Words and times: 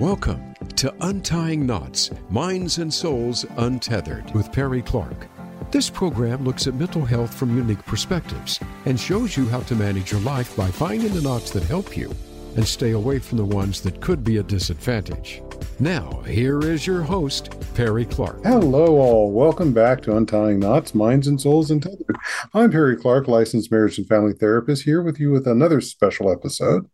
Welcome 0.00 0.54
to 0.76 0.94
Untying 1.02 1.66
Knots 1.66 2.10
Minds 2.30 2.78
and 2.78 2.92
Souls 2.92 3.44
Untethered 3.58 4.34
with 4.34 4.50
Perry 4.50 4.80
Clark. 4.80 5.28
This 5.70 5.90
program 5.90 6.42
looks 6.42 6.66
at 6.66 6.72
mental 6.72 7.04
health 7.04 7.34
from 7.34 7.54
unique 7.54 7.84
perspectives 7.84 8.58
and 8.86 8.98
shows 8.98 9.36
you 9.36 9.46
how 9.50 9.60
to 9.60 9.74
manage 9.74 10.10
your 10.10 10.22
life 10.22 10.56
by 10.56 10.70
finding 10.70 11.12
the 11.12 11.20
knots 11.20 11.50
that 11.50 11.64
help 11.64 11.98
you 11.98 12.14
and 12.56 12.66
stay 12.66 12.92
away 12.92 13.18
from 13.18 13.36
the 13.36 13.44
ones 13.44 13.82
that 13.82 14.00
could 14.00 14.24
be 14.24 14.38
a 14.38 14.42
disadvantage. 14.42 15.42
Now, 15.78 16.22
here 16.22 16.60
is 16.60 16.86
your 16.86 17.02
host, 17.02 17.54
Perry 17.74 18.06
Clark. 18.06 18.42
Hello, 18.42 18.96
all. 18.96 19.30
Welcome 19.30 19.74
back 19.74 20.00
to 20.04 20.16
Untying 20.16 20.60
Knots, 20.60 20.94
Minds 20.94 21.26
and 21.26 21.38
Souls 21.38 21.70
Untethered. 21.70 22.16
I'm 22.54 22.70
Perry 22.70 22.96
Clark, 22.96 23.28
licensed 23.28 23.70
marriage 23.70 23.98
and 23.98 24.08
family 24.08 24.32
therapist, 24.32 24.84
here 24.84 25.02
with 25.02 25.20
you 25.20 25.30
with 25.30 25.46
another 25.46 25.82
special 25.82 26.32
episode. 26.32 26.88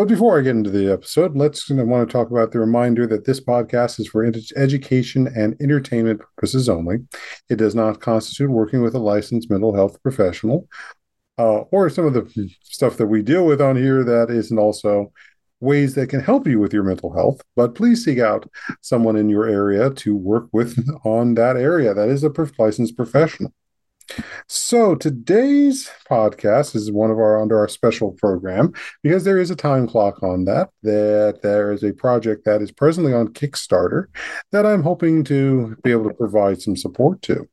But 0.00 0.08
before 0.08 0.38
I 0.38 0.42
get 0.42 0.56
into 0.56 0.70
the 0.70 0.90
episode, 0.90 1.36
let's 1.36 1.70
I 1.70 1.74
want 1.74 2.08
to 2.08 2.10
talk 2.10 2.30
about 2.30 2.52
the 2.52 2.58
reminder 2.58 3.06
that 3.08 3.26
this 3.26 3.38
podcast 3.38 4.00
is 4.00 4.08
for 4.08 4.24
education 4.56 5.26
and 5.36 5.60
entertainment 5.60 6.20
purposes 6.20 6.70
only. 6.70 7.00
It 7.50 7.56
does 7.56 7.74
not 7.74 8.00
constitute 8.00 8.48
working 8.48 8.80
with 8.80 8.94
a 8.94 8.98
licensed 8.98 9.50
mental 9.50 9.74
health 9.74 10.02
professional, 10.02 10.66
uh, 11.36 11.64
or 11.70 11.90
some 11.90 12.06
of 12.06 12.14
the 12.14 12.50
stuff 12.62 12.96
that 12.96 13.08
we 13.08 13.20
deal 13.20 13.44
with 13.44 13.60
on 13.60 13.76
here 13.76 14.02
that 14.02 14.30
isn't 14.30 14.58
also 14.58 15.12
ways 15.60 15.96
that 15.96 16.08
can 16.08 16.20
help 16.20 16.46
you 16.46 16.58
with 16.58 16.72
your 16.72 16.82
mental 16.82 17.12
health. 17.12 17.42
But 17.54 17.74
please 17.74 18.02
seek 18.02 18.20
out 18.20 18.50
someone 18.80 19.16
in 19.16 19.28
your 19.28 19.46
area 19.50 19.90
to 19.90 20.16
work 20.16 20.48
with 20.50 20.82
on 21.04 21.34
that 21.34 21.58
area 21.58 21.92
that 21.92 22.08
is 22.08 22.24
a 22.24 22.32
licensed 22.58 22.96
professional. 22.96 23.52
So 24.48 24.94
today's 24.94 25.90
podcast 26.10 26.74
is 26.74 26.90
one 26.90 27.10
of 27.10 27.18
our 27.18 27.40
under 27.40 27.58
our 27.58 27.68
special 27.68 28.12
program 28.12 28.72
because 29.02 29.24
there 29.24 29.38
is 29.38 29.50
a 29.50 29.56
time 29.56 29.86
clock 29.86 30.22
on 30.22 30.44
that. 30.46 30.70
That 30.82 31.40
there 31.42 31.72
is 31.72 31.84
a 31.84 31.92
project 31.92 32.44
that 32.44 32.62
is 32.62 32.72
presently 32.72 33.12
on 33.12 33.28
Kickstarter 33.28 34.06
that 34.52 34.66
I'm 34.66 34.82
hoping 34.82 35.24
to 35.24 35.76
be 35.82 35.92
able 35.92 36.08
to 36.08 36.14
provide 36.14 36.60
some 36.60 36.76
support 36.76 37.22
to. 37.22 37.48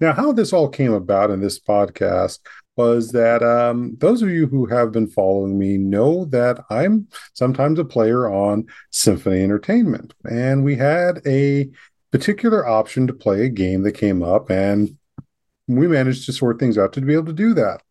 Now, 0.00 0.12
how 0.12 0.32
this 0.32 0.52
all 0.52 0.68
came 0.68 0.92
about 0.92 1.30
in 1.30 1.40
this 1.40 1.58
podcast 1.58 2.38
was 2.76 3.12
that 3.12 3.42
um, 3.42 3.96
those 3.98 4.22
of 4.22 4.30
you 4.30 4.46
who 4.46 4.66
have 4.66 4.92
been 4.92 5.06
following 5.06 5.58
me 5.58 5.76
know 5.78 6.24
that 6.26 6.62
I'm 6.70 7.08
sometimes 7.34 7.78
a 7.78 7.84
player 7.84 8.30
on 8.30 8.66
Symphony 8.90 9.42
Entertainment, 9.42 10.14
and 10.30 10.64
we 10.64 10.76
had 10.76 11.20
a 11.26 11.70
particular 12.10 12.66
option 12.66 13.06
to 13.06 13.12
play 13.12 13.44
a 13.44 13.50
game 13.50 13.82
that 13.82 13.92
came 13.92 14.22
up, 14.22 14.50
and 14.50 14.96
we 15.76 15.88
managed 15.88 16.26
to 16.26 16.32
sort 16.32 16.58
things 16.58 16.78
out 16.78 16.92
to 16.94 17.00
be 17.00 17.14
able 17.14 17.26
to 17.26 17.32
do 17.32 17.54
that. 17.54 17.82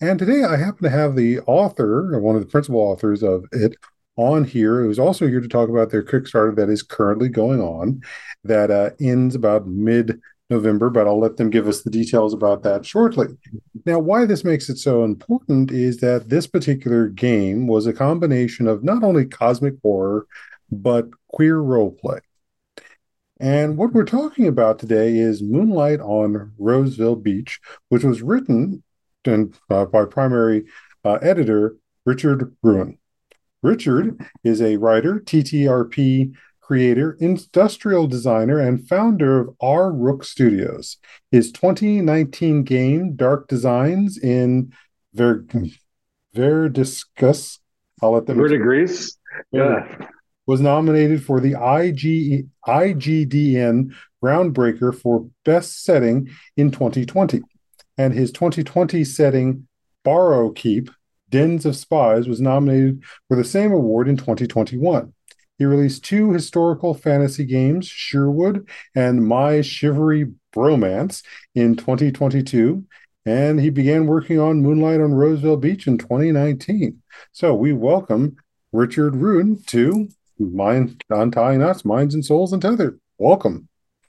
And 0.00 0.18
today 0.18 0.42
I 0.42 0.56
happen 0.56 0.82
to 0.82 0.90
have 0.90 1.16
the 1.16 1.40
author, 1.40 2.14
or 2.14 2.20
one 2.20 2.34
of 2.34 2.42
the 2.42 2.48
principal 2.48 2.80
authors 2.80 3.22
of 3.22 3.44
it, 3.52 3.76
on 4.16 4.44
here, 4.44 4.82
who's 4.82 4.98
also 4.98 5.26
here 5.26 5.40
to 5.40 5.48
talk 5.48 5.68
about 5.68 5.90
their 5.90 6.02
Kickstarter 6.02 6.54
that 6.56 6.68
is 6.68 6.82
currently 6.82 7.28
going 7.28 7.60
on, 7.60 8.02
that 8.44 8.70
uh, 8.70 8.90
ends 9.00 9.34
about 9.34 9.66
mid 9.66 10.20
November, 10.50 10.90
but 10.90 11.06
I'll 11.06 11.18
let 11.18 11.38
them 11.38 11.50
give 11.50 11.66
us 11.66 11.82
the 11.82 11.90
details 11.90 12.34
about 12.34 12.62
that 12.62 12.84
shortly. 12.84 13.28
Now, 13.86 13.98
why 13.98 14.26
this 14.26 14.44
makes 14.44 14.68
it 14.68 14.76
so 14.76 15.02
important 15.02 15.70
is 15.72 15.98
that 15.98 16.28
this 16.28 16.46
particular 16.46 17.08
game 17.08 17.66
was 17.66 17.86
a 17.86 17.92
combination 17.92 18.68
of 18.68 18.84
not 18.84 19.02
only 19.02 19.24
cosmic 19.24 19.74
horror, 19.82 20.26
but 20.70 21.08
queer 21.28 21.58
role 21.58 21.92
play. 21.92 22.18
And 23.42 23.76
what 23.76 23.92
we're 23.92 24.04
talking 24.04 24.46
about 24.46 24.78
today 24.78 25.16
is 25.16 25.42
Moonlight 25.42 25.98
on 25.98 26.52
Roseville 26.58 27.16
Beach, 27.16 27.58
which 27.88 28.04
was 28.04 28.22
written 28.22 28.84
in, 29.24 29.52
uh, 29.68 29.84
by 29.86 30.04
primary 30.04 30.66
uh, 31.04 31.14
editor 31.14 31.74
Richard 32.06 32.54
Ruane. 32.64 32.98
Richard 33.60 34.24
is 34.44 34.62
a 34.62 34.76
writer, 34.76 35.18
TTRP 35.18 36.36
creator, 36.60 37.16
industrial 37.18 38.06
designer, 38.06 38.60
and 38.60 38.86
founder 38.88 39.40
of 39.40 39.56
R. 39.60 39.90
Rook 39.90 40.22
Studios. 40.22 40.98
His 41.32 41.50
2019 41.50 42.62
game, 42.62 43.16
Dark 43.16 43.48
Designs 43.48 44.18
in 44.18 44.72
Ver- 45.14 45.44
Verdiscus, 46.32 47.58
I'll 48.00 48.12
let 48.12 48.26
them. 48.26 48.38
Verdigris? 48.38 49.18
Yeah 49.50 50.06
was 50.46 50.60
nominated 50.60 51.24
for 51.24 51.40
the 51.40 51.52
IG, 51.52 52.48
IGDN 52.66 53.94
Groundbreaker 54.22 54.94
for 54.94 55.28
Best 55.44 55.84
Setting 55.84 56.30
in 56.56 56.70
2020. 56.70 57.42
And 57.98 58.14
his 58.14 58.32
2020 58.32 59.04
setting, 59.04 59.68
Barrowkeep 60.04 60.90
Dens 61.28 61.66
of 61.66 61.76
Spies, 61.76 62.26
was 62.26 62.40
nominated 62.40 63.02
for 63.28 63.36
the 63.36 63.44
same 63.44 63.72
award 63.72 64.08
in 64.08 64.16
2021. 64.16 65.12
He 65.58 65.64
released 65.64 66.04
two 66.04 66.32
historical 66.32 66.94
fantasy 66.94 67.44
games, 67.44 67.86
Sherwood 67.86 68.68
and 68.96 69.24
My 69.24 69.60
Shivery 69.60 70.32
Bromance, 70.54 71.22
in 71.54 71.76
2022, 71.76 72.84
and 73.24 73.60
he 73.60 73.70
began 73.70 74.06
working 74.06 74.40
on 74.40 74.62
Moonlight 74.62 75.00
on 75.00 75.14
Roseville 75.14 75.58
Beach 75.58 75.86
in 75.86 75.98
2019. 75.98 77.00
So 77.30 77.54
we 77.54 77.72
welcome 77.72 78.36
Richard 78.72 79.14
Ruane 79.14 79.64
to 79.66 80.08
mind 80.50 81.02
untying 81.10 81.60
knots, 81.60 81.84
minds 81.84 82.14
and 82.14 82.24
souls 82.24 82.52
and 82.52 82.64
untethered. 82.64 83.00
Welcome. 83.18 83.68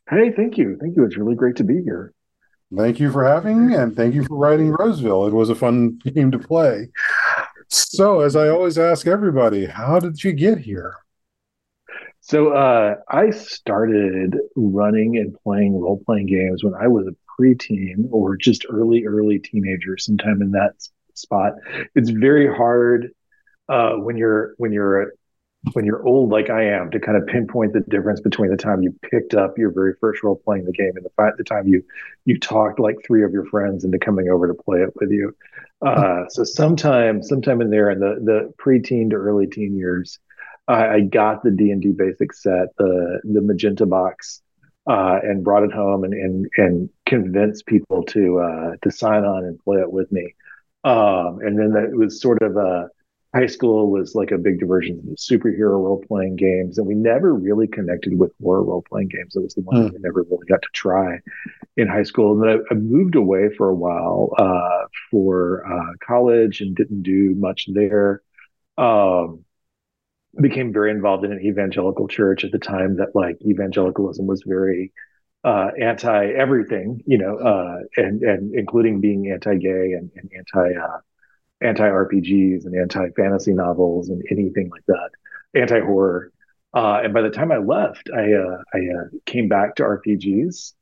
Hey, 0.10 0.32
thank 0.32 0.58
you. 0.58 0.78
Thank 0.80 0.96
you. 0.96 1.06
It's 1.06 1.18
really 1.18 1.36
great 1.36 1.56
to 1.58 1.64
be 1.64 1.82
here. 1.84 2.14
Thank 2.76 3.00
you 3.00 3.12
for 3.12 3.24
having 3.24 3.68
me 3.68 3.76
and 3.76 3.96
thank 3.96 4.16
you 4.16 4.24
for 4.24 4.36
writing 4.36 4.72
Roseville. 4.72 5.28
It 5.28 5.34
was 5.34 5.50
a 5.50 5.56
fun 5.56 6.00
game 6.14 6.32
to 6.32 6.40
play. 6.40 6.90
So, 7.70 8.22
as 8.22 8.36
I 8.36 8.50
always 8.50 8.78
ask 8.78 9.08
everybody, 9.08 9.66
how 9.66 10.00
did 10.00 10.24
you 10.24 10.34
get 10.34 10.58
here? 10.58 10.96
So, 12.22 12.54
uh, 12.54 12.96
I 13.10 13.30
started 13.32 14.38
running 14.56 15.18
and 15.18 15.36
playing 15.44 15.80
role 15.80 16.02
playing 16.06 16.28
games 16.28 16.64
when 16.64 16.74
I 16.74 16.88
was 16.88 17.08
a 17.08 17.16
preteen 17.40 18.08
or 18.12 18.38
just 18.38 18.66
early, 18.70 19.06
early 19.06 19.40
teenager, 19.40 19.98
sometime 19.98 20.42
in 20.42 20.52
that 20.52 20.74
spot. 21.14 21.54
It's 21.96 22.10
very 22.10 22.54
hard 22.54 23.12
uh, 23.70 23.94
when 23.94 24.18
you're 24.18 24.54
when 24.58 24.72
you're 24.72 25.14
when 25.72 25.86
you're 25.86 26.06
old 26.06 26.30
like 26.30 26.50
I 26.50 26.66
am 26.66 26.92
to 26.92 27.00
kind 27.00 27.18
of 27.18 27.26
pinpoint 27.26 27.72
the 27.72 27.80
difference 27.80 28.20
between 28.20 28.52
the 28.52 28.58
time 28.58 28.84
you 28.84 28.94
picked 29.10 29.34
up 29.34 29.58
your 29.58 29.72
very 29.72 29.94
first 30.00 30.22
role 30.22 30.36
playing 30.36 30.66
the 30.66 30.74
game 30.74 30.92
and 30.96 31.06
the, 31.06 31.34
the 31.38 31.44
time 31.44 31.68
you 31.68 31.84
you 32.26 32.38
talked 32.38 32.80
like 32.80 32.98
three 33.06 33.24
of 33.24 33.32
your 33.32 33.46
friends 33.46 33.86
into 33.86 33.98
coming 33.98 34.30
over 34.30 34.48
to 34.48 34.54
play 34.54 34.80
it 34.80 34.94
with 35.00 35.10
you. 35.10 35.34
Uh, 35.82 36.26
so 36.30 36.44
sometime 36.44 37.24
sometime 37.24 37.62
in 37.62 37.70
there 37.70 37.90
in 37.90 38.00
the 38.00 38.16
the 38.24 38.54
preteen 38.62 39.10
to 39.12 39.16
early 39.16 39.48
teen 39.48 39.78
years, 39.78 40.20
I, 40.68 40.88
I 40.88 41.00
got 41.02 41.44
the 41.44 41.52
D 41.52 41.72
and 41.72 41.82
D 41.82 41.92
basic 41.92 42.34
set, 42.34 42.76
the 42.78 43.22
the 43.24 43.42
magenta 43.42 43.86
box, 43.86 44.42
uh, 44.86 45.20
and 45.24 45.46
brought 45.46 45.64
it 45.64 45.72
home 45.72 46.04
and 46.04 46.14
and 46.14 46.50
and 46.58 46.90
convinced 47.06 47.66
people 47.66 48.04
to 48.04 48.40
uh, 48.40 48.72
to 48.82 48.92
sign 48.92 49.24
on 49.24 49.46
and 49.46 49.58
play 49.60 49.80
it 49.80 49.92
with 49.92 50.12
me. 50.12 50.36
Um, 50.84 51.40
and 51.40 51.58
then 51.58 51.72
that 51.72 51.92
was 51.94 52.20
sort 52.20 52.42
of 52.42 52.58
a 52.58 52.90
high 53.34 53.48
school 53.48 53.92
was 53.92 54.14
like 54.14 54.32
a 54.32 54.38
big 54.38 54.60
diversion 54.60 55.00
of 55.00 55.18
superhero 55.18 55.82
role 55.84 56.04
playing 56.08 56.36
games, 56.36 56.78
and 56.78 56.86
we 56.86 56.94
never 56.94 57.34
really 57.34 57.68
connected 57.68 58.18
with 58.18 58.32
horror 58.42 58.64
role 58.64 58.84
playing 58.88 59.08
games. 59.08 59.36
It 59.36 59.42
was 59.42 59.56
the 59.56 59.62
one 59.62 59.76
mm. 59.76 59.92
we 59.92 60.00
never 60.00 60.24
really 60.24 60.46
got 60.48 60.62
to 60.62 60.68
try 60.74 61.20
in 61.76 61.88
high 61.88 62.04
school. 62.04 62.34
And 62.34 62.44
then 62.44 62.64
I, 62.72 62.74
I 62.74 62.78
moved 62.78 63.16
away 63.16 63.50
for 63.58 63.70
a 63.70 63.76
while 63.76 64.34
uh, 64.38 64.88
for 65.10 65.66
uh, 65.66 65.94
college 66.06 66.62
and 66.62 66.76
didn't 66.76 67.02
do 67.04 67.34
much 67.36 67.68
there. 67.74 68.22
Um, 68.78 69.46
became 70.42 70.74
very 70.74 70.90
involved 70.90 71.24
in 71.24 71.32
an 71.32 71.42
evangelical 71.42 72.08
church 72.08 72.44
at 72.44 72.52
the 72.52 72.58
time 72.58 72.98
that 72.98 73.16
like 73.16 73.38
evangelicalism 73.46 74.26
was 74.26 74.44
very 74.46 74.92
uh, 75.44 75.70
anti 75.80 76.28
everything, 76.28 77.02
you 77.06 77.18
know, 77.18 77.38
uh, 77.38 77.80
and 77.98 78.22
and 78.22 78.56
including 78.56 79.02
being 79.02 79.30
anti 79.32 79.56
gay 79.58 79.94
and, 79.94 80.12
and 80.16 80.32
anti 80.36 80.80
uh, 80.80 80.98
anti 81.64 81.88
RPGs 81.88 82.66
and 82.66 82.76
anti 82.76 83.10
fantasy 83.16 83.54
novels 83.54 84.10
and 84.10 84.22
anything 84.30 84.70
like 84.70 84.86
that, 84.88 85.10
anti 85.56 85.80
horror. 85.80 86.32
Uh, 86.74 87.02
and 87.04 87.14
by 87.14 87.22
the 87.22 87.30
time 87.30 87.52
I 87.52 87.58
left, 87.58 88.10
I 88.16 88.34
uh, 88.34 88.58
I 88.74 88.78
uh, 88.80 89.08
came 89.26 89.48
back 89.48 89.76
to 89.76 89.84
RPGs 89.84 90.74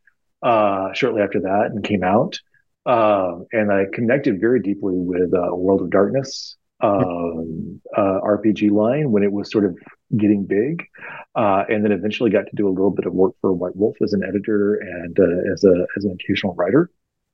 uh, 0.42 0.94
shortly 0.94 1.22
after 1.22 1.42
that 1.42 1.72
and 1.72 1.84
came 1.84 2.04
out. 2.04 2.40
Um, 2.86 3.46
and 3.52 3.72
I 3.72 3.86
connected 3.94 4.42
very 4.42 4.60
deeply 4.60 4.96
with 4.96 5.34
uh, 5.34 5.56
World 5.56 5.82
of 5.82 5.92
Darkness 5.92 6.58
um, 6.80 7.80
uh, 7.96 8.20
RPG 8.24 8.72
line 8.72 9.12
when 9.12 9.22
it 9.22 9.32
was 9.32 9.52
sort 9.52 9.66
of 9.66 9.78
getting 10.18 10.46
big, 10.46 10.84
and 11.36 11.86
then 11.86 11.92
eventually 11.92 12.32
got 12.32 12.48
to 12.48 12.56
do 12.56 12.68
a 12.68 12.72
little 12.72 12.90
bit 12.90 13.06
of 13.06 13.14
work 13.14 13.36
for 13.40 13.54
White 13.54 13.76
Wolf 13.76 13.98
as 14.02 14.14
an 14.14 14.24
editor 14.24 14.76
and 14.76 15.18
as 15.54 15.64
a 15.64 15.86
as 15.98 16.06
an 16.06 16.18
occasional 16.20 16.56
writer. 16.56 16.90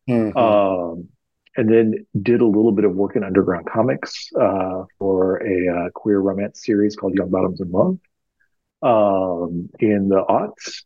Mm-hmm. 0.10 0.38
Um, 0.38 1.10
and 1.58 1.70
then 1.70 2.06
did 2.22 2.40
a 2.40 2.46
little 2.46 2.72
bit 2.72 2.86
of 2.86 2.96
work 2.96 3.16
in 3.16 3.24
underground 3.24 3.68
comics 3.68 4.30
uh, 4.40 4.84
for 5.00 5.38
a 5.38 5.76
uh, 5.76 5.90
queer 5.90 6.20
romance 6.20 6.64
series 6.64 6.96
called 6.96 7.16
Young 7.16 7.30
Bottoms 7.30 7.60
in 7.60 7.72
Love 7.72 7.98
um, 8.84 9.70
in 9.80 10.08
the 10.08 10.24
aughts, 10.30 10.84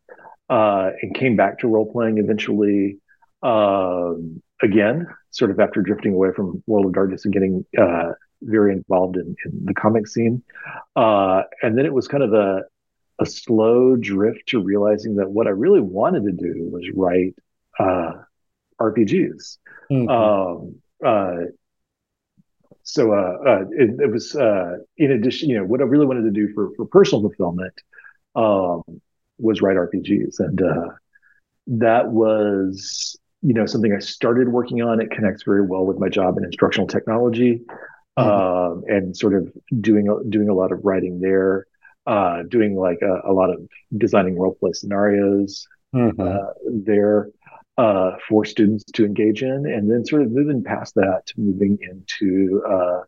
uh, 0.50 0.92
and 1.02 1.14
came 1.14 1.36
back 1.36 1.60
to 1.60 1.68
role 1.68 1.92
playing 1.92 2.18
eventually. 2.18 2.98
Um, 3.44 4.42
again, 4.62 5.08
sort 5.32 5.52
of 5.52 5.60
after 5.60 5.82
drifting 5.82 6.14
away 6.14 6.30
from 6.36 6.64
World 6.68 6.86
of 6.86 6.94
Darkness 6.94 7.26
and 7.26 7.34
getting 7.34 7.66
uh, 7.78 8.12
very 8.42 8.74
involved 8.74 9.18
in, 9.18 9.36
in 9.46 9.66
the 9.66 9.74
comic 9.74 10.08
scene. 10.08 10.44
Uh, 10.96 11.44
and 11.62 11.78
then 11.78 11.86
it 11.86 11.94
was 11.94 12.08
kind 12.08 12.24
of 12.24 12.34
a, 12.34 12.64
a 13.20 13.26
slow 13.26 13.96
drift 13.96 14.48
to 14.48 14.62
realizing 14.62 15.16
that 15.16 15.30
what 15.30 15.48
I 15.48 15.52
really 15.52 15.82
wanted 15.82 16.24
to 16.26 16.32
do 16.32 16.70
was 16.72 16.86
write 16.96 17.36
uh, 17.80 18.14
RPGs. 18.82 19.58
Mm-hmm. 19.92 20.10
Um, 20.10 20.76
uh, 21.06 21.52
so 22.84 23.14
uh, 23.14 23.38
uh, 23.46 23.62
it, 23.72 24.00
it, 24.00 24.12
was 24.12 24.36
uh, 24.36 24.78
in 24.98 25.12
addition, 25.12 25.50
you 25.50 25.58
know, 25.58 25.66
what 25.66 25.82
I 25.82 25.84
really 25.84 26.06
wanted 26.06 26.24
to 26.24 26.32
do 26.32 26.52
for 26.54 26.72
for 26.76 26.86
personal 26.86 27.22
fulfillment 27.22 27.74
um, 28.36 28.84
was 29.38 29.62
write 29.62 29.78
RPGs, 29.78 30.40
and 30.40 30.62
uh, 30.62 30.90
that 31.68 32.12
was 32.12 33.18
you 33.42 33.54
know 33.54 33.66
something 33.66 33.94
I 33.94 34.00
started 34.00 34.50
working 34.50 34.82
on. 34.82 35.00
It 35.00 35.12
connects 35.12 35.44
very 35.44 35.66
well 35.66 35.86
with 35.86 36.00
my 36.00 36.10
job 36.10 36.38
in 36.38 36.44
instructional 36.44 36.88
technology, 36.88 37.62
mm-hmm. 38.18 38.22
um, 38.22 38.84
and 38.88 39.16
sort 39.16 39.36
of 39.36 39.52
doing 39.80 40.08
doing 40.30 40.50
a 40.50 40.54
lot 40.54 40.72
of 40.72 40.84
writing 40.84 41.22
there, 41.22 41.68
uh, 42.08 42.44
doing 42.44 42.76
like 42.76 43.00
a, 43.02 43.30
a, 43.30 43.34
lot 43.34 43.52
of 43.52 43.68
designing 43.96 44.38
role 44.38 44.56
play 44.60 44.74
scenarios 44.74 45.68
mm-hmm. 45.96 46.20
uh, 46.20 46.52
there 46.66 47.30
uh, 47.82 48.16
for 48.30 48.46
students 48.46 48.84
to 48.94 49.04
engage 49.06 49.42
in, 49.42 49.66
and 49.66 49.90
then 49.90 50.06
sort 50.06 50.22
of 50.22 50.32
moving 50.32 50.64
past 50.64 50.94
that, 50.94 51.24
moving 51.36 51.80
into 51.82 52.62
uh, 52.70 53.00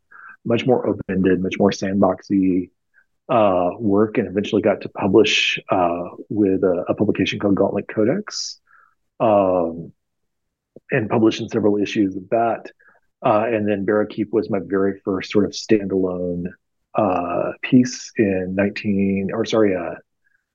much 0.46 0.66
more 0.66 0.88
open-ended, 0.88 1.44
much 1.44 1.60
more 1.60 1.70
sandboxy 1.70 2.72
uh, 3.30 3.70
work, 3.78 4.18
and 4.18 4.28
eventually 4.28 4.64
got 4.64 4.82
to 4.82 4.90
publish 4.90 5.60
uh, 5.70 6.06
with 6.28 6.64
a, 6.64 6.86
a, 6.90 6.96
publication 6.96 7.38
called 7.38 7.54
Gauntlet 7.54 7.88
Codex, 7.88 8.60
um, 9.20 9.94
and 10.90 11.08
published 11.08 11.40
in 11.40 11.50
several 11.50 11.78
issues 11.78 12.16
of 12.16 12.28
that. 12.30 12.72
Uh, 13.24 13.46
and 13.46 13.70
then 13.70 13.86
Barrowkeep 13.86 14.32
was 14.32 14.50
my 14.50 14.60
very 14.60 15.00
first 15.06 15.32
sort 15.32 15.46
of 15.46 15.52
standalone 15.52 16.46
uh, 16.96 17.52
piece 17.62 18.12
in 18.18 18.56
19, 18.56 19.30
or 19.34 19.46
sorry, 19.46 19.76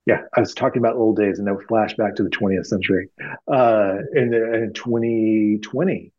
yeah, 0.09 0.23
I 0.35 0.41
was 0.41 0.55
talking 0.55 0.81
about 0.81 0.97
old 0.97 1.19
days 1.19 1.39
and 1.39 1.45
now 1.45 1.59
flashback 1.69 2.17
to 2.17 2.23
the 2.23 2.31
20th 2.31 2.65
century. 2.65 3.11
Uh, 3.47 3.97
in, 4.15 4.33
in 4.33 4.73
2020, 4.75 6.13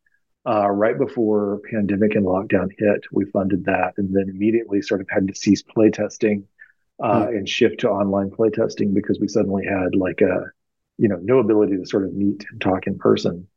uh, 0.47 0.69
right 0.69 0.95
before 0.95 1.59
pandemic 1.71 2.13
and 2.13 2.23
lockdown 2.23 2.69
hit, 2.77 3.01
we 3.11 3.25
funded 3.25 3.65
that 3.65 3.93
and 3.97 4.15
then 4.15 4.29
immediately 4.29 4.83
sort 4.83 5.01
of 5.01 5.07
had 5.09 5.27
to 5.27 5.33
cease 5.33 5.63
playtesting 5.63 6.43
uh, 7.03 7.25
mm. 7.25 7.29
and 7.29 7.49
shift 7.49 7.79
to 7.79 7.89
online 7.89 8.29
playtesting 8.29 8.93
because 8.93 9.19
we 9.19 9.27
suddenly 9.27 9.65
had 9.65 9.95
like 9.95 10.21
a, 10.21 10.51
you 10.99 11.09
know, 11.09 11.17
no 11.23 11.39
ability 11.39 11.75
to 11.75 11.85
sort 11.87 12.03
of 12.03 12.13
meet 12.13 12.45
and 12.51 12.61
talk 12.61 12.85
in 12.85 12.99
person 12.99 13.47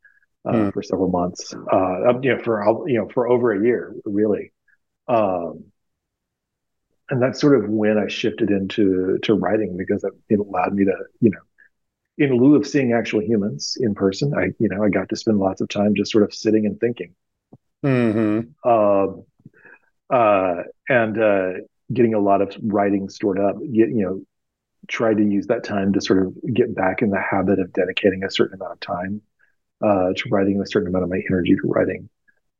uh, 0.46 0.52
mm. 0.52 0.72
for 0.72 0.82
several 0.82 1.10
months. 1.10 1.52
Uh, 1.52 2.18
you 2.22 2.34
know, 2.34 2.42
for 2.42 2.88
you 2.88 2.96
know, 2.96 3.08
for 3.12 3.28
over 3.28 3.52
a 3.52 3.62
year, 3.62 3.94
really. 4.06 4.50
Um, 5.08 5.71
and 7.12 7.20
that's 7.20 7.38
sort 7.38 7.62
of 7.62 7.68
when 7.68 7.98
I 7.98 8.08
shifted 8.08 8.50
into 8.50 9.18
to 9.24 9.34
writing 9.34 9.76
because 9.76 10.02
it 10.30 10.40
allowed 10.40 10.72
me 10.72 10.86
to, 10.86 10.94
you 11.20 11.30
know, 11.30 11.40
in 12.16 12.34
lieu 12.38 12.56
of 12.56 12.66
seeing 12.66 12.94
actual 12.94 13.20
humans 13.20 13.76
in 13.78 13.94
person, 13.94 14.32
I, 14.34 14.52
you 14.58 14.70
know, 14.70 14.82
I 14.82 14.88
got 14.88 15.10
to 15.10 15.16
spend 15.16 15.38
lots 15.38 15.60
of 15.60 15.68
time 15.68 15.94
just 15.94 16.10
sort 16.10 16.24
of 16.24 16.32
sitting 16.32 16.64
and 16.64 16.80
thinking. 16.80 17.14
Mm-hmm. 17.84 18.48
Uh, 18.64 20.14
uh, 20.14 20.62
and 20.88 21.18
uh, 21.22 21.50
getting 21.92 22.14
a 22.14 22.18
lot 22.18 22.40
of 22.40 22.56
writing 22.62 23.10
stored 23.10 23.38
up. 23.38 23.58
Get, 23.58 23.90
you 23.90 24.04
know, 24.06 24.22
try 24.88 25.12
to 25.12 25.22
use 25.22 25.48
that 25.48 25.64
time 25.64 25.92
to 25.92 26.00
sort 26.00 26.26
of 26.26 26.34
get 26.54 26.74
back 26.74 27.02
in 27.02 27.10
the 27.10 27.20
habit 27.20 27.58
of 27.58 27.74
dedicating 27.74 28.24
a 28.24 28.30
certain 28.30 28.54
amount 28.54 28.72
of 28.72 28.80
time 28.80 29.20
uh, 29.84 30.14
to 30.16 30.28
writing, 30.30 30.62
a 30.62 30.66
certain 30.66 30.88
amount 30.88 31.04
of 31.04 31.10
my 31.10 31.20
energy 31.30 31.56
to 31.56 31.68
writing, 31.68 32.08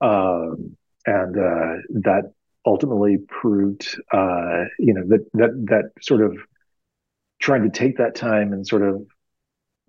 um, 0.02 0.76
and 1.06 1.38
uh, 1.38 1.80
that 2.02 2.34
ultimately 2.64 3.18
proved, 3.28 3.86
uh, 4.12 4.64
you 4.78 4.94
know, 4.94 5.02
that 5.08 5.26
that 5.34 5.50
that 5.66 6.02
sort 6.02 6.22
of 6.22 6.36
trying 7.38 7.62
to 7.62 7.70
take 7.70 7.98
that 7.98 8.14
time 8.14 8.52
and 8.52 8.66
sort 8.66 8.82
of 8.82 9.04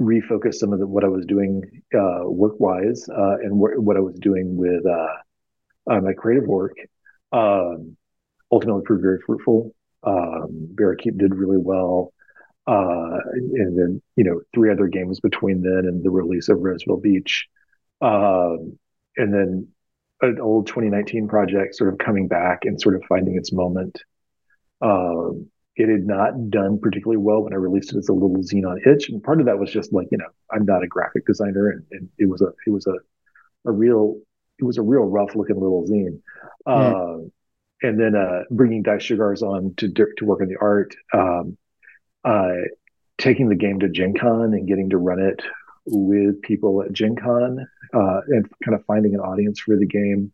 refocus 0.01 0.55
some 0.55 0.73
of 0.73 0.79
the, 0.79 0.87
what 0.87 1.03
I 1.03 1.07
was 1.07 1.25
doing 1.25 1.83
uh, 1.93 2.21
work 2.23 2.59
wise 2.59 3.07
uh, 3.09 3.35
and 3.41 3.51
wh- 3.51 3.81
what 3.81 3.95
I 3.95 3.99
was 3.99 4.15
doing 4.15 4.57
with 4.57 4.85
uh, 4.85 5.93
uh, 5.93 6.01
my 6.01 6.13
creative 6.13 6.47
work 6.47 6.75
um, 7.31 7.95
ultimately 8.51 8.83
proved 8.83 9.03
very 9.03 9.19
fruitful. 9.25 9.73
Um, 10.03 10.75
did 10.75 11.35
really 11.35 11.57
well. 11.57 12.13
Uh, 12.65 13.17
and 13.35 13.77
then, 13.77 14.01
you 14.15 14.23
know, 14.23 14.41
three 14.53 14.71
other 14.71 14.87
games 14.87 15.19
between 15.19 15.61
then 15.61 15.85
and 15.85 16.03
the 16.03 16.09
release 16.09 16.49
of 16.49 16.59
Roseville 16.59 16.97
Beach. 16.97 17.47
Um, 18.01 18.77
and 19.17 19.33
then 19.33 19.67
an 20.23 20.39
old 20.39 20.67
2019 20.67 21.27
project 21.27 21.75
sort 21.75 21.91
of 21.91 21.99
coming 21.99 22.27
back 22.27 22.59
and 22.63 22.79
sort 22.79 22.95
of 22.95 23.03
finding 23.07 23.35
its 23.35 23.51
moment. 23.51 24.01
Um, 24.81 25.49
it 25.75 25.89
had 25.89 26.05
not 26.05 26.49
done 26.49 26.79
particularly 26.79 27.17
well 27.17 27.41
when 27.41 27.53
I 27.53 27.57
released 27.57 27.93
it 27.93 27.97
as 27.97 28.09
a 28.09 28.13
little 28.13 28.37
zine 28.37 28.65
on 28.65 28.79
itch, 28.85 29.09
and 29.09 29.23
part 29.23 29.39
of 29.39 29.47
that 29.47 29.59
was 29.59 29.71
just 29.71 29.91
like 29.91 30.07
you 30.11 30.17
know 30.17 30.27
I'm 30.51 30.65
not 30.65 30.83
a 30.83 30.87
graphic 30.87 31.25
designer, 31.25 31.69
and, 31.69 31.83
and 31.91 32.09
it 32.17 32.29
was 32.29 32.41
a 32.41 32.53
it 32.67 32.69
was 32.69 32.85
a 32.87 32.93
a 33.65 33.71
real 33.71 34.19
it 34.59 34.65
was 34.65 34.77
a 34.77 34.81
real 34.83 35.03
rough 35.03 35.35
looking 35.35 35.59
little 35.59 35.87
zine. 35.87 36.21
Mm. 36.67 37.25
Uh, 37.25 37.29
and 37.81 37.99
then 37.99 38.15
uh, 38.15 38.43
bringing 38.49 38.83
Dice 38.83 39.07
Cigars 39.07 39.41
on 39.41 39.73
to 39.77 39.91
to 39.91 40.25
work 40.25 40.41
on 40.41 40.47
the 40.47 40.57
art, 40.61 40.95
um, 41.13 41.57
uh, 42.23 42.61
taking 43.17 43.49
the 43.49 43.55
game 43.55 43.79
to 43.79 43.89
Gen 43.89 44.13
Con 44.13 44.53
and 44.53 44.67
getting 44.67 44.91
to 44.91 44.97
run 44.97 45.19
it 45.19 45.41
with 45.85 46.41
people 46.41 46.83
at 46.83 46.93
Gen 46.93 47.15
Con 47.15 47.67
uh, 47.93 48.21
and 48.27 48.49
kind 48.63 48.75
of 48.75 48.85
finding 48.85 49.13
an 49.13 49.19
audience 49.19 49.59
for 49.59 49.77
the 49.77 49.85
game. 49.85 50.31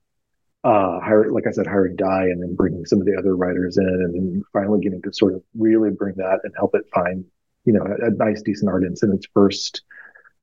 Uh, 0.64 1.00
hire, 1.00 1.32
like 1.32 1.48
I 1.48 1.52
said, 1.52 1.68
hiring 1.68 1.96
Dye 1.96 2.24
and 2.24 2.42
then 2.42 2.54
bringing 2.54 2.86
some 2.86 3.00
of 3.00 3.06
the 3.06 3.16
other 3.18 3.36
writers 3.36 3.78
in, 3.78 3.86
and 3.86 4.14
then 4.14 4.44
finally 4.52 4.82
getting 4.82 5.02
to 5.04 5.14
sort 5.14 5.34
of 5.34 5.42
really 5.58 5.90
bring 5.90 6.16
that 6.18 6.40
and 6.44 6.54
help 6.58 6.76
it 6.76 6.84
find, 6.94 7.24
you 7.64 7.72
know, 7.72 7.84
a, 7.84 8.08
a 8.08 8.12
nice, 8.12 8.42
decent 8.42 8.70
audience 8.70 9.02
in 9.02 9.14
its 9.14 9.26
first 9.34 9.84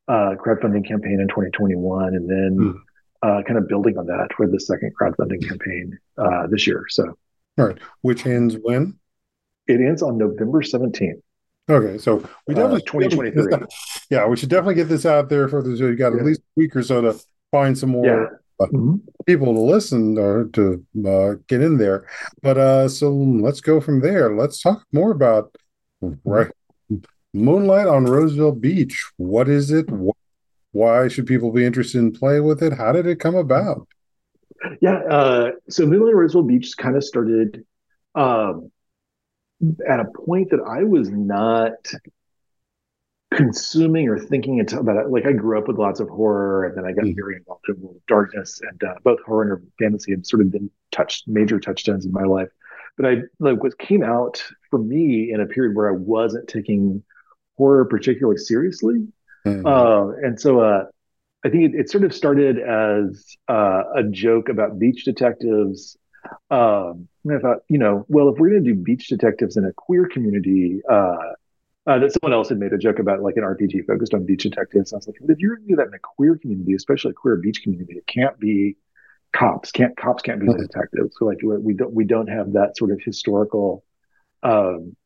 uh, 0.09 0.35
crowdfunding 0.37 0.87
campaign 0.87 1.21
in 1.21 1.29
2021, 1.29 2.15
and 2.15 2.31
then 2.31 2.57
mm. 2.59 2.75
uh, 3.23 3.43
kind 3.43 3.59
of 3.59 3.69
building 3.69 3.99
on 3.99 4.07
that 4.07 4.29
for 4.37 4.47
the 4.47 4.61
second 4.61 4.93
crowdfunding 4.99 5.47
campaign 5.47 5.99
uh, 6.17 6.47
this 6.47 6.67
year. 6.67 6.85
So, 6.89 7.17
all 7.59 7.67
right, 7.67 7.79
which 8.03 8.25
ends 8.25 8.57
when? 8.63 8.99
It 9.67 9.81
ends 9.81 10.03
on 10.03 10.17
November 10.17 10.63
17th. 10.63 11.21
Okay, 11.69 11.99
so 11.99 12.17
we 12.47 12.55
uh, 12.55 12.59
definitely 12.59 12.83
uh, 12.83 13.09
2023. 13.09 13.67
Yeah, 14.11 14.27
we 14.27 14.37
should 14.37 14.49
definitely 14.49 14.77
get 14.77 14.89
this 14.89 15.05
out 15.05 15.29
there 15.29 15.49
for 15.49 15.63
the. 15.63 15.71
You 15.71 15.97
got 15.97 16.13
yeah. 16.13 16.21
at 16.21 16.25
least 16.25 16.41
a 16.41 16.61
week 16.61 16.77
or 16.77 16.83
so 16.83 17.01
to 17.01 17.21
find 17.51 17.77
some 17.77 17.91
more 17.91 18.07
yeah. 18.07 18.65
uh, 18.65 18.69
mm-hmm. 18.69 18.97
people 19.27 19.53
to 19.53 19.61
listen 19.61 20.17
or 20.17 20.45
to 20.53 20.85
uh, 21.07 21.35
get 21.49 21.63
in 21.63 21.79
there. 21.79 22.07
But 22.41 22.59
uh, 22.59 22.89
so 22.89 23.11
let's 23.13 23.61
go 23.61 23.81
from 23.81 24.01
there. 24.01 24.37
Let's 24.37 24.61
talk 24.61 24.85
more 24.93 25.11
about 25.11 25.57
right 26.25 26.53
Moonlight 27.35 27.89
on 27.89 28.05
Roseville 28.05 28.53
Beach. 28.53 29.11
What 29.17 29.49
is 29.49 29.73
it? 29.73 29.89
Why 30.71 31.09
should 31.09 31.27
people 31.27 31.53
be 31.53 31.65
interested 31.65 31.99
in 31.99 32.13
playing 32.13 32.45
with 32.45 32.63
it? 32.63 32.73
How 32.73 32.93
did 32.93 33.07
it 33.07 33.19
come 33.19 33.35
about? 33.35 33.89
Yeah, 34.81 34.99
uh, 35.11 35.51
so 35.69 35.85
Moonlight 35.85 36.15
on 36.15 36.21
Roseville 36.21 36.43
Beach 36.43 36.77
kind 36.77 36.97
of 36.97 37.03
started. 37.03 37.65
Um, 38.15 38.71
at 39.89 40.01
a 40.01 40.05
point 40.05 40.51
that 40.51 40.61
I 40.61 40.85
was 40.85 41.11
not 41.11 41.73
consuming 43.33 44.09
or 44.09 44.19
thinking 44.19 44.61
about 44.61 44.97
it. 44.97 45.11
Like 45.11 45.27
I 45.27 45.33
grew 45.33 45.59
up 45.59 45.69
with 45.69 45.79
lots 45.79 46.01
of 46.01 46.09
horror, 46.09 46.65
and 46.65 46.77
then 46.77 46.85
I 46.85 46.93
got 46.93 47.05
mm. 47.05 47.15
very 47.15 47.37
involved 47.37 47.65
in 47.69 47.81
World 47.81 47.97
of 47.97 48.07
Darkness, 48.07 48.61
and 48.63 48.83
uh, 48.85 48.95
both 49.05 49.21
horror 49.25 49.55
and 49.55 49.67
fantasy 49.79 50.13
have 50.13 50.27
sort 50.27 50.43
of 50.43 50.51
been 50.51 50.71
touched 50.93 51.29
major 51.29 51.61
touchstones 51.61 52.07
in 52.07 52.13
my 52.13 52.25
life. 52.25 52.49
But 52.97 53.07
I 53.07 53.17
like 53.39 53.63
what 53.63 53.79
came 53.79 54.03
out 54.03 54.43
for 54.71 54.79
me 54.79 55.33
in 55.33 55.41
a 55.41 55.47
period 55.47 55.77
where 55.77 55.89
I 55.89 55.97
wasn't 55.97 56.49
taking 56.49 57.03
horror 57.57 57.85
particularly 57.85 58.39
seriously, 58.39 59.07
mm. 59.47 59.67
uh, 59.67 60.17
and 60.27 60.41
so 60.41 60.61
uh, 60.61 60.85
I 61.45 61.51
think 61.51 61.75
it, 61.75 61.81
it, 61.81 61.91
sort 61.91 62.05
of 62.05 62.15
started 62.15 62.59
as 62.59 63.37
uh, 63.49 63.83
a 63.95 64.03
joke 64.05 64.49
about 64.49 64.79
beach 64.79 65.05
detectives 65.05 65.97
um, 66.51 67.09
and 67.29 67.39
I 67.39 67.41
thought, 67.41 67.59
you 67.69 67.79
know, 67.79 68.05
well, 68.09 68.29
if 68.29 68.39
we're 68.39 68.51
going 68.51 68.65
to 68.65 68.75
do 68.75 68.81
beach 68.81 69.09
detectives 69.09 69.57
in 69.57 69.65
a 69.65 69.73
queer 69.73 70.09
community, 70.09 70.81
uh, 70.89 71.33
uh, 71.87 71.99
that 71.99 72.13
someone 72.13 72.33
else 72.33 72.49
had 72.49 72.59
made 72.59 72.73
a 72.73 72.79
joke 72.79 72.99
about 72.99 73.23
like 73.23 73.37
an 73.37 73.45
RPG 73.45 73.87
focused 73.87 74.13
on 74.13 74.25
beach 74.25 74.43
detectives. 74.43 74.93
I 74.93 74.97
was 74.97 75.07
like, 75.07 75.17
if 75.21 75.39
you're 75.39 75.57
going 75.57 75.69
to 75.69 75.73
do 75.73 75.77
that 75.77 75.87
in 75.89 75.95
a 75.95 75.99
queer 75.99 76.37
community, 76.37 76.75
especially 76.75 77.13
a 77.13 77.15
queer 77.15 77.37
beach 77.37 77.63
community, 77.63 77.95
it 77.95 78.07
can't 78.07 78.39
be 78.39 78.77
cops. 79.33 79.71
Can't 79.71 79.97
cops 79.97 80.23
can't 80.23 80.41
be 80.41 80.47
the 80.47 80.59
detectives. 80.59 81.17
So 81.19 81.27
like 81.27 81.39
we 81.43 81.75
don't 81.75 81.93
we 81.93 82.05
don't 82.05 82.29
have 82.29 82.53
that 82.55 82.77
sort 82.77 82.91
of 82.91 83.01
historical 83.05 83.85
um, 84.43 84.97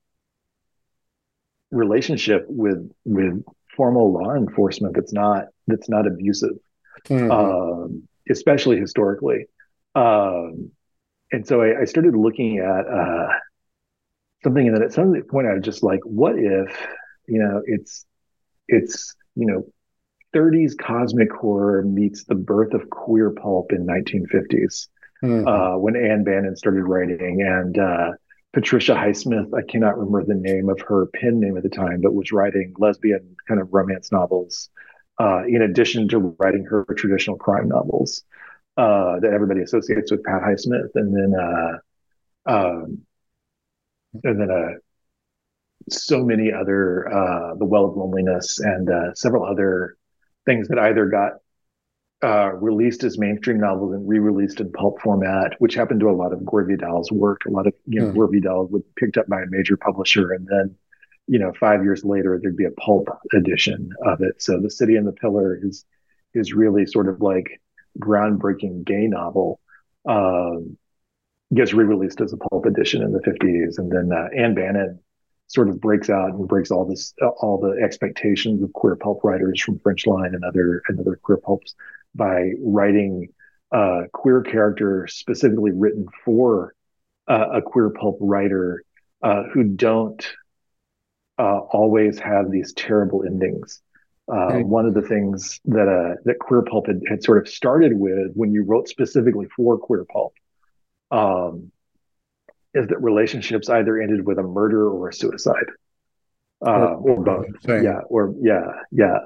relationship 1.70 2.46
with 2.48 2.90
with 3.04 3.44
formal 3.76 4.12
law 4.12 4.34
enforcement 4.34 4.94
that's 4.94 5.12
not 5.12 5.46
that's 5.66 5.88
not 5.88 6.06
abusive, 6.06 6.56
mm-hmm. 7.06 7.30
um, 7.30 8.08
especially 8.28 8.78
historically. 8.78 9.46
Um, 9.94 10.70
and 11.32 11.46
so 11.46 11.62
I, 11.62 11.82
I 11.82 11.84
started 11.84 12.14
looking 12.14 12.58
at 12.58 12.86
uh, 12.86 13.28
something, 14.42 14.66
and 14.66 14.76
then 14.76 14.82
at 14.82 14.92
some 14.92 15.14
point 15.30 15.46
I 15.46 15.54
was 15.54 15.64
just 15.64 15.82
like, 15.82 16.00
what 16.04 16.34
if, 16.36 16.76
you 17.26 17.38
know, 17.38 17.62
it's 17.64 18.04
it's 18.68 19.14
you 19.36 19.46
know, 19.46 19.64
30s 20.34 20.76
cosmic 20.78 21.32
horror 21.32 21.82
meets 21.82 22.24
the 22.24 22.34
birth 22.34 22.74
of 22.74 22.90
queer 22.90 23.30
pulp 23.30 23.72
in 23.72 23.86
1950s. 23.86 24.88
mm-hmm. 25.22 25.46
uh, 25.46 25.78
when 25.78 25.96
Ann 25.96 26.24
Bannon 26.24 26.56
started 26.56 26.84
writing, 26.84 27.42
and 27.42 27.78
uh, 27.78 28.12
Patricia 28.52 28.94
Highsmith. 28.94 29.54
I 29.54 29.62
cannot 29.70 29.98
remember 29.98 30.24
the 30.24 30.34
name 30.34 30.68
of 30.68 30.80
her 30.82 31.06
pen 31.06 31.40
name 31.40 31.56
at 31.56 31.62
the 31.62 31.68
time, 31.68 32.00
but 32.00 32.14
was 32.14 32.32
writing 32.32 32.74
lesbian 32.78 33.36
kind 33.46 33.60
of 33.60 33.72
romance 33.72 34.10
novels. 34.10 34.70
Uh, 35.20 35.44
in 35.46 35.60
addition 35.60 36.08
to 36.08 36.34
writing 36.38 36.64
her 36.64 36.86
traditional 36.96 37.36
crime 37.36 37.68
novels 37.68 38.24
uh, 38.80 39.20
that 39.20 39.32
everybody 39.34 39.60
associates 39.60 40.10
with 40.10 40.24
Pat 40.24 40.40
Highsmith, 40.40 40.90
and 40.94 41.14
then 41.14 41.34
uh, 41.38 42.50
um, 42.50 43.02
and 44.24 44.40
then 44.40 44.50
uh, 44.50 44.78
so 45.90 46.24
many 46.24 46.50
other 46.50 47.06
uh, 47.12 47.54
the 47.56 47.66
well 47.66 47.84
of 47.84 47.96
loneliness 47.96 48.58
and 48.58 48.88
uh, 48.88 49.14
several 49.14 49.44
other 49.44 49.96
things 50.46 50.68
that 50.68 50.78
either 50.78 51.06
got 51.06 51.32
uh, 52.22 52.52
released 52.54 53.04
as 53.04 53.18
mainstream 53.18 53.60
novels 53.60 53.92
and 53.92 54.08
re-released 54.08 54.60
in 54.60 54.72
pulp 54.72 55.00
format, 55.02 55.52
which 55.58 55.74
happened 55.74 56.00
to 56.00 56.08
a 56.08 56.12
lot 56.12 56.32
of 56.32 56.44
Gore 56.46 56.64
Vidal's 56.64 57.12
work. 57.12 57.42
A 57.46 57.50
lot 57.50 57.66
of 57.66 57.74
you 57.86 58.00
know 58.00 58.06
mm. 58.06 58.14
Gore 58.14 58.30
Vidal 58.32 58.66
would 58.68 58.94
picked 58.96 59.18
up 59.18 59.26
by 59.28 59.42
a 59.42 59.46
major 59.50 59.76
publisher, 59.76 60.32
and 60.32 60.48
then 60.50 60.74
you 61.26 61.38
know 61.38 61.52
five 61.60 61.82
years 61.82 62.02
later 62.02 62.38
there'd 62.40 62.56
be 62.56 62.64
a 62.64 62.80
pulp 62.80 63.08
edition 63.34 63.90
of 64.06 64.22
it. 64.22 64.40
So 64.40 64.58
the 64.58 64.70
City 64.70 64.96
and 64.96 65.06
the 65.06 65.12
Pillar 65.12 65.58
is 65.62 65.84
is 66.32 66.54
really 66.54 66.86
sort 66.86 67.08
of 67.08 67.20
like 67.20 67.60
groundbreaking 67.98 68.84
gay 68.84 69.06
novel. 69.06 69.60
Um, 70.08 70.76
gets 71.54 71.72
re-released 71.72 72.20
as 72.20 72.32
a 72.32 72.36
pulp 72.36 72.64
edition 72.64 73.02
in 73.02 73.12
the 73.12 73.18
50s, 73.20 73.78
and 73.78 73.90
then 73.90 74.10
uh, 74.16 74.28
Ann 74.36 74.54
Bannon 74.54 75.00
sort 75.48 75.68
of 75.68 75.80
breaks 75.80 76.08
out 76.08 76.30
and 76.30 76.46
breaks 76.46 76.70
all 76.70 76.84
this 76.84 77.12
all 77.20 77.58
the 77.58 77.82
expectations 77.82 78.62
of 78.62 78.72
queer 78.72 78.94
pulp 78.94 79.24
writers 79.24 79.60
from 79.60 79.80
French 79.80 80.06
Line 80.06 80.34
and 80.34 80.44
other 80.44 80.82
and 80.86 81.00
other 81.00 81.18
queer 81.20 81.38
pulps 81.38 81.74
by 82.14 82.52
writing 82.62 83.28
a 83.72 84.02
queer 84.12 84.42
character 84.42 85.08
specifically 85.08 85.72
written 85.72 86.06
for 86.24 86.74
uh, 87.28 87.48
a 87.54 87.62
queer 87.62 87.90
pulp 87.90 88.18
writer 88.20 88.84
uh, 89.22 89.42
who 89.52 89.64
don't 89.64 90.32
uh, 91.38 91.58
always 91.58 92.18
have 92.18 92.50
these 92.50 92.72
terrible 92.72 93.24
endings. 93.24 93.82
Uh, 94.30 94.58
one 94.60 94.86
of 94.86 94.94
the 94.94 95.02
things 95.02 95.60
that 95.64 95.88
uh, 95.88 96.14
that 96.24 96.38
queer 96.38 96.62
pulp 96.62 96.86
had, 96.86 97.00
had, 97.08 97.22
sort 97.22 97.38
of 97.38 97.48
started 97.48 97.92
with 97.94 98.32
when 98.34 98.52
you 98.52 98.62
wrote 98.62 98.88
specifically 98.88 99.46
for 99.56 99.76
queer 99.76 100.04
pulp 100.04 100.34
um, 101.10 101.72
is 102.72 102.86
that 102.88 103.02
relationships 103.02 103.68
either 103.68 104.00
ended 104.00 104.24
with 104.24 104.38
a 104.38 104.42
murder 104.42 104.88
or 104.88 105.08
a 105.08 105.12
suicide, 105.12 105.66
uh, 106.64 106.70
or, 106.70 107.18
or 107.18 107.24
both. 107.24 107.46
Yeah, 107.66 108.00
or 108.08 108.34
yeah, 108.40 108.66
yeah. 108.92 109.18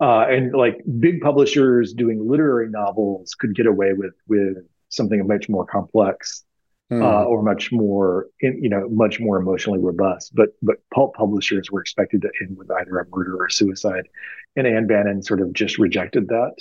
Uh, 0.00 0.26
and 0.28 0.54
like 0.54 0.80
big 1.00 1.20
publishers 1.20 1.92
doing 1.92 2.28
literary 2.28 2.68
novels 2.68 3.34
could 3.34 3.56
get 3.56 3.66
away 3.66 3.94
with 3.94 4.14
with 4.28 4.58
something 4.90 5.26
much 5.26 5.48
more 5.48 5.66
complex 5.66 6.44
mm. 6.90 7.02
uh, 7.02 7.24
or 7.24 7.42
much 7.42 7.70
more 7.72 8.28
you 8.40 8.68
know 8.68 8.88
much 8.88 9.20
more 9.20 9.38
emotionally 9.38 9.78
robust. 9.78 10.34
But 10.34 10.50
but 10.62 10.76
pulp 10.94 11.14
publishers 11.14 11.70
were 11.70 11.80
expected 11.80 12.22
to 12.22 12.30
end 12.40 12.56
with 12.56 12.70
either 12.70 12.98
a 12.98 13.06
murder 13.14 13.36
or 13.36 13.46
a 13.46 13.52
suicide, 13.52 14.08
and 14.56 14.66
Ann 14.66 14.86
Bannon 14.86 15.22
sort 15.22 15.40
of 15.40 15.52
just 15.52 15.78
rejected 15.78 16.28
that 16.28 16.54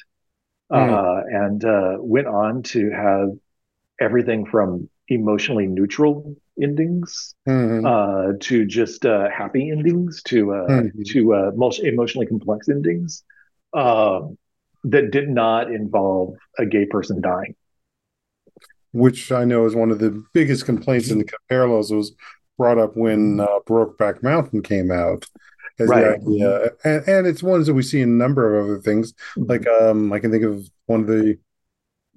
mm. 0.72 1.24
and 1.28 1.66
uh, 1.66 1.98
went 2.00 2.28
on 2.28 2.64
to 2.64 2.90
have 2.92 3.30
everything 4.00 4.46
from 4.46 4.90
emotionally 5.08 5.68
neutral 5.68 6.36
endings 6.62 7.36
mm-hmm. 7.48 7.86
uh, 7.86 8.38
to 8.40 8.66
just 8.66 9.06
uh, 9.06 9.28
happy 9.30 9.70
endings 9.70 10.22
to 10.24 10.54
uh, 10.54 10.68
mm-hmm. 10.68 11.02
to 11.06 11.34
uh, 11.34 11.52
most 11.56 11.80
emotionally 11.82 12.26
complex 12.26 12.70
endings 12.70 13.24
um, 13.74 14.38
that 14.84 15.12
did 15.12 15.30
not 15.30 15.72
involve 15.72 16.36
a 16.58 16.66
gay 16.66 16.86
person 16.86 17.22
dying. 17.22 17.56
Which 18.94 19.32
I 19.32 19.46
know 19.46 19.66
is 19.66 19.76
one 19.76 19.92
of 19.92 20.00
the 20.00 20.24
biggest 20.34 20.66
complaints 20.66 21.10
in 21.12 21.20
the 21.20 21.30
parallels 21.50 21.92
was 21.92 22.14
brought 22.58 22.78
up 22.78 22.96
when 22.96 23.40
uh, 23.40 23.48
Brokeback 23.66 24.22
Mountain 24.22 24.64
came 24.64 24.92
out. 24.92 25.26
As 25.80 25.90
right. 25.90 26.02
the 26.02 26.16
idea, 26.16 26.70
and, 26.84 27.08
and 27.08 27.28
it's 27.28 27.42
ones 27.42 27.66
that 27.66 27.74
we 27.74 27.82
see 27.82 28.02
in 28.02 28.10
a 28.10 28.12
number 28.12 28.60
of 28.60 28.66
other 28.66 28.80
things. 28.80 29.14
Mm-hmm. 29.14 29.44
Like 29.50 29.68
um, 29.68 30.14
I 30.14 30.20
can 30.20 30.30
think 30.30 30.44
of 30.44 30.70
one 30.86 31.02
of 31.02 31.08
the 31.08 31.40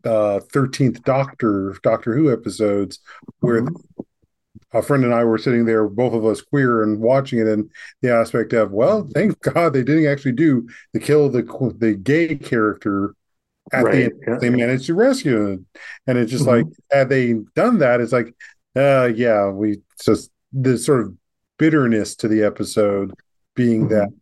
uh, 0.05 0.41
13th 0.53 1.03
Doctor 1.05 1.77
Doctor 1.83 2.15
Who 2.15 2.33
episodes 2.33 2.99
where 3.41 3.63
mm-hmm. 3.63 4.03
a 4.77 4.83
friend 4.83 5.05
and 5.05 5.15
I 5.15 5.25
were 5.25 5.39
sitting 5.39 5.65
there, 5.65 5.89
both 5.89 6.13
of 6.13 6.27
us 6.27 6.43
queer, 6.43 6.83
and 6.83 7.01
watching 7.01 7.39
it, 7.39 7.47
and 7.47 7.71
the 8.03 8.13
aspect 8.13 8.53
of, 8.53 8.71
well, 8.73 9.09
thank 9.15 9.41
God 9.41 9.73
they 9.73 9.83
didn't 9.83 10.07
actually 10.07 10.33
do 10.33 10.69
the 10.93 11.01
kill 11.01 11.31
the 11.31 11.43
the 11.79 11.95
gay 11.95 12.37
character 12.37 13.15
at 13.73 13.85
right. 13.85 13.93
the 13.93 14.05
end. 14.05 14.13
Yeah. 14.27 14.39
They 14.41 14.51
managed 14.51 14.87
to 14.87 14.95
rescue 14.95 15.47
him, 15.47 15.67
and 16.07 16.19
it's 16.19 16.31
just 16.31 16.45
mm-hmm. 16.45 16.69
like 16.69 16.77
had 16.91 17.09
they 17.09 17.35
done 17.55 17.79
that, 17.79 18.01
it's 18.01 18.13
like, 18.13 18.35
uh, 18.77 19.11
yeah, 19.15 19.49
we 19.49 19.81
just 20.03 20.31
the 20.53 20.79
sort 20.79 21.01
of 21.01 21.15
bitterness 21.59 22.15
to 22.17 22.29
the 22.29 22.43
episode 22.43 23.13
being 23.55 23.89
mm-hmm. 23.89 23.95
that 23.95 24.13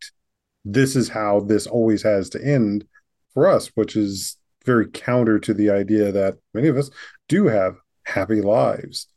this 0.65 0.97
is 0.97 1.09
how 1.09 1.41
this 1.41 1.67
always 1.67 2.03
has 2.03 2.29
to 2.31 2.45
end 2.45 2.87
for 3.35 3.49
us, 3.49 3.69
which 3.75 3.97
is 3.97 4.37
very 4.65 4.89
counter 4.91 5.39
to 5.41 5.55
the 5.55 5.71
idea 5.71 6.13
that 6.13 6.39
many 6.55 6.69
of 6.69 6.77
us 6.77 6.91
do 7.29 7.47
have 7.47 7.77
happy 8.05 8.41
lives. 8.41 9.09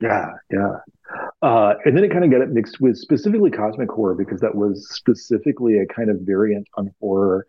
Yeah, 0.00 0.32
yeah. 0.50 0.76
Uh, 1.40 1.74
and 1.84 1.96
then 1.96 2.04
it 2.04 2.10
kind 2.10 2.24
of 2.24 2.30
got 2.30 2.40
it 2.40 2.50
mixed 2.50 2.80
with 2.80 2.96
specifically 2.98 3.50
cosmic 3.50 3.90
horror 3.90 4.14
because 4.14 4.40
that 4.40 4.54
was 4.54 4.88
specifically 4.90 5.78
a 5.78 5.86
kind 5.86 6.10
of 6.10 6.20
variant 6.20 6.66
on 6.74 6.92
horror 7.00 7.46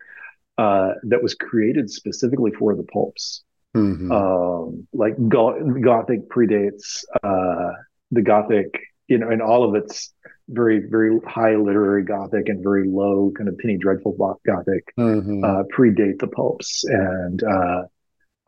uh, 0.58 0.92
that 1.04 1.22
was 1.22 1.34
created 1.34 1.90
specifically 1.90 2.50
for 2.58 2.74
the 2.74 2.82
pulps. 2.84 3.42
Mm-hmm. 3.76 4.10
Um, 4.10 4.88
like 4.92 5.14
go- 5.28 5.60
Gothic 5.80 6.28
predates 6.30 7.04
uh, 7.22 7.72
the 8.10 8.22
Gothic, 8.22 8.74
you 9.06 9.18
know, 9.18 9.28
and 9.28 9.42
all 9.42 9.64
of 9.64 9.74
its 9.74 10.12
very 10.48 10.80
very 10.88 11.18
high 11.26 11.56
literary 11.56 12.04
gothic 12.04 12.48
and 12.48 12.62
very 12.62 12.88
low 12.88 13.32
kind 13.36 13.48
of 13.48 13.58
penny 13.58 13.76
dreadful 13.76 14.16
gothic 14.46 14.94
mm-hmm. 14.96 15.42
uh, 15.42 15.62
predate 15.76 16.18
the 16.20 16.28
pulps 16.28 16.84
and 16.84 17.42
uh, 17.42 17.82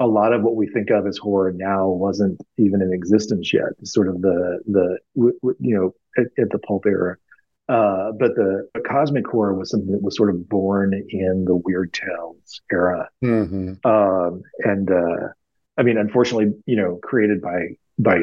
a 0.00 0.06
lot 0.06 0.32
of 0.32 0.42
what 0.42 0.54
we 0.54 0.68
think 0.68 0.90
of 0.90 1.06
as 1.06 1.18
horror 1.18 1.52
now 1.52 1.88
wasn't 1.88 2.40
even 2.56 2.80
in 2.80 2.92
existence 2.92 3.52
yet 3.52 3.72
sort 3.82 4.08
of 4.08 4.20
the 4.20 4.60
the 4.66 4.98
you 5.58 5.76
know 5.76 5.92
at, 6.16 6.26
at 6.40 6.50
the 6.50 6.58
pulp 6.60 6.86
era 6.86 7.16
uh, 7.68 8.12
but 8.18 8.34
the, 8.34 8.68
the, 8.74 8.80
cosmic 8.80 9.26
horror 9.26 9.54
was 9.54 9.70
something 9.70 9.92
that 9.92 10.02
was 10.02 10.16
sort 10.16 10.30
of 10.30 10.48
born 10.48 10.94
in 11.10 11.44
the 11.44 11.54
weird 11.54 11.92
tales 11.92 12.60
era 12.72 13.08
mm-hmm. 13.22 13.74
um, 13.88 14.42
and 14.60 14.90
uh, 14.90 15.28
i 15.76 15.82
mean 15.82 15.98
unfortunately 15.98 16.52
you 16.66 16.76
know 16.76 16.98
created 17.02 17.40
by 17.42 17.68
by 17.98 18.18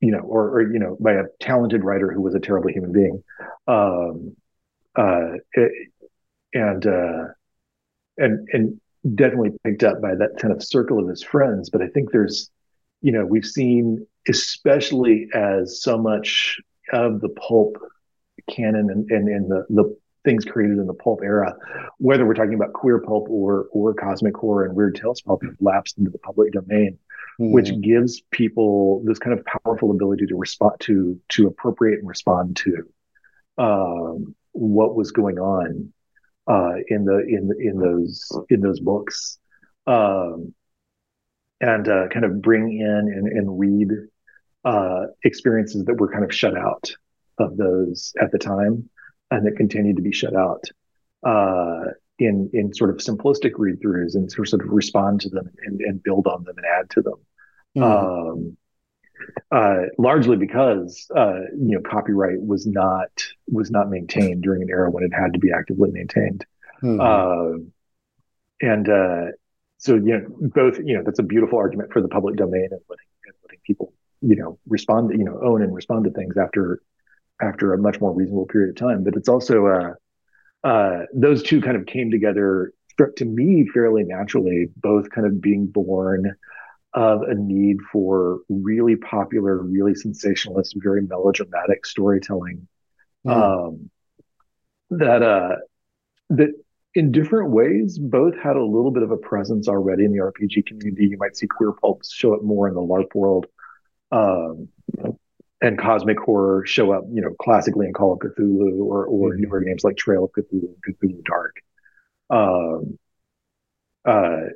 you 0.00 0.10
know, 0.10 0.20
or, 0.20 0.50
or, 0.50 0.72
you 0.72 0.78
know, 0.78 0.96
by 1.00 1.12
a 1.14 1.24
talented 1.40 1.82
writer 1.82 2.12
who 2.12 2.20
was 2.20 2.34
a 2.34 2.40
terrible 2.40 2.70
human 2.70 2.92
being, 2.92 3.24
um, 3.66 4.36
uh, 4.94 5.32
it, 5.52 5.72
and 6.52 6.86
uh, 6.86 7.24
and 8.18 8.46
and 8.52 8.80
definitely 9.14 9.50
picked 9.64 9.84
up 9.84 10.00
by 10.00 10.14
that 10.14 10.38
kind 10.38 10.52
of 10.52 10.62
circle 10.62 10.98
of 10.98 11.08
his 11.08 11.22
friends. 11.22 11.70
But 11.70 11.82
I 11.82 11.88
think 11.88 12.10
there's, 12.10 12.50
you 13.00 13.12
know, 13.12 13.24
we've 13.24 13.44
seen, 13.44 14.06
especially 14.28 15.28
as 15.34 15.82
so 15.82 15.98
much 15.98 16.58
of 16.92 17.20
the 17.20 17.30
pulp 17.30 17.76
canon 18.50 18.90
and 18.90 19.10
and, 19.10 19.28
and 19.28 19.50
the 19.50 19.66
the 19.70 19.96
things 20.24 20.44
created 20.44 20.78
in 20.78 20.86
the 20.88 20.94
pulp 20.94 21.20
era, 21.22 21.54
whether 21.98 22.26
we're 22.26 22.34
talking 22.34 22.54
about 22.54 22.72
queer 22.72 23.00
pulp 23.00 23.28
or 23.28 23.66
or 23.72 23.94
cosmic 23.94 24.36
horror 24.36 24.64
and 24.64 24.74
weird 24.74 24.96
tales 24.96 25.20
pulp, 25.20 25.42
have 25.44 25.54
lapsed 25.60 25.98
into 25.98 26.10
the 26.10 26.18
public 26.18 26.52
domain 26.52 26.98
mm. 27.40 27.52
which 27.52 27.78
gives 27.80 28.22
people 28.30 29.02
this 29.04 29.18
kind 29.18 29.38
of 29.38 29.44
powerful 29.44 29.90
ability 29.90 30.26
to 30.26 30.36
respond 30.36 30.74
to 30.80 31.20
to 31.28 31.46
appropriate 31.46 31.98
and 31.98 32.08
respond 32.08 32.56
to 32.56 32.88
um, 33.58 34.34
what 34.52 34.94
was 34.94 35.12
going 35.12 35.38
on 35.38 35.92
uh, 36.46 36.74
in 36.88 37.04
the 37.04 37.18
in 37.18 37.50
in 37.60 37.78
those 37.78 38.30
in 38.50 38.60
those 38.60 38.80
books, 38.80 39.38
um, 39.86 40.54
and 41.60 41.88
uh, 41.88 42.08
kind 42.08 42.24
of 42.24 42.40
bring 42.40 42.78
in 42.78 42.88
and, 42.88 43.26
and 43.26 43.58
read 43.58 43.90
uh, 44.64 45.06
experiences 45.24 45.84
that 45.84 45.94
were 45.94 46.10
kind 46.10 46.24
of 46.24 46.34
shut 46.34 46.56
out 46.56 46.94
of 47.38 47.56
those 47.56 48.12
at 48.20 48.32
the 48.32 48.38
time, 48.38 48.88
and 49.30 49.46
that 49.46 49.56
continued 49.56 49.96
to 49.96 50.02
be 50.02 50.12
shut 50.12 50.34
out. 50.34 50.64
Uh, 51.22 51.84
in 52.18 52.50
in 52.52 52.72
sort 52.72 52.90
of 52.90 52.96
simplistic 52.96 53.52
read 53.56 53.80
throughs 53.80 54.14
and 54.14 54.30
sort 54.30 54.52
of 54.54 54.68
respond 54.68 55.20
to 55.20 55.28
them 55.28 55.50
and, 55.64 55.80
and 55.80 56.02
build 56.02 56.26
on 56.26 56.44
them 56.44 56.56
and 56.56 56.66
add 56.66 56.88
to 56.90 57.02
them. 57.02 57.14
Mm-hmm. 57.76 57.82
Um, 57.82 58.56
uh, 59.50 59.86
largely 59.98 60.36
because 60.36 61.06
uh, 61.14 61.40
you 61.58 61.76
know 61.76 61.80
copyright 61.80 62.40
was 62.40 62.66
not 62.66 63.10
was 63.48 63.70
not 63.70 63.90
maintained 63.90 64.42
during 64.42 64.62
an 64.62 64.70
era 64.70 64.90
when 64.90 65.04
it 65.04 65.12
had 65.12 65.32
to 65.34 65.38
be 65.38 65.52
actively 65.52 65.90
maintained, 65.90 66.44
mm-hmm. 66.82 67.00
uh, 67.00 67.58
and 68.60 68.88
uh, 68.88 69.26
so 69.78 69.94
you 69.94 70.18
know 70.18 70.26
both 70.28 70.78
you 70.78 70.96
know 70.96 71.02
that's 71.04 71.18
a 71.18 71.24
beautiful 71.24 71.58
argument 71.58 71.92
for 71.92 72.02
the 72.02 72.08
public 72.08 72.36
domain 72.36 72.68
and 72.70 72.80
letting, 72.88 73.06
and 73.26 73.34
letting 73.42 73.60
people 73.66 73.92
you 74.20 74.36
know 74.36 74.58
respond 74.68 75.10
you 75.10 75.24
know 75.24 75.40
own 75.42 75.62
and 75.62 75.74
respond 75.74 76.04
to 76.04 76.10
things 76.10 76.36
after 76.36 76.80
after 77.40 77.74
a 77.74 77.78
much 77.78 78.00
more 78.00 78.12
reasonable 78.12 78.46
period 78.46 78.70
of 78.70 78.76
time. 78.76 79.04
But 79.04 79.14
it's 79.16 79.28
also 79.28 79.66
uh, 79.66 79.94
uh, 80.66 81.04
those 81.14 81.42
two 81.42 81.60
kind 81.60 81.76
of 81.76 81.86
came 81.86 82.10
together 82.10 82.72
to 83.16 83.24
me 83.24 83.68
fairly 83.72 84.04
naturally, 84.04 84.68
both 84.76 85.10
kind 85.10 85.26
of 85.26 85.40
being 85.40 85.66
born 85.66 86.34
of 86.94 87.22
a 87.22 87.34
need 87.34 87.76
for 87.92 88.40
really 88.48 88.96
popular, 88.96 89.62
really 89.62 89.94
sensationalist, 89.94 90.74
very 90.78 91.02
melodramatic 91.02 91.84
storytelling. 91.84 92.66
Mm. 93.26 93.32
Um, 93.32 93.90
that 94.90 95.22
uh, 95.22 95.56
that 96.30 96.52
in 96.94 97.12
different 97.12 97.50
ways 97.50 97.98
both 97.98 98.34
had 98.36 98.56
a 98.56 98.64
little 98.64 98.90
bit 98.90 99.02
of 99.02 99.10
a 99.10 99.16
presence 99.16 99.68
already 99.68 100.04
in 100.04 100.12
the 100.12 100.18
RPG 100.18 100.66
community. 100.66 101.08
You 101.08 101.18
might 101.18 101.36
see 101.36 101.46
queer 101.46 101.72
pulps 101.72 102.12
show 102.12 102.34
up 102.34 102.42
more 102.42 102.66
in 102.68 102.74
the 102.74 102.80
LARP 102.80 103.14
world, 103.14 103.46
um, 104.10 104.68
and 105.60 105.78
cosmic 105.78 106.18
horror 106.18 106.64
show 106.66 106.92
up, 106.92 107.04
you 107.10 107.22
know, 107.22 107.34
classically 107.40 107.86
in 107.86 107.92
Call 107.92 108.12
of 108.12 108.18
Cthulhu 108.18 108.78
or 108.84 109.06
or 109.06 109.30
mm-hmm. 109.30 109.42
newer 109.42 109.60
games 109.60 109.84
like 109.84 109.96
Trail 109.96 110.24
of 110.24 110.32
Cthulhu 110.32 110.68
and 110.68 110.96
Cthulhu 110.96 111.24
Dark. 111.24 111.56
Um, 112.28 112.98
uh, 114.04 114.50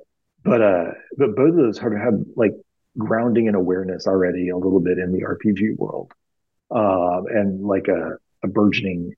but 0.44 0.62
uh, 0.62 0.92
but 1.16 1.36
both 1.36 1.50
of 1.50 1.56
those 1.56 1.78
have 1.78 1.92
had 1.92 2.24
like 2.36 2.52
grounding 2.98 3.46
and 3.46 3.56
awareness 3.56 4.06
already 4.06 4.48
a 4.50 4.56
little 4.56 4.80
bit 4.80 4.98
in 4.98 5.12
the 5.12 5.22
RPG 5.22 5.76
world, 5.76 6.12
uh, 6.70 7.22
and 7.30 7.64
like 7.64 7.88
a, 7.88 8.16
a 8.42 8.48
burgeoning 8.48 9.14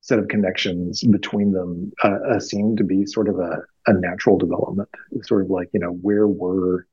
set 0.00 0.18
of 0.18 0.28
connections 0.28 1.02
between 1.02 1.52
them 1.52 1.92
uh, 2.02 2.18
uh, 2.34 2.40
seemed 2.40 2.76
to 2.78 2.84
be 2.84 3.06
sort 3.06 3.28
of 3.28 3.38
a, 3.38 3.62
a 3.86 3.94
natural 3.94 4.36
development. 4.36 4.88
Sort 5.22 5.42
of 5.42 5.50
like 5.50 5.70
you 5.72 5.80
know 5.80 5.90
where 5.90 6.28
were 6.28 6.86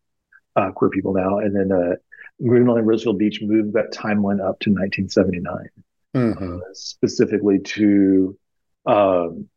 uh, 0.56 0.72
queer 0.72 0.90
people 0.90 1.14
now, 1.14 1.40
and 1.40 1.56
then 1.56 1.98
Greenland 2.46 2.88
Roseville 2.88 3.14
Beach 3.14 3.42
moved 3.42 3.74
that 3.74 3.92
timeline 3.94 4.40
up 4.40 4.60
to 4.62 4.72
1979, 4.72 5.70
mm-hmm. 6.16 6.56
uh, 6.56 6.60
specifically 6.74 7.60
to 7.60 8.38
um, 8.86 9.48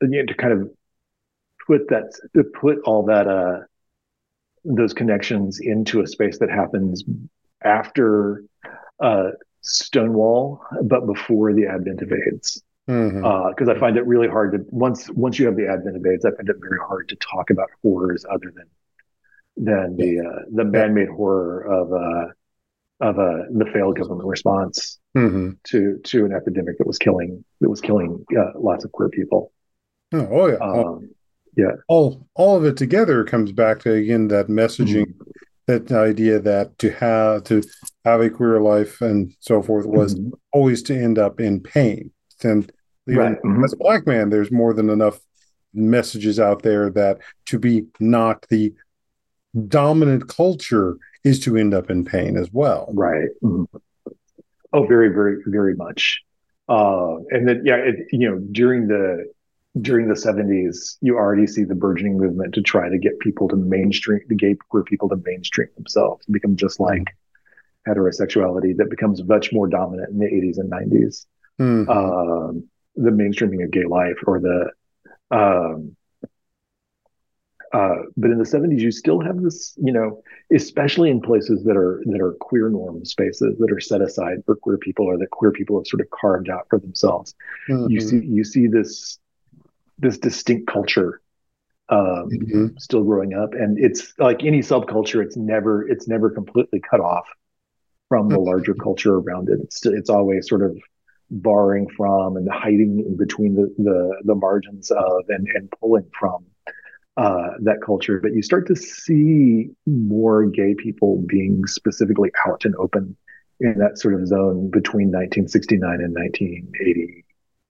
you 0.00 0.08
know, 0.08 0.26
to 0.26 0.34
kind 0.34 0.52
of 0.52 0.70
put 1.66 1.88
that 1.88 2.12
to 2.34 2.44
put 2.44 2.78
all 2.84 3.04
that 3.06 3.26
uh 3.26 3.60
those 4.64 4.94
connections 4.94 5.60
into 5.60 6.00
a 6.00 6.06
space 6.06 6.38
that 6.38 6.50
happens 6.50 7.04
after 7.62 8.44
uh 9.00 9.30
Stonewall, 9.66 10.62
but 10.82 11.06
before 11.06 11.54
the 11.54 11.66
advent 11.66 12.02
of 12.02 12.12
AIDS. 12.12 12.62
Because 12.86 13.12
mm-hmm. 13.12 13.24
uh, 13.24 13.72
I 13.72 13.78
find 13.78 13.96
it 13.96 14.06
really 14.06 14.28
hard 14.28 14.52
to 14.52 14.58
once 14.68 15.08
once 15.10 15.38
you 15.38 15.46
have 15.46 15.56
the 15.56 15.66
advent 15.68 15.96
of 15.96 16.04
AIDS, 16.04 16.26
I 16.26 16.32
find 16.32 16.48
it 16.48 16.56
very 16.60 16.78
hard 16.86 17.08
to 17.08 17.16
talk 17.16 17.48
about 17.48 17.70
horrors 17.82 18.26
other 18.30 18.52
than 18.54 18.66
than 19.56 19.96
the 19.96 20.20
uh, 20.20 20.42
the 20.52 20.64
man-made 20.64 21.08
horror 21.08 21.62
of 21.62 21.92
uh, 21.92 23.08
of 23.08 23.18
uh, 23.18 23.44
the 23.50 23.66
failed 23.72 23.96
government 23.96 24.28
response 24.28 24.98
mm-hmm. 25.16 25.50
to 25.64 25.98
to 26.04 26.24
an 26.24 26.32
epidemic 26.32 26.78
that 26.78 26.86
was 26.86 26.98
killing 26.98 27.44
that 27.60 27.70
was 27.70 27.80
killing 27.80 28.24
uh, 28.36 28.52
lots 28.56 28.84
of 28.84 28.92
queer 28.92 29.08
people. 29.08 29.52
Oh, 30.12 30.28
oh 30.30 30.46
yeah, 30.46 30.56
um, 30.56 31.10
yeah 31.56 31.72
all 31.88 32.26
all 32.34 32.56
of 32.56 32.64
it 32.64 32.76
together 32.76 33.24
comes 33.24 33.52
back 33.52 33.80
to 33.80 33.92
again 33.92 34.28
that 34.28 34.48
messaging 34.48 35.06
mm-hmm. 35.06 35.30
that 35.66 35.90
idea 35.92 36.38
that 36.40 36.78
to 36.78 36.90
have 36.92 37.44
to 37.44 37.62
have 38.04 38.20
a 38.20 38.30
queer 38.30 38.60
life 38.60 39.00
and 39.00 39.34
so 39.40 39.62
forth 39.62 39.86
was 39.86 40.14
mm-hmm. 40.14 40.30
always 40.52 40.82
to 40.82 40.96
end 40.96 41.18
up 41.18 41.40
in 41.40 41.60
pain 41.60 42.10
and 42.42 42.70
right. 43.06 43.36
mm-hmm. 43.42 43.64
as 43.64 43.72
a 43.72 43.76
black 43.76 44.06
man 44.06 44.30
there's 44.30 44.50
more 44.50 44.74
than 44.74 44.90
enough 44.90 45.20
messages 45.72 46.38
out 46.38 46.62
there 46.62 46.90
that 46.90 47.18
to 47.46 47.58
be 47.58 47.84
not 47.98 48.44
the 48.48 48.72
dominant 49.68 50.28
culture 50.28 50.96
is 51.22 51.40
to 51.40 51.56
end 51.56 51.74
up 51.74 51.90
in 51.90 52.04
pain 52.04 52.36
as 52.36 52.50
well 52.52 52.88
right 52.94 53.28
mm-hmm. 53.42 53.64
oh 54.72 54.86
very 54.86 55.08
very 55.08 55.42
very 55.46 55.74
much 55.74 56.22
uh, 56.68 57.16
and 57.30 57.48
then 57.48 57.62
yeah 57.64 57.76
it, 57.76 58.06
you 58.10 58.28
know 58.28 58.38
during 58.52 58.88
the 58.88 59.26
during 59.80 60.06
the 60.06 60.14
70s, 60.14 60.96
you 61.00 61.16
already 61.16 61.46
see 61.46 61.64
the 61.64 61.74
burgeoning 61.74 62.16
movement 62.16 62.54
to 62.54 62.62
try 62.62 62.88
to 62.88 62.98
get 62.98 63.18
people 63.18 63.48
to 63.48 63.56
mainstream, 63.56 64.20
the 64.28 64.34
gay 64.34 64.56
queer 64.68 64.84
people 64.84 65.08
to 65.08 65.16
mainstream 65.24 65.68
themselves, 65.76 66.24
become 66.26 66.56
just 66.56 66.78
like 66.78 67.16
heterosexuality 67.86 68.76
that 68.76 68.88
becomes 68.88 69.22
much 69.24 69.52
more 69.52 69.66
dominant 69.66 70.10
in 70.10 70.18
the 70.18 70.26
80s 70.26 70.58
and 70.58 70.70
90s. 70.70 71.26
Mm-hmm. 71.60 71.90
Um, 71.90 72.68
the 72.96 73.10
mainstreaming 73.10 73.64
of 73.64 73.72
gay 73.72 73.84
life 73.84 74.16
or 74.26 74.40
the, 74.40 74.70
um, 75.36 75.96
uh, 77.74 77.96
but 78.16 78.30
in 78.30 78.38
the 78.38 78.44
70s, 78.44 78.78
you 78.78 78.92
still 78.92 79.20
have 79.20 79.42
this, 79.42 79.74
you 79.82 79.92
know, 79.92 80.22
especially 80.54 81.10
in 81.10 81.20
places 81.20 81.64
that 81.64 81.76
are 81.76 82.00
that 82.06 82.20
are 82.20 82.34
queer 82.34 82.68
norm 82.68 83.04
spaces 83.04 83.58
that 83.58 83.72
are 83.72 83.80
set 83.80 84.00
aside 84.00 84.44
for 84.46 84.54
queer 84.54 84.78
people 84.78 85.06
or 85.06 85.18
that 85.18 85.30
queer 85.30 85.50
people 85.50 85.76
have 85.76 85.86
sort 85.88 86.00
of 86.00 86.08
carved 86.10 86.48
out 86.48 86.66
for 86.70 86.78
themselves. 86.78 87.34
Mm-hmm. 87.68 87.90
You 87.90 88.00
see, 88.00 88.20
you 88.24 88.44
see 88.44 88.68
this 88.68 89.18
this 89.98 90.18
distinct 90.18 90.68
culture 90.68 91.20
um, 91.88 92.30
mm-hmm. 92.30 92.66
still 92.78 93.02
growing 93.02 93.34
up, 93.34 93.54
and 93.54 93.76
it's 93.76 94.14
like 94.18 94.44
any 94.44 94.60
subculture. 94.60 95.20
It's 95.24 95.36
never 95.36 95.86
it's 95.88 96.06
never 96.06 96.30
completely 96.30 96.80
cut 96.88 97.00
off 97.00 97.26
from 98.08 98.28
the 98.28 98.38
larger 98.38 98.74
culture 98.74 99.16
around 99.16 99.48
it. 99.48 99.58
It's 99.64 99.84
it's 99.84 100.10
always 100.10 100.48
sort 100.48 100.62
of 100.62 100.78
borrowing 101.28 101.88
from 101.96 102.36
and 102.36 102.48
hiding 102.48 103.00
in 103.00 103.16
between 103.16 103.56
the 103.56 103.74
the, 103.78 104.22
the 104.26 104.34
margins 104.36 104.92
of 104.92 105.24
and 105.28 105.48
and 105.56 105.68
pulling 105.80 106.08
from 106.16 106.46
uh, 107.16 107.50
that 107.62 107.80
culture. 107.84 108.20
But 108.20 108.34
you 108.34 108.42
start 108.42 108.66
to 108.68 108.76
see 108.76 109.70
more 109.86 110.46
gay 110.46 110.74
people 110.74 111.22
being 111.26 111.66
specifically 111.66 112.30
out 112.46 112.64
and 112.64 112.74
open 112.76 113.16
in 113.60 113.78
that 113.78 113.98
sort 113.98 114.14
of 114.14 114.26
zone 114.26 114.70
between 114.70 115.08
1969 115.08 116.00
and 116.00 116.14
1980 116.14 117.24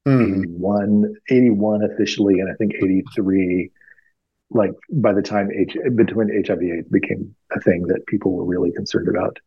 mm. 0.06 0.38
81, 0.44 1.14
81 1.28 1.84
officially, 1.84 2.40
and 2.40 2.50
I 2.50 2.54
think 2.54 2.72
83, 2.74 3.70
like 4.50 4.72
by 4.90 5.12
the 5.12 5.22
time 5.22 5.50
H, 5.52 5.76
between 5.94 6.44
HIV 6.46 6.62
AIDS 6.62 6.88
became 6.88 7.34
a 7.54 7.60
thing 7.60 7.82
that 7.88 8.06
people 8.06 8.32
were 8.32 8.44
really 8.44 8.72
concerned 8.72 9.08
about. 9.08 9.38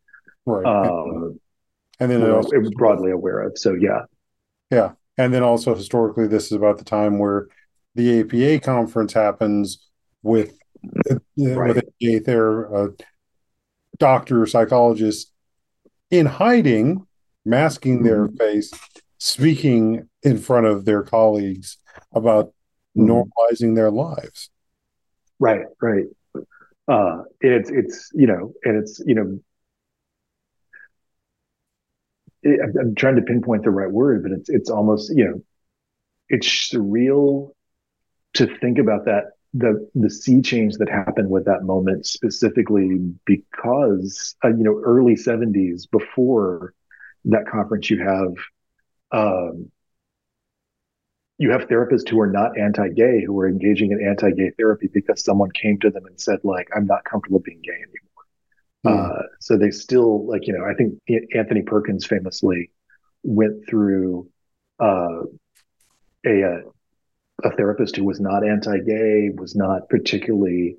Right. 0.45 0.65
Um, 0.65 1.39
and 1.99 2.11
then 2.11 2.21
it 2.21 2.59
was 2.59 2.71
broadly 2.75 3.11
aware 3.11 3.41
of. 3.41 3.57
So, 3.57 3.73
yeah. 3.73 4.01
Yeah. 4.69 4.91
And 5.17 5.33
then 5.33 5.41
also 5.41 5.73
historically, 5.73 6.27
this 6.27 6.45
is 6.45 6.51
about 6.51 6.77
the 6.77 6.83
time 6.83 7.17
where 7.17 7.47
the 7.95 8.19
APA 8.19 8.63
conference 8.63 9.13
happens 9.13 9.86
with, 10.27 10.57
right. 11.37 11.75
with 11.75 11.83
a 12.01 12.19
there, 12.19 12.75
uh, 12.75 12.87
doctor, 13.97 14.45
psychologist 14.45 15.31
in 16.11 16.25
hiding, 16.25 17.05
masking 17.45 17.97
mm-hmm. 17.97 18.05
their 18.05 18.27
face, 18.27 18.71
speaking 19.17 20.07
in 20.23 20.37
front 20.37 20.67
of 20.67 20.85
their 20.85 21.03
colleagues 21.03 21.77
about 22.13 22.53
mm-hmm. 22.95 23.09
normalizing 23.09 23.75
their 23.75 23.91
lives. 23.91 24.49
Right, 25.39 25.65
right. 25.81 26.05
Uh, 26.87 27.23
and 27.41 27.53
it's 27.53 27.69
it's 27.69 28.11
you 28.13 28.27
know, 28.27 28.53
and 28.63 28.77
it's 28.77 29.01
you 29.05 29.13
know, 29.13 29.39
it, 32.43 32.59
I'm 32.79 32.95
trying 32.95 33.17
to 33.17 33.21
pinpoint 33.21 33.63
the 33.63 33.71
right 33.71 33.91
word, 33.91 34.23
but 34.23 34.31
it's 34.31 34.49
it's 34.49 34.69
almost 34.69 35.11
you 35.15 35.25
know, 35.25 35.41
it's 36.29 36.47
surreal 36.47 37.51
to 38.35 38.47
think 38.59 38.77
about 38.77 39.05
that 39.05 39.25
the 39.53 39.89
the 39.95 40.09
sea 40.09 40.41
change 40.41 40.75
that 40.75 40.89
happened 40.89 41.29
with 41.29 41.45
that 41.45 41.63
moment 41.63 42.05
specifically 42.05 42.97
because 43.25 44.35
uh, 44.43 44.49
you 44.49 44.63
know 44.63 44.81
early 44.83 45.15
70s 45.15 45.89
before 45.89 46.73
that 47.25 47.47
conference 47.47 47.89
you 47.89 48.03
have 48.03 48.33
um, 49.11 49.71
you 51.37 51.51
have 51.51 51.67
therapists 51.67 52.09
who 52.09 52.19
are 52.19 52.31
not 52.31 52.57
anti-gay 52.59 53.23
who 53.23 53.39
are 53.39 53.47
engaging 53.47 53.91
in 53.91 54.05
anti-gay 54.05 54.51
therapy 54.57 54.89
because 54.93 55.23
someone 55.23 55.51
came 55.51 55.79
to 55.79 55.89
them 55.89 56.05
and 56.05 56.19
said 56.19 56.39
like 56.43 56.67
i'm 56.75 56.85
not 56.85 57.03
comfortable 57.05 57.39
being 57.39 57.61
gay 57.63 57.71
anymore 57.71 58.85
mm. 58.85 59.19
uh, 59.19 59.23
so 59.39 59.57
they 59.57 59.71
still 59.71 60.27
like 60.27 60.45
you 60.45 60.53
know 60.53 60.65
i 60.65 60.73
think 60.73 60.99
anthony 61.33 61.61
perkins 61.61 62.05
famously 62.05 62.69
went 63.23 63.65
through 63.67 64.29
uh, 64.79 65.21
a, 66.25 66.41
a, 66.41 66.61
a 67.43 67.51
therapist 67.55 67.95
who 67.95 68.03
was 68.03 68.19
not 68.19 68.45
anti-gay 68.45 69.29
was 69.35 69.55
not 69.55 69.89
particularly 69.89 70.75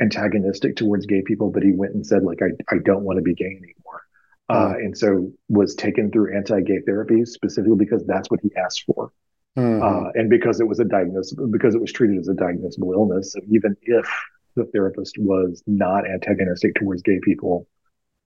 antagonistic 0.00 0.76
towards 0.76 1.06
gay 1.06 1.22
people 1.22 1.50
but 1.50 1.62
he 1.62 1.72
went 1.72 1.94
and 1.94 2.06
said 2.06 2.22
like 2.22 2.40
i, 2.42 2.74
I 2.74 2.78
don't 2.84 3.04
want 3.04 3.18
to 3.18 3.22
be 3.22 3.34
gay 3.34 3.46
anymore 3.46 4.02
uh, 4.48 4.68
hmm. 4.68 4.74
and 4.74 4.98
so 4.98 5.30
was 5.48 5.74
taken 5.74 6.10
through 6.10 6.36
anti-gay 6.36 6.80
therapy 6.86 7.24
specifically 7.24 7.76
because 7.76 8.04
that's 8.06 8.30
what 8.30 8.40
he 8.42 8.50
asked 8.56 8.84
for 8.86 9.12
Mm-hmm. 9.58 9.82
Uh, 9.82 10.10
and 10.14 10.30
because 10.30 10.60
it 10.60 10.68
was 10.68 10.78
a 10.78 10.84
diagnosis, 10.84 11.36
because 11.50 11.74
it 11.74 11.80
was 11.80 11.92
treated 11.92 12.18
as 12.18 12.28
a 12.28 12.34
diagnosable 12.34 12.94
illness, 12.94 13.32
so 13.32 13.40
even 13.50 13.76
if 13.82 14.08
the 14.54 14.64
therapist 14.66 15.16
was 15.18 15.62
not 15.66 16.08
antagonistic 16.08 16.74
towards 16.76 17.02
gay 17.02 17.18
people, 17.22 17.66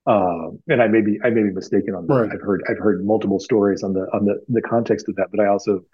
uh, 0.07 0.51
and 0.69 0.83
I 0.83 0.89
may 0.89 1.01
be 1.01 1.19
I 1.25 1.31
may 1.31 1.43
be 1.43 1.51
mistaken 1.51 1.95
on 1.95 2.07
that. 2.07 2.15
Right. 2.15 2.31
I've 2.31 2.43
heard 2.43 2.63
I've 2.69 2.79
heard 2.79 3.05
multiple 3.07 3.41
stories 3.41 3.83
on 3.83 3.95
the 3.95 4.07
on 4.13 4.27
the 4.27 4.43
the 4.49 4.61
context 4.61 5.09
of 5.09 5.17
that, 5.17 5.29
but 5.31 5.41
I 5.41 5.47
also 5.47 5.85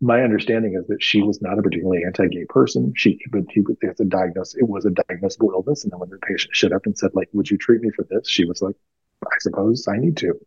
my 0.00 0.22
understanding 0.22 0.74
is 0.74 0.86
that 0.88 1.02
she 1.02 1.22
was 1.22 1.42
not 1.42 1.58
a 1.58 1.62
particularly 1.62 2.04
anti-gay 2.04 2.46
person. 2.48 2.92
She 2.96 3.18
but 3.30 3.42
he 3.50 3.62
it's 3.82 4.00
a 4.00 4.04
diagnosis. 4.04 4.56
It 4.56 4.68
was 4.68 4.86
a 4.86 4.90
diagnosable 4.90 5.52
illness, 5.52 5.84
and 5.84 5.92
then 5.92 6.00
when 6.00 6.10
the 6.10 6.18
patient 6.18 6.54
showed 6.54 6.72
up 6.72 6.86
and 6.86 6.96
said 6.96 7.10
like, 7.14 7.28
"Would 7.32 7.50
you 7.50 7.58
treat 7.58 7.82
me 7.82 7.90
for 7.90 8.06
this?" 8.10 8.28
She 8.28 8.44
was 8.44 8.62
like, 8.62 8.76
"I 9.24 9.36
suppose 9.40 9.86
I 9.88 9.96
need 9.98 10.16
to." 10.18 10.38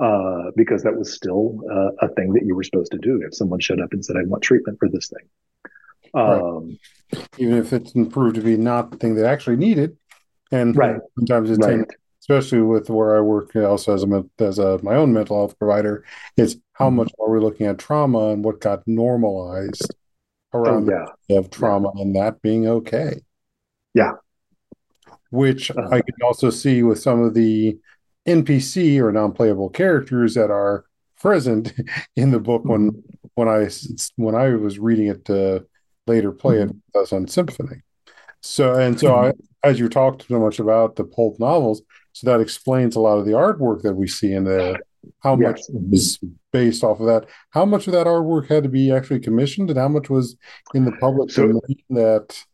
uh, 0.00 0.50
because 0.56 0.82
that 0.82 0.96
was 0.96 1.12
still 1.12 1.60
uh, 1.70 2.06
a 2.06 2.08
thing 2.14 2.32
that 2.32 2.44
you 2.44 2.54
were 2.54 2.62
supposed 2.62 2.90
to 2.92 2.98
do 2.98 3.22
if 3.22 3.34
someone 3.34 3.60
showed 3.60 3.80
up 3.80 3.92
and 3.92 4.04
said, 4.04 4.16
I 4.16 4.24
want 4.24 4.42
treatment 4.42 4.78
for 4.78 4.88
this 4.88 5.10
thing. 5.10 5.28
Um, 6.14 6.78
right. 7.12 7.28
Even 7.38 7.58
if 7.58 7.72
it 7.72 7.92
proved 8.10 8.36
to 8.36 8.40
be 8.40 8.56
not 8.56 8.90
the 8.90 8.96
thing 8.96 9.14
they 9.14 9.24
actually 9.24 9.56
needed, 9.56 9.96
and 10.50 10.74
right. 10.74 10.96
sometimes 11.18 11.50
it's 11.50 11.64
right. 11.64 11.86
Especially 12.20 12.60
with 12.60 12.90
where 12.90 13.16
I 13.16 13.20
work 13.20 13.54
also 13.56 13.94
as 13.94 14.04
a 14.04 14.24
as 14.38 14.58
a 14.58 14.78
my 14.82 14.94
own 14.94 15.12
mental 15.12 15.36
health 15.36 15.58
provider. 15.58 16.04
It's 16.36 16.56
how 16.72 16.86
mm-hmm. 16.86 16.96
much 16.96 17.12
are 17.18 17.30
we 17.30 17.40
looking 17.40 17.66
at 17.66 17.78
trauma 17.78 18.28
and 18.28 18.44
what 18.44 18.60
got 18.60 18.86
normalized 18.86 19.94
around 20.52 20.90
oh, 20.90 21.06
yeah. 21.28 21.38
of 21.38 21.50
trauma 21.50 21.90
yeah. 21.94 22.02
and 22.02 22.16
that 22.16 22.42
being 22.42 22.66
okay. 22.66 23.20
Yeah, 23.94 24.12
which 25.30 25.70
uh-huh. 25.70 25.88
I 25.90 26.00
can 26.00 26.14
also 26.22 26.50
see 26.50 26.82
with 26.82 27.00
some 27.00 27.22
of 27.22 27.34
the 27.34 27.78
NPC 28.26 29.00
or 29.00 29.10
non-playable 29.10 29.70
characters 29.70 30.34
that 30.34 30.50
are 30.50 30.84
present 31.20 31.72
in 32.16 32.30
the 32.30 32.40
book 32.40 32.64
when 32.64 32.92
mm-hmm. 32.92 33.28
when 33.34 33.48
I 33.48 33.68
when 34.16 34.34
I 34.34 34.50
was 34.56 34.78
reading 34.78 35.06
it 35.06 35.24
to 35.26 35.66
later 36.06 36.32
play 36.32 36.60
it 36.60 36.68
mm-hmm. 36.68 37.14
on 37.16 37.26
Symphony. 37.28 37.82
So 38.42 38.74
and 38.74 38.98
so 38.98 39.08
mm-hmm. 39.08 39.40
I, 39.64 39.68
as 39.68 39.78
you 39.78 39.88
talked 39.88 40.26
so 40.28 40.38
much 40.38 40.58
about 40.58 40.96
the 40.96 41.04
pulp 41.04 41.38
novels, 41.38 41.82
so 42.12 42.30
that 42.30 42.40
explains 42.40 42.96
a 42.96 43.00
lot 43.00 43.18
of 43.18 43.26
the 43.26 43.32
artwork 43.32 43.82
that 43.82 43.94
we 43.94 44.06
see 44.06 44.32
in 44.32 44.44
there. 44.44 44.78
How 45.20 45.38
yes. 45.38 45.68
much 45.70 45.92
is 45.92 46.18
based 46.52 46.84
off 46.84 47.00
of 47.00 47.06
that? 47.06 47.26
How 47.50 47.64
much 47.64 47.86
of 47.86 47.94
that 47.94 48.06
artwork 48.06 48.48
had 48.48 48.64
to 48.64 48.68
be 48.68 48.92
actually 48.92 49.20
commissioned, 49.20 49.70
and 49.70 49.78
how 49.78 49.88
much 49.88 50.10
was 50.10 50.36
in 50.74 50.84
the 50.84 50.92
public 50.92 51.30
so, 51.30 51.46
domain 51.46 51.82
that 51.90 52.44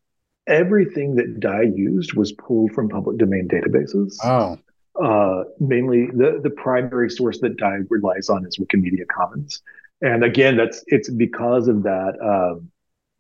everything 0.47 1.17
that 1.17 1.41
Dye 1.41 1.71
used 1.75 2.15
was 2.15 2.33
pulled 2.33 2.73
from 2.73 2.89
public 2.89 3.19
domain 3.19 3.49
databases. 3.49 4.15
Oh. 4.23 4.59
Uh, 5.03 5.45
mainly 5.61 6.07
the, 6.07 6.41
the 6.43 6.51
primary 6.51 7.11
source 7.11 7.41
that 7.41 7.57
Dye 7.57 7.81
relies 7.91 8.31
on 8.31 8.47
is 8.47 8.59
Wikimedia 8.59 9.07
Commons. 9.09 9.63
And 10.01 10.25
again, 10.25 10.57
that's 10.57 10.85
it's 10.87 11.11
because 11.11 11.69
of 11.69 11.83
that 11.83 12.15
um, 12.23 12.71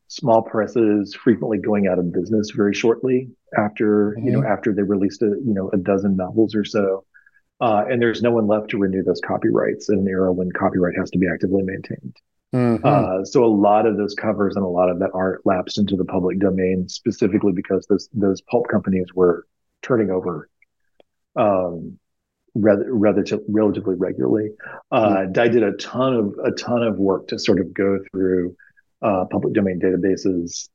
small 0.08 0.42
presses 0.42 1.14
frequently 1.14 1.58
going 1.58 1.86
out 1.88 1.98
of 1.98 2.12
business 2.12 2.50
very 2.50 2.74
shortly 2.74 3.28
after 3.56 4.14
mm-hmm. 4.16 4.26
you 4.26 4.32
know 4.32 4.40
mm-hmm. 4.40 4.52
after 4.52 4.72
they 4.72 4.82
released 4.82 5.22
a 5.22 5.26
you 5.26 5.54
know 5.54 5.70
a 5.72 5.76
dozen 5.76 6.16
novels 6.16 6.54
or 6.54 6.64
so. 6.64 7.04
Uh, 7.58 7.84
and 7.88 8.02
there's 8.02 8.20
no 8.20 8.30
one 8.30 8.46
left 8.46 8.68
to 8.68 8.76
renew 8.76 9.02
those 9.02 9.20
copyrights 9.26 9.88
in 9.88 9.98
an 9.98 10.06
era 10.06 10.30
when 10.30 10.52
copyright 10.52 10.94
has 10.94 11.10
to 11.10 11.18
be 11.18 11.26
actively 11.26 11.62
maintained. 11.62 12.14
Mm-hmm. 12.54 12.86
Uh, 12.86 13.24
so 13.24 13.44
a 13.44 13.46
lot 13.46 13.86
of 13.86 13.96
those 13.96 14.14
covers 14.14 14.56
and 14.56 14.64
a 14.64 14.68
lot 14.68 14.90
of 14.90 14.98
that 14.98 15.10
art 15.14 15.40
lapsed 15.46 15.78
into 15.78 15.96
the 15.96 16.04
public 16.04 16.38
domain 16.38 16.86
specifically 16.88 17.52
because 17.52 17.86
those 17.86 18.08
those 18.12 18.40
pulp 18.42 18.68
companies 18.68 19.06
were 19.14 19.46
turning 19.82 20.10
over 20.10 20.48
um, 21.36 21.98
rather, 22.54 22.92
rather 22.92 23.22
to, 23.24 23.42
relatively 23.48 23.94
regularly. 23.94 24.50
Uh, 24.90 25.08
mm-hmm. 25.08 25.40
I 25.40 25.48
did 25.48 25.62
a 25.62 25.72
ton 25.72 26.14
of 26.14 26.34
a 26.44 26.52
ton 26.52 26.82
of 26.82 26.98
work 26.98 27.28
to 27.28 27.38
sort 27.38 27.60
of 27.60 27.74
go 27.74 27.98
through 28.10 28.56
uh, 29.02 29.24
public 29.30 29.54
domain 29.54 29.80
databases 29.80 30.68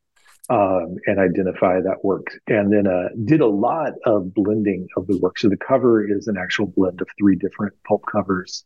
um, 0.50 0.98
and 1.06 1.20
identify 1.20 1.80
that 1.82 2.04
work, 2.04 2.28
and 2.48 2.72
then 2.72 2.88
uh, 2.88 3.10
did 3.26 3.42
a 3.42 3.48
lot 3.48 3.94
of 4.06 4.34
blending 4.34 4.88
of 4.98 5.08
the 5.08 5.18
work. 5.20 5.40
So 5.40 5.50
the 5.50 5.58
cover 5.58 6.06
is 6.06 6.28
an 6.28 6.38
actual 6.38 6.68
blend 6.68 7.02
of 7.02 7.08
three 7.18 7.36
different 7.36 7.74
pulp 7.88 8.04
covers. 8.12 8.66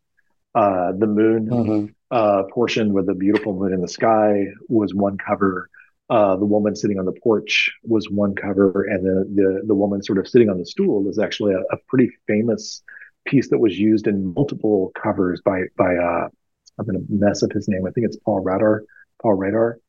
Uh, 0.53 0.93
the 0.93 1.07
moon 1.07 1.47
mm-hmm 1.47 1.85
uh, 2.11 2.43
portion 2.53 2.93
with 2.93 3.07
the 3.07 3.13
beautiful 3.13 3.53
moon 3.53 3.73
in 3.73 3.81
the 3.81 3.87
sky 3.87 4.45
was 4.69 4.93
one 4.93 5.17
cover. 5.17 5.69
Uh, 6.09 6.35
the 6.37 6.45
woman 6.45 6.75
sitting 6.75 6.99
on 6.99 7.05
the 7.05 7.11
porch 7.23 7.71
was 7.83 8.09
one 8.09 8.35
cover, 8.35 8.83
and 8.83 9.03
the 9.03 9.25
the, 9.35 9.63
the 9.67 9.75
woman 9.75 10.03
sort 10.03 10.19
of 10.19 10.27
sitting 10.27 10.49
on 10.49 10.57
the 10.57 10.65
stool 10.65 11.09
is 11.09 11.17
actually 11.17 11.53
a, 11.53 11.59
a 11.73 11.77
pretty 11.87 12.09
famous 12.27 12.83
piece 13.25 13.49
that 13.49 13.57
was 13.57 13.77
used 13.77 14.07
in 14.07 14.33
multiple 14.33 14.91
covers 15.01 15.41
by 15.43 15.63
by 15.75 15.95
uh, 15.95 16.29
I'm 16.77 16.85
going 16.85 16.99
to 16.99 17.05
mess 17.09 17.41
up 17.41 17.51
his 17.51 17.67
name. 17.67 17.85
I 17.87 17.91
think 17.91 18.05
it's 18.05 18.17
Paul 18.17 18.41
Rader. 18.41 18.85
Paul 19.21 19.34
Rader. 19.34 19.80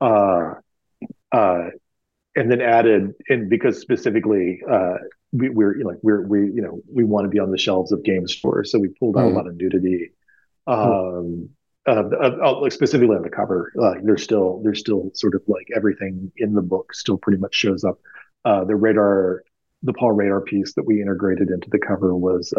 Uh, 0.00 0.54
uh, 1.32 1.70
and 2.36 2.50
then 2.50 2.60
added, 2.60 3.12
and 3.28 3.48
because 3.48 3.80
specifically 3.80 4.60
uh, 4.68 4.94
we, 5.32 5.48
know, 5.48 5.88
like 5.88 5.98
we're 6.02 6.22
we 6.22 6.40
you 6.40 6.62
know 6.62 6.80
we 6.92 7.04
want 7.04 7.24
to 7.24 7.28
be 7.28 7.38
on 7.38 7.50
the 7.50 7.58
shelves 7.58 7.92
of 7.92 8.02
game 8.02 8.26
stores, 8.26 8.70
so 8.70 8.78
we 8.78 8.88
pulled 8.88 9.16
out 9.16 9.24
mm. 9.24 9.32
a 9.32 9.34
lot 9.34 9.46
of 9.46 9.56
nudity. 9.56 10.12
Um, 10.66 11.50
uh, 11.86 12.02
uh, 12.22 12.60
like 12.60 12.72
specifically 12.72 13.14
on 13.14 13.22
the 13.22 13.30
cover, 13.30 13.72
uh, 13.80 13.94
there's 14.02 14.22
still 14.22 14.60
there's 14.64 14.80
still 14.80 15.10
sort 15.14 15.34
of 15.34 15.42
like 15.46 15.68
everything 15.76 16.32
in 16.36 16.54
the 16.54 16.62
book 16.62 16.94
still 16.94 17.18
pretty 17.18 17.38
much 17.38 17.54
shows 17.54 17.84
up. 17.84 17.98
Uh, 18.44 18.64
the 18.64 18.76
Rader, 18.76 19.44
the 19.82 19.92
Paul 19.92 20.12
Rader 20.12 20.40
piece 20.40 20.74
that 20.74 20.84
we 20.84 21.02
integrated 21.02 21.50
into 21.50 21.68
the 21.70 21.78
cover 21.78 22.14
was, 22.14 22.52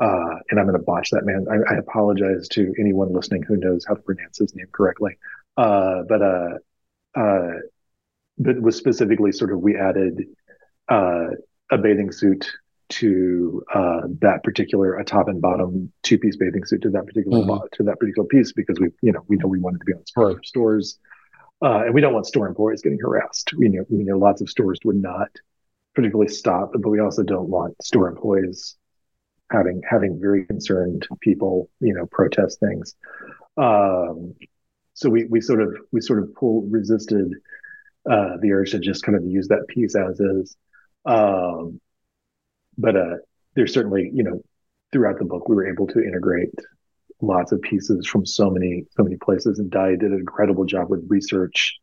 uh, 0.00 0.04
uh, 0.04 0.38
and 0.50 0.60
I'm 0.60 0.66
going 0.66 0.78
to 0.78 0.84
botch 0.84 1.10
that 1.10 1.24
man. 1.24 1.46
I, 1.50 1.74
I, 1.74 1.78
apologize 1.78 2.48
to 2.48 2.72
anyone 2.78 3.12
listening 3.12 3.42
who 3.42 3.56
knows 3.56 3.84
how 3.86 3.94
to 3.94 4.02
pronounce 4.02 4.38
his 4.38 4.54
name 4.54 4.66
correctly. 4.72 5.18
but 5.56 6.60
but 8.38 8.56
it 8.56 8.62
was 8.62 8.76
specifically 8.76 9.32
sort 9.32 9.52
of 9.52 9.60
we 9.60 9.76
added 9.76 10.26
a 10.88 11.78
bathing 11.82 12.12
suit 12.12 12.50
to 12.88 13.64
uh, 13.74 14.02
that 14.20 14.44
particular 14.44 14.96
a 14.96 15.04
top 15.04 15.28
and 15.28 15.42
bottom 15.42 15.92
two 16.02 16.18
piece 16.18 16.36
bathing 16.36 16.64
suit 16.64 16.82
to 16.82 16.90
that 16.90 17.04
particular 17.06 17.40
mm-hmm. 17.40 17.66
to 17.72 17.82
that 17.82 17.98
particular 17.98 18.26
piece 18.28 18.52
because 18.52 18.78
we 18.78 18.88
you 19.02 19.12
know 19.12 19.24
we 19.26 19.36
know 19.36 19.48
we 19.48 19.58
wanted 19.58 19.78
to 19.78 19.84
be 19.84 19.92
on 19.92 20.02
right. 20.16 20.36
stores 20.44 20.98
uh, 21.62 21.84
and 21.84 21.94
we 21.94 22.00
don't 22.00 22.12
want 22.12 22.26
store 22.26 22.46
employees 22.46 22.82
getting 22.82 22.98
harassed. 22.98 23.52
We 23.56 23.68
know 23.68 23.84
we 23.88 24.04
know 24.04 24.18
lots 24.18 24.40
of 24.40 24.48
stores 24.48 24.78
would 24.84 24.96
not 24.96 25.28
particularly 25.94 26.30
stop, 26.30 26.72
but 26.74 26.88
we 26.88 27.00
also 27.00 27.22
don't 27.22 27.48
want 27.48 27.74
store 27.82 28.08
employees 28.08 28.76
having 29.50 29.82
having 29.88 30.20
very 30.20 30.44
concerned 30.46 31.06
people 31.20 31.70
you 31.80 31.94
know 31.94 32.06
protest 32.06 32.60
things. 32.60 32.94
Um, 33.56 34.34
so 34.94 35.10
we 35.10 35.24
we 35.24 35.40
sort 35.40 35.60
of 35.60 35.76
we 35.92 36.00
sort 36.00 36.20
of 36.20 36.34
pull 36.34 36.62
resisted 36.62 37.32
uh, 38.10 38.36
the 38.40 38.52
urge 38.52 38.70
to 38.70 38.78
just 38.78 39.02
kind 39.02 39.16
of 39.16 39.24
use 39.24 39.48
that 39.48 39.66
piece 39.68 39.96
as 39.96 40.20
is. 40.20 40.56
Um, 41.04 41.80
but 42.78 42.96
uh, 42.96 43.16
there's 43.54 43.72
certainly, 43.72 44.10
you 44.12 44.22
know, 44.22 44.42
throughout 44.92 45.18
the 45.18 45.24
book, 45.24 45.48
we 45.48 45.56
were 45.56 45.68
able 45.68 45.86
to 45.88 46.02
integrate 46.02 46.54
lots 47.20 47.52
of 47.52 47.60
pieces 47.62 48.06
from 48.06 48.26
so 48.26 48.50
many, 48.50 48.84
so 48.90 49.02
many 49.02 49.16
places. 49.16 49.58
And 49.58 49.70
Dye 49.70 49.96
did 49.96 50.12
an 50.12 50.18
incredible 50.18 50.64
job 50.66 50.90
with 50.90 51.04
research, 51.08 51.76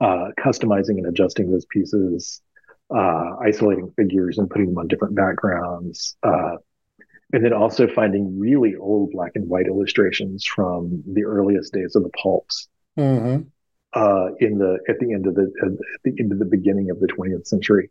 uh, 0.00 0.28
customizing 0.38 0.98
and 0.98 1.06
adjusting 1.06 1.50
those 1.50 1.66
pieces, 1.66 2.40
uh, 2.94 3.36
isolating 3.44 3.92
figures 3.96 4.38
and 4.38 4.48
putting 4.48 4.68
them 4.68 4.78
on 4.78 4.88
different 4.88 5.14
backgrounds. 5.14 6.16
Uh, 6.22 6.56
and 7.32 7.44
then 7.44 7.52
also 7.52 7.88
finding 7.88 8.38
really 8.38 8.76
old 8.76 9.10
black 9.12 9.32
and 9.34 9.48
white 9.48 9.66
illustrations 9.66 10.44
from 10.44 11.02
the 11.06 11.24
earliest 11.24 11.72
days 11.72 11.96
of 11.96 12.02
the 12.02 12.10
pulps. 12.10 12.68
Mm-hmm. 12.98 13.42
Uh, 13.92 14.34
in 14.40 14.58
the 14.58 14.78
at 14.88 14.98
the 14.98 15.12
end 15.12 15.26
of 15.26 15.34
the 15.34 15.50
at 15.62 15.70
the 16.04 16.14
end 16.20 16.30
of 16.30 16.38
the 16.38 16.44
beginning 16.44 16.90
of 16.90 17.00
the 17.00 17.06
20th 17.06 17.46
century, 17.46 17.88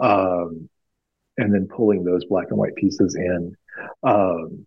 um, 0.00 0.68
and 1.36 1.52
then 1.52 1.68
pulling 1.68 2.04
those 2.04 2.24
black 2.24 2.46
and 2.48 2.58
white 2.58 2.74
pieces 2.76 3.14
in. 3.14 3.54
Um, 4.02 4.66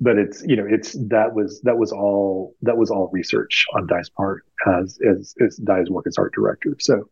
but 0.00 0.18
it's 0.18 0.44
you 0.46 0.54
know 0.54 0.66
it's 0.68 0.92
that 1.08 1.34
was 1.34 1.60
that 1.62 1.76
was 1.76 1.90
all 1.90 2.54
that 2.62 2.76
was 2.76 2.90
all 2.90 3.10
research 3.12 3.66
on 3.74 3.86
Dye's 3.88 4.08
part 4.08 4.44
as 4.66 4.98
as, 5.04 5.34
as 5.40 5.56
Dye's 5.56 5.90
work 5.90 6.06
as 6.06 6.16
art 6.16 6.32
director. 6.32 6.76
So 6.78 7.08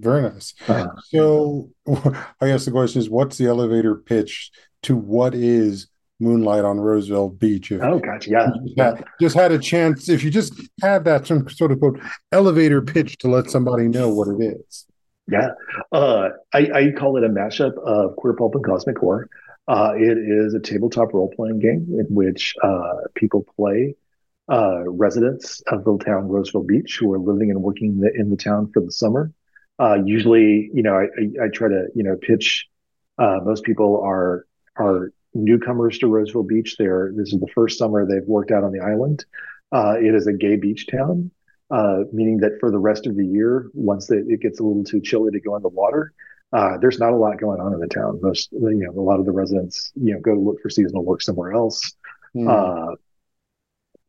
very 0.00 0.22
nice. 0.22 0.54
Uh, 0.66 0.88
so 1.04 1.70
I 1.88 2.48
guess 2.48 2.64
the 2.64 2.72
question 2.72 3.00
is, 3.00 3.08
what's 3.08 3.38
the 3.38 3.46
elevator 3.46 3.94
pitch 3.94 4.50
to 4.84 4.96
what 4.96 5.34
is 5.34 5.88
Moonlight 6.20 6.64
on 6.64 6.78
Roseville 6.78 7.30
Beach? 7.30 7.72
If 7.72 7.82
oh, 7.82 7.98
gotcha. 7.98 8.30
Yeah. 8.30 8.50
Just 8.64 8.78
had, 8.78 9.04
just 9.20 9.34
had, 9.36 9.52
a 9.52 9.58
chance, 9.58 10.08
if 10.08 10.22
you 10.22 10.30
just 10.30 10.54
had 10.80 11.04
that 11.04 11.26
some 11.26 11.48
sort 11.48 11.72
of 11.72 11.80
quote 11.80 12.00
elevator 12.32 12.80
pitch 12.80 13.18
to 13.18 13.28
let 13.28 13.50
somebody 13.50 13.88
know 13.88 14.08
what 14.08 14.28
it 14.28 14.42
is. 14.42 14.86
Yeah, 15.26 15.52
uh, 15.90 16.30
I, 16.52 16.70
I, 16.74 16.92
call 16.98 17.16
it 17.16 17.24
a 17.24 17.28
mashup 17.28 17.78
of 17.78 18.14
queer 18.16 18.34
pulp 18.34 18.54
and 18.56 18.64
cosmic 18.64 18.98
horror. 18.98 19.30
Uh, 19.66 19.94
it 19.96 20.18
is 20.18 20.52
a 20.52 20.60
tabletop 20.60 21.14
role 21.14 21.32
playing 21.34 21.60
game 21.60 21.86
in 21.98 22.06
which 22.14 22.54
uh, 22.62 22.96
people 23.14 23.46
play 23.56 23.96
uh, 24.52 24.82
residents 24.86 25.62
of 25.68 25.84
the 25.84 25.96
town 26.04 26.28
Roseville 26.28 26.64
Beach 26.64 26.98
who 27.00 27.10
are 27.14 27.18
living 27.18 27.50
and 27.50 27.62
working 27.62 27.92
in 27.92 28.00
the, 28.00 28.12
in 28.14 28.28
the 28.28 28.36
town 28.36 28.70
for 28.72 28.82
the 28.82 28.92
summer. 28.92 29.32
Uh, 29.78 29.98
usually, 30.04 30.70
you 30.74 30.82
know, 30.82 30.94
I, 30.94 31.04
I, 31.04 31.46
I, 31.46 31.48
try 31.48 31.68
to 31.68 31.86
you 31.94 32.02
know 32.02 32.16
pitch. 32.16 32.66
Uh, 33.16 33.40
most 33.42 33.64
people 33.64 34.02
are 34.04 34.46
are 34.76 35.12
newcomers 35.34 35.98
to 35.98 36.06
Roseville 36.06 36.42
Beach. 36.42 36.76
They're 36.78 37.12
this 37.14 37.32
is 37.32 37.40
the 37.40 37.48
first 37.54 37.78
summer 37.78 38.06
they've 38.06 38.26
worked 38.26 38.50
out 38.50 38.64
on 38.64 38.72
the 38.72 38.80
island. 38.80 39.24
it 39.72 40.14
is 40.14 40.26
a 40.26 40.32
gay 40.32 40.56
beach 40.56 40.86
town 40.86 41.30
uh, 41.70 42.00
meaning 42.12 42.38
that 42.38 42.58
for 42.60 42.70
the 42.70 42.78
rest 42.78 43.06
of 43.06 43.16
the 43.16 43.26
year, 43.26 43.70
once 43.74 44.10
it, 44.10 44.24
it 44.28 44.40
gets 44.40 44.60
a 44.60 44.62
little 44.62 44.84
too 44.84 45.00
chilly 45.00 45.30
to 45.32 45.40
go 45.40 45.56
in 45.56 45.62
the 45.62 45.68
water, 45.68 46.12
uh, 46.52 46.76
there's 46.78 46.98
not 46.98 47.12
a 47.12 47.16
lot 47.16 47.38
going 47.40 47.60
on 47.60 47.72
in 47.72 47.80
the 47.80 47.88
town. 47.88 48.20
Most, 48.22 48.52
you 48.52 48.60
know, 48.60 48.90
a 48.90 49.02
lot 49.02 49.18
of 49.18 49.26
the 49.26 49.32
residents, 49.32 49.92
you 49.96 50.14
know, 50.14 50.20
go 50.20 50.34
to 50.34 50.40
look 50.40 50.60
for 50.62 50.70
seasonal 50.70 51.04
work 51.04 51.22
somewhere 51.22 51.52
else. 51.52 51.80
Mm. 52.36 52.48
Uh, 52.48 52.94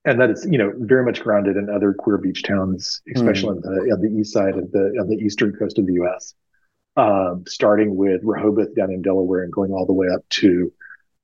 and 0.03 0.21
that 0.21 0.29
is, 0.29 0.45
you 0.47 0.59
know, 0.59 0.71
very 0.77 1.03
much 1.03 1.21
grounded 1.23 1.57
in 1.57 1.69
other 1.69 1.93
queer 1.93 2.17
beach 2.19 2.43
towns, 2.43 3.01
especially 3.15 3.55
mm. 3.55 3.55
on, 3.55 3.61
the, 3.61 3.93
on 3.93 4.01
the 4.01 4.19
east 4.19 4.33
side 4.33 4.57
of 4.57 4.71
the 4.71 4.95
on 4.99 5.07
the 5.07 5.15
eastern 5.15 5.53
coast 5.53 5.79
of 5.79 5.87
the 5.87 5.93
U.S. 5.93 6.35
Um, 6.97 7.43
starting 7.47 7.95
with 7.95 8.21
Rehoboth 8.23 8.73
down 8.75 8.91
in 8.91 9.01
Delaware 9.01 9.43
and 9.43 9.51
going 9.51 9.71
all 9.71 9.85
the 9.85 9.93
way 9.93 10.07
up 10.13 10.21
to 10.29 10.71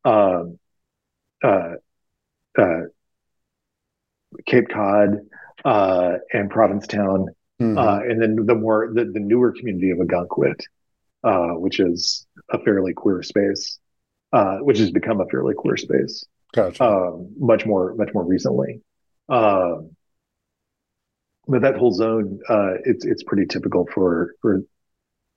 um, 0.04 0.60
uh, 1.44 1.76
uh, 2.58 2.82
Cape 4.46 4.70
Cod, 4.70 5.20
uh, 5.64 6.18
and 6.34 6.50
Provincetown, 6.50 7.28
mm-hmm. 7.62 7.78
uh, 7.78 8.00
and 8.00 8.22
then 8.22 8.46
the 8.46 8.56
more 8.56 8.92
the, 8.94 9.06
the 9.06 9.20
newer 9.22 9.54
community 9.54 9.92
of 9.92 10.00
Ogunquit. 10.00 10.62
uh, 11.24 11.50
which 11.50 11.80
is 11.80 12.26
a 12.50 12.60
fairly 12.60 12.94
queer 12.94 13.22
space, 13.24 13.80
uh, 14.34 14.58
which 14.58 14.80
has 14.80 14.92
become 14.92 15.22
a 15.22 15.26
fairly 15.28 15.54
queer 15.54 15.78
space. 15.78 16.26
Gotcha. 16.54 16.84
Um, 16.84 17.34
much 17.38 17.66
more, 17.66 17.94
much 17.96 18.10
more 18.14 18.26
recently. 18.26 18.82
Um, 19.30 19.96
but 21.48 21.62
that 21.62 21.76
whole 21.76 21.92
zone, 21.92 22.40
uh, 22.50 22.74
it's 22.86 23.06
it's 23.06 23.24
pretty 23.24 23.46
typical 23.46 23.88
for 23.94 24.36
for 24.42 24.62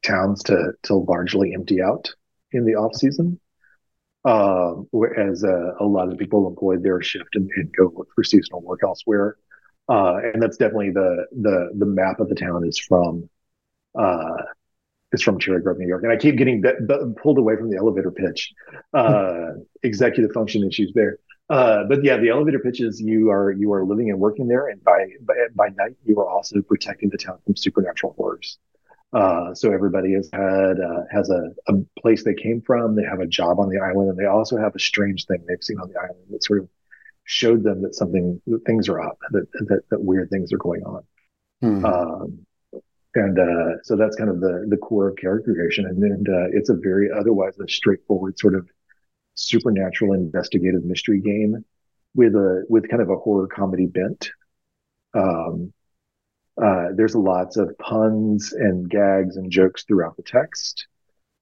towns 0.04 0.42
to 0.44 0.72
to 0.84 0.94
largely 0.94 1.54
empty 1.54 1.82
out 1.82 2.14
in 2.52 2.64
the 2.64 2.74
off 2.74 2.94
season, 2.94 3.40
uh, 4.24 4.74
as 5.16 5.44
uh, 5.44 5.74
a 5.80 5.84
lot 5.84 6.10
of 6.10 6.18
people 6.18 6.46
employed 6.46 6.82
their 6.82 7.02
shift 7.02 7.34
and, 7.34 7.50
and, 7.56 7.74
go 7.76 7.92
look 7.96 8.08
for 8.14 8.24
seasonal 8.24 8.62
work 8.62 8.80
elsewhere. 8.82 9.36
Uh, 9.88 10.16
and 10.32 10.42
that's 10.42 10.56
definitely 10.56 10.90
the 10.90 11.26
the 11.32 11.70
the 11.76 11.86
map 11.86 12.20
of 12.20 12.28
the 12.28 12.34
town 12.34 12.66
is 12.66 12.78
from 12.78 13.28
uh, 13.98 14.42
is 15.12 15.22
from 15.22 15.38
Cherry 15.38 15.60
Grove, 15.60 15.78
New 15.78 15.86
York. 15.86 16.02
And 16.04 16.12
I 16.12 16.16
keep 16.16 16.36
getting 16.36 16.60
be- 16.60 16.72
be- 16.86 17.12
pulled 17.22 17.38
away 17.38 17.56
from 17.56 17.70
the 17.70 17.76
elevator 17.76 18.10
pitch, 18.10 18.52
uh, 18.94 19.50
executive 19.82 20.32
function 20.32 20.64
issues 20.66 20.92
there. 20.94 21.18
Uh, 21.50 21.84
but 21.84 22.02
yeah, 22.02 22.16
the 22.16 22.30
elevator 22.30 22.58
pitch 22.58 22.80
is 22.80 23.00
you 23.00 23.30
are 23.30 23.52
you 23.52 23.72
are 23.74 23.84
living 23.84 24.10
and 24.10 24.18
working 24.18 24.48
there, 24.48 24.68
and 24.68 24.82
by 24.82 25.06
by, 25.22 25.34
by 25.54 25.68
night 25.76 25.96
you 26.04 26.18
are 26.18 26.28
also 26.28 26.60
protecting 26.62 27.10
the 27.10 27.18
town 27.18 27.38
from 27.44 27.54
supernatural 27.56 28.14
horrors. 28.16 28.58
Uh, 29.14 29.54
so 29.54 29.72
everybody 29.72 30.12
has 30.14 30.28
had 30.32 30.80
uh, 30.80 31.02
has 31.10 31.30
a, 31.30 31.50
a 31.68 31.74
place 32.00 32.24
they 32.24 32.34
came 32.34 32.60
from. 32.60 32.96
They 32.96 33.04
have 33.04 33.20
a 33.20 33.26
job 33.26 33.60
on 33.60 33.68
the 33.68 33.78
island, 33.78 34.10
and 34.10 34.18
they 34.18 34.26
also 34.26 34.56
have 34.56 34.74
a 34.74 34.80
strange 34.80 35.26
thing 35.26 35.44
they've 35.46 35.62
seen 35.62 35.78
on 35.78 35.88
the 35.88 36.00
island 36.00 36.26
that 36.30 36.42
sort 36.42 36.58
of 36.58 36.68
showed 37.22 37.62
them 37.62 37.82
that 37.82 37.94
something 37.94 38.42
that 38.48 38.64
things 38.66 38.88
are 38.88 39.00
up, 39.00 39.18
that 39.30 39.46
that, 39.68 39.82
that 39.90 40.02
weird 40.02 40.30
things 40.30 40.52
are 40.52 40.58
going 40.58 40.82
on. 40.82 41.02
Hmm. 41.60 41.84
Um, 41.84 42.46
and 43.14 43.38
uh, 43.38 43.82
so 43.84 43.96
that's 43.96 44.16
kind 44.16 44.30
of 44.30 44.40
the 44.40 44.66
the 44.68 44.76
core 44.76 45.08
of 45.08 45.16
character 45.16 45.54
creation, 45.54 45.86
and, 45.86 46.02
and 46.02 46.28
uh, 46.28 46.48
it's 46.52 46.68
a 46.68 46.74
very 46.74 47.08
otherwise 47.16 47.56
a 47.60 47.68
straightforward 47.68 48.36
sort 48.38 48.56
of 48.56 48.68
supernatural 49.34 50.14
investigative 50.14 50.84
mystery 50.84 51.20
game 51.20 51.64
with 52.16 52.34
a 52.34 52.64
with 52.68 52.88
kind 52.88 53.00
of 53.02 53.10
a 53.10 53.16
horror 53.16 53.46
comedy 53.46 53.86
bent. 53.86 54.30
Um, 55.14 55.72
uh, 56.62 56.88
there's 56.94 57.14
lots 57.14 57.56
of 57.56 57.76
puns 57.78 58.52
and 58.52 58.88
gags 58.88 59.36
and 59.36 59.50
jokes 59.50 59.84
throughout 59.84 60.16
the 60.16 60.22
text, 60.22 60.86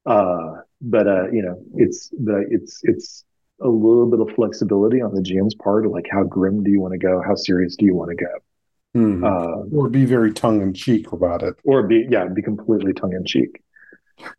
uh, 0.07 0.55
but 0.81 1.07
uh, 1.07 1.31
you 1.31 1.43
know 1.43 1.63
it's 1.75 2.09
the 2.11 2.47
it's 2.51 2.81
it's 2.83 3.25
a 3.61 3.69
little 3.69 4.11
bit 4.11 4.21
of 4.21 4.35
flexibility 4.35 5.01
on 5.01 5.15
the 5.15 5.21
GM's 5.21 5.55
part, 5.55 5.87
like 5.87 6.07
how 6.11 6.25
grim 6.25 6.65
do 6.65 6.71
you 6.71 6.81
want 6.81 6.93
to 6.93 6.99
go, 6.99 7.23
how 7.25 7.35
serious 7.35 7.77
do 7.77 7.85
you 7.85 7.95
want 7.95 8.11
to 8.11 8.25
go, 8.25 9.01
mm-hmm. 9.01 9.25
uh, 9.25 9.79
or 9.79 9.91
be 9.91 10.07
very 10.07 10.33
tongue 10.33 10.63
in 10.63 10.73
cheek 10.73 11.13
about 11.13 11.43
it, 11.43 11.57
or 11.65 11.83
be 11.83 12.07
yeah, 12.09 12.27
be 12.27 12.43
completely 12.43 12.95
tongue 12.95 13.13
in 13.13 13.25
cheek. 13.25 13.63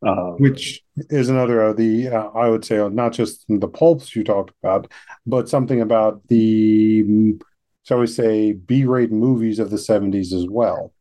Um, 0.01 0.37
Which 0.37 0.83
is 1.09 1.29
another 1.29 1.61
of 1.61 1.77
the 1.77 2.07
uh, 2.07 2.29
I 2.29 2.49
would 2.49 2.65
say 2.65 2.87
not 2.89 3.13
just 3.13 3.45
the 3.47 3.67
pulps 3.67 4.15
you 4.15 4.23
talked 4.23 4.53
about, 4.63 4.91
but 5.25 5.49
something 5.49 5.81
about 5.81 6.27
the 6.29 7.35
shall 7.83 7.99
we 7.99 8.07
say 8.07 8.53
B-rate 8.53 9.11
movies 9.11 9.59
of 9.59 9.69
the 9.69 9.77
'70s 9.77 10.33
as 10.33 10.47
well. 10.49 10.93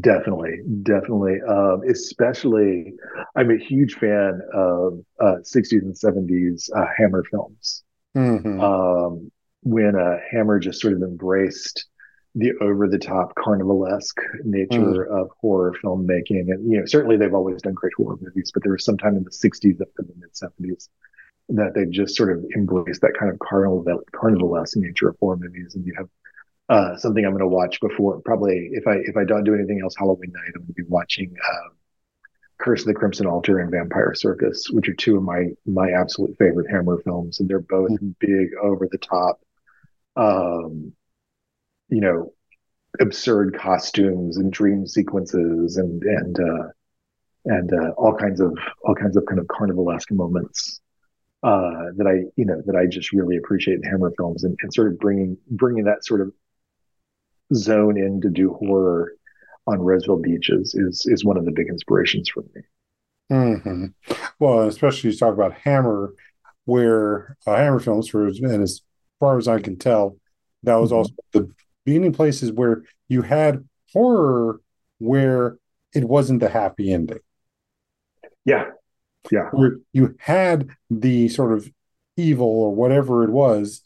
Definitely, 0.00 0.58
definitely. 0.82 1.38
Um, 1.48 1.82
especially, 1.88 2.92
I'm 3.34 3.50
a 3.50 3.56
huge 3.56 3.94
fan 3.94 4.40
of 4.52 5.00
uh, 5.20 5.36
60s 5.42 5.72
and 5.72 5.94
70s 5.94 6.68
uh, 6.76 6.84
Hammer 6.98 7.24
films. 7.30 7.82
Mm-hmm. 8.14 8.60
Um, 8.60 9.30
when 9.62 9.96
uh, 9.96 10.18
Hammer 10.30 10.58
just 10.58 10.80
sort 10.80 10.92
of 10.94 11.02
embraced 11.02 11.86
the 12.36 12.52
over 12.60 12.86
the 12.86 12.98
top 12.98 13.34
carnivalesque 13.36 14.20
nature 14.44 15.08
mm. 15.08 15.20
of 15.20 15.30
horror 15.40 15.74
filmmaking. 15.82 16.50
And, 16.52 16.70
you 16.70 16.78
know, 16.78 16.84
certainly 16.84 17.16
they've 17.16 17.34
always 17.34 17.62
done 17.62 17.72
great 17.72 17.94
horror 17.96 18.18
movies, 18.20 18.50
but 18.52 18.62
there 18.62 18.72
was 18.72 18.84
some 18.84 18.98
time 18.98 19.16
in 19.16 19.24
the 19.24 19.30
60s 19.30 19.80
up 19.80 19.88
to 19.94 20.02
the 20.02 20.12
mid 20.18 20.32
70s 20.34 20.88
that 21.48 21.74
they 21.74 21.84
just 21.86 22.16
sort 22.16 22.36
of 22.36 22.44
embraced 22.56 23.00
that 23.02 23.14
kind 23.18 23.32
of 23.32 23.38
carnival 23.38 23.82
that 23.84 23.98
carnivalesque 24.12 24.76
nature 24.76 25.08
of 25.08 25.16
horror 25.20 25.36
movies. 25.36 25.74
And 25.74 25.86
you 25.86 25.94
have 25.96 26.08
uh, 26.68 26.96
something 26.96 27.24
I'm 27.24 27.30
going 27.30 27.40
to 27.40 27.48
watch 27.48 27.80
before 27.80 28.20
probably 28.20 28.70
if 28.72 28.86
I 28.86 28.96
if 28.96 29.16
I 29.16 29.24
don't 29.24 29.44
do 29.44 29.54
anything 29.54 29.80
else 29.82 29.94
Halloween 29.96 30.32
night, 30.32 30.52
I'm 30.54 30.62
going 30.62 30.68
to 30.68 30.72
be 30.72 30.82
watching 30.88 31.30
um, 31.30 31.72
Curse 32.58 32.80
of 32.80 32.86
the 32.86 32.94
Crimson 32.94 33.26
Altar 33.26 33.60
and 33.60 33.70
Vampire 33.70 34.14
Circus, 34.14 34.70
which 34.70 34.88
are 34.88 34.94
two 34.94 35.16
of 35.16 35.22
my 35.22 35.50
my 35.66 35.90
absolute 35.90 36.36
favorite 36.38 36.70
Hammer 36.70 37.00
films, 37.02 37.38
and 37.38 37.48
they're 37.48 37.60
both 37.60 37.90
mm. 37.90 38.14
big 38.18 38.48
over 38.60 38.88
the 38.90 38.98
top. 38.98 39.40
Um, 40.16 40.92
you 41.88 42.00
know 42.00 42.32
absurd 43.00 43.56
costumes 43.58 44.36
and 44.38 44.52
dream 44.52 44.86
sequences 44.86 45.76
and 45.76 46.02
and 46.02 46.40
uh, 46.40 46.68
and 47.44 47.72
uh, 47.72 47.90
all 47.90 48.14
kinds 48.14 48.40
of 48.40 48.56
all 48.84 48.94
kinds 48.94 49.16
of 49.16 49.24
kind 49.26 49.38
of 49.38 49.46
carnivalesque 49.46 50.10
moments 50.10 50.80
uh, 51.42 51.92
that 51.96 52.06
I 52.06 52.30
you 52.36 52.44
know 52.44 52.62
that 52.66 52.76
I 52.76 52.86
just 52.86 53.12
really 53.12 53.36
appreciate 53.36 53.76
in 53.76 53.82
Hammer 53.82 54.12
films 54.16 54.44
and, 54.44 54.56
and 54.62 54.72
sort 54.72 54.88
of 54.88 54.98
bringing 54.98 55.36
bringing 55.50 55.84
that 55.84 56.04
sort 56.04 56.20
of 56.20 56.32
zone 57.54 57.96
in 57.96 58.20
to 58.22 58.30
do 58.30 58.54
horror 58.54 59.12
on 59.66 59.80
Roseville 59.80 60.20
beaches 60.20 60.74
is 60.74 61.06
is 61.06 61.24
one 61.24 61.36
of 61.36 61.44
the 61.44 61.52
big 61.52 61.68
inspirations 61.68 62.28
for 62.28 62.42
me. 62.54 62.62
Mm-hmm. 63.30 63.86
Well, 64.38 64.68
especially 64.68 65.10
you 65.10 65.16
talk 65.16 65.34
about 65.34 65.54
Hammer, 65.54 66.14
where 66.64 67.36
uh, 67.46 67.56
Hammer 67.56 67.80
films, 67.80 68.08
for 68.08 68.26
and 68.26 68.62
as 68.62 68.82
far 69.18 69.38
as 69.38 69.48
I 69.48 69.60
can 69.60 69.76
tell, 69.76 70.16
that 70.62 70.76
was 70.76 70.90
mm-hmm. 70.90 70.98
also 70.98 71.12
the 71.32 71.50
being 71.84 72.04
in 72.04 72.12
places 72.12 72.52
where 72.52 72.82
you 73.08 73.22
had 73.22 73.66
horror 73.92 74.60
where 74.98 75.58
it 75.94 76.04
wasn't 76.04 76.40
the 76.40 76.48
happy 76.48 76.92
ending. 76.92 77.20
Yeah. 78.44 78.66
Yeah. 79.30 79.48
Where 79.52 79.78
you 79.92 80.14
had 80.18 80.70
the 80.90 81.28
sort 81.28 81.52
of 81.52 81.70
evil 82.16 82.46
or 82.46 82.74
whatever 82.74 83.24
it 83.24 83.30
was 83.30 83.82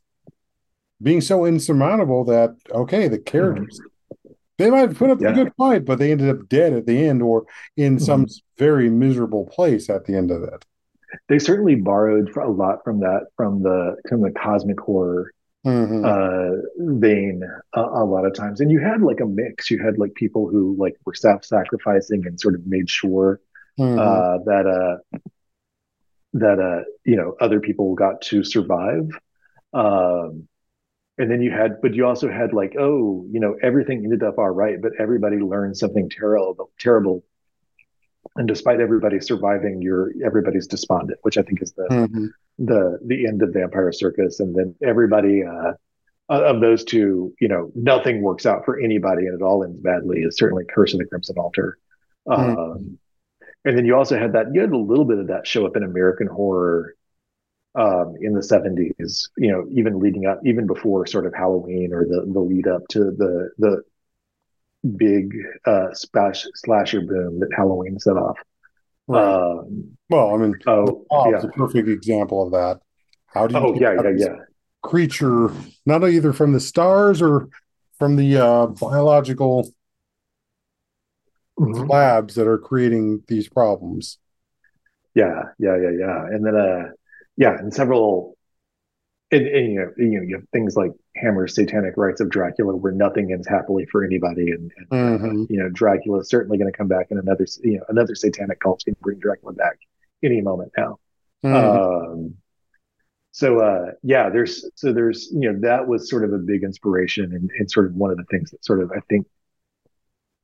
being 1.02 1.20
so 1.20 1.44
insurmountable 1.44 2.24
that 2.24 2.56
okay, 2.70 3.08
the 3.08 3.18
characters 3.18 3.80
mm-hmm. 3.80 4.32
they 4.58 4.70
might 4.70 4.88
have 4.88 4.98
put 4.98 5.10
up 5.10 5.20
yeah. 5.20 5.30
a 5.30 5.34
good 5.34 5.52
fight, 5.56 5.84
but 5.84 5.98
they 5.98 6.12
ended 6.12 6.28
up 6.28 6.48
dead 6.48 6.72
at 6.72 6.86
the 6.86 7.06
end 7.06 7.22
or 7.22 7.46
in 7.76 7.96
mm-hmm. 7.96 8.04
some 8.04 8.26
very 8.58 8.90
miserable 8.90 9.46
place 9.46 9.88
at 9.88 10.04
the 10.04 10.14
end 10.14 10.30
of 10.30 10.42
it. 10.42 10.64
They 11.28 11.38
certainly 11.38 11.74
borrowed 11.74 12.36
a 12.36 12.48
lot 12.48 12.84
from 12.84 13.00
that 13.00 13.26
from 13.36 13.62
the 13.62 13.96
from 14.08 14.20
the 14.20 14.30
cosmic 14.30 14.78
horror 14.78 15.32
mm-hmm. 15.66 16.04
uh, 16.04 16.96
vein 16.98 17.42
a, 17.74 17.80
a, 17.80 18.04
lot 18.04 18.24
of 18.24 18.34
times. 18.34 18.60
And 18.60 18.70
you 18.70 18.80
had 18.80 19.02
like 19.02 19.20
a 19.20 19.26
mix. 19.26 19.70
You 19.70 19.82
had 19.84 19.98
like 19.98 20.14
people 20.14 20.48
who 20.48 20.76
like 20.78 20.96
were 21.04 21.14
self-sacrificing 21.14 22.26
and 22.26 22.40
sort 22.40 22.54
of 22.54 22.66
made 22.66 22.88
sure 22.88 23.40
mm-hmm. 23.78 23.98
uh, 23.98 24.38
that 24.44 24.66
uh, 24.66 25.18
that 26.34 26.58
uh, 26.58 26.84
you 27.04 27.16
know 27.16 27.36
other 27.40 27.60
people 27.60 27.94
got 27.94 28.22
to 28.22 28.44
survive. 28.44 29.08
Um, 29.72 30.48
and 31.18 31.30
then 31.30 31.42
you 31.42 31.50
had, 31.50 31.82
but 31.82 31.94
you 31.94 32.06
also 32.06 32.30
had 32.30 32.54
like, 32.54 32.76
oh, 32.78 33.26
you 33.30 33.40
know, 33.40 33.54
everything 33.62 34.02
ended 34.04 34.22
up 34.22 34.38
all 34.38 34.48
right, 34.48 34.80
but 34.80 34.92
everybody 34.98 35.36
learned 35.36 35.76
something 35.76 36.08
terrible, 36.08 36.70
terrible 36.78 37.22
and 38.36 38.46
despite 38.46 38.80
everybody 38.80 39.20
surviving, 39.20 39.82
you're 39.82 40.12
everybody's 40.24 40.66
despondent, 40.66 41.18
which 41.22 41.38
I 41.38 41.42
think 41.42 41.62
is 41.62 41.72
the 41.72 41.88
mm-hmm. 41.90 42.26
the 42.58 42.98
the 43.04 43.26
end 43.26 43.42
of 43.42 43.52
Vampire 43.52 43.92
Circus, 43.92 44.40
and 44.40 44.54
then 44.54 44.74
everybody 44.82 45.42
uh, 45.42 45.72
of 46.28 46.60
those 46.60 46.84
two, 46.84 47.34
you 47.40 47.48
know, 47.48 47.70
nothing 47.74 48.22
works 48.22 48.46
out 48.46 48.64
for 48.64 48.78
anybody, 48.78 49.26
and 49.26 49.40
it 49.40 49.42
all 49.42 49.64
ends 49.64 49.80
badly. 49.80 50.20
Is 50.20 50.36
certainly 50.36 50.64
Curse 50.64 50.94
of 50.94 51.00
the 51.00 51.06
Crimson 51.06 51.38
Altar, 51.38 51.78
mm-hmm. 52.28 52.58
um, 52.58 52.98
and 53.64 53.76
then 53.76 53.84
you 53.84 53.94
also 53.96 54.18
had 54.18 54.32
that 54.32 54.46
you 54.52 54.60
had 54.60 54.72
a 54.72 54.76
little 54.76 55.04
bit 55.04 55.18
of 55.18 55.28
that 55.28 55.46
show 55.46 55.66
up 55.66 55.76
in 55.76 55.82
American 55.82 56.26
horror 56.26 56.94
um, 57.74 58.14
in 58.20 58.32
the 58.32 58.40
70s 58.40 59.28
you 59.36 59.52
know 59.52 59.66
even 59.70 60.00
leading 60.00 60.26
up 60.26 60.40
even 60.44 60.66
before 60.66 61.06
sort 61.06 61.26
of 61.26 61.32
halloween 61.34 61.92
or 61.92 62.04
the 62.04 62.26
the 62.32 62.40
lead 62.40 62.66
up 62.66 62.82
to 62.88 62.98
the 62.98 63.50
the 63.58 63.82
big 64.96 65.34
uh, 65.66 65.92
splash 65.92 66.46
slasher 66.54 67.00
boom 67.00 67.40
that 67.40 67.50
Halloween 67.56 67.98
set 67.98 68.16
off. 68.16 68.38
Right. 69.06 69.22
Um, 69.22 69.96
well, 70.08 70.34
I 70.34 70.38
mean, 70.38 70.54
oh, 70.66 71.04
yeah. 71.10 71.42
a 71.42 71.48
perfect 71.48 71.88
example 71.88 72.42
of 72.44 72.52
that. 72.52 72.80
How 73.26 73.46
do 73.46 73.54
you? 73.54 73.60
Oh, 73.60 73.74
yeah, 73.74 73.94
yeah, 73.94 74.10
yeah. 74.16 74.36
Creature, 74.82 75.50
not 75.84 76.08
either 76.08 76.32
from 76.32 76.52
the 76.52 76.60
stars 76.60 77.20
or 77.20 77.48
from 77.98 78.16
the 78.16 78.36
uh, 78.36 78.66
biological 78.66 79.70
mm-hmm. 81.60 81.90
labs 81.90 82.34
that 82.34 82.46
are 82.46 82.58
creating 82.58 83.22
these 83.28 83.48
problems. 83.48 84.18
Yeah, 85.14 85.42
yeah, 85.58 85.76
yeah, 85.76 85.90
yeah, 85.98 86.26
and 86.26 86.44
then, 86.44 86.56
uh, 86.56 86.90
yeah, 87.36 87.58
and 87.58 87.72
several 87.72 88.36
and, 89.32 89.46
and, 89.46 89.72
you 89.72 89.78
know, 89.78 89.90
you 89.96 90.18
know, 90.18 90.22
you 90.22 90.36
have 90.36 90.48
things 90.52 90.74
like 90.76 90.90
Hammer's 91.16 91.54
Satanic 91.54 91.94
Rites 91.96 92.20
of 92.20 92.30
Dracula, 92.30 92.74
where 92.74 92.92
nothing 92.92 93.32
ends 93.32 93.46
happily 93.46 93.86
for 93.86 94.04
anybody, 94.04 94.50
and, 94.50 94.72
and 94.76 94.88
mm-hmm. 94.90 95.24
uh, 95.24 95.46
you 95.48 95.58
know, 95.58 95.68
Dracula 95.68 96.20
is 96.20 96.28
certainly 96.28 96.58
going 96.58 96.70
to 96.70 96.76
come 96.76 96.88
back, 96.88 97.08
in 97.10 97.18
another, 97.18 97.46
you 97.62 97.78
know, 97.78 97.84
another 97.88 98.14
satanic 98.14 98.60
cult 98.60 98.82
can 98.84 98.96
bring 99.00 99.18
Dracula 99.18 99.52
back 99.52 99.78
any 100.22 100.40
moment 100.40 100.72
now. 100.76 100.98
Mm-hmm. 101.44 102.12
Um, 102.12 102.34
so 103.32 103.60
uh, 103.60 103.92
yeah, 104.02 104.28
there's 104.28 104.64
so 104.74 104.92
there's 104.92 105.30
you 105.32 105.52
know 105.52 105.60
that 105.60 105.86
was 105.86 106.10
sort 106.10 106.24
of 106.24 106.32
a 106.32 106.38
big 106.38 106.64
inspiration 106.64 107.32
and, 107.32 107.50
and 107.58 107.70
sort 107.70 107.86
of 107.86 107.94
one 107.94 108.10
of 108.10 108.16
the 108.16 108.24
things 108.24 108.50
that 108.50 108.64
sort 108.64 108.82
of 108.82 108.90
I 108.90 109.00
think 109.08 109.26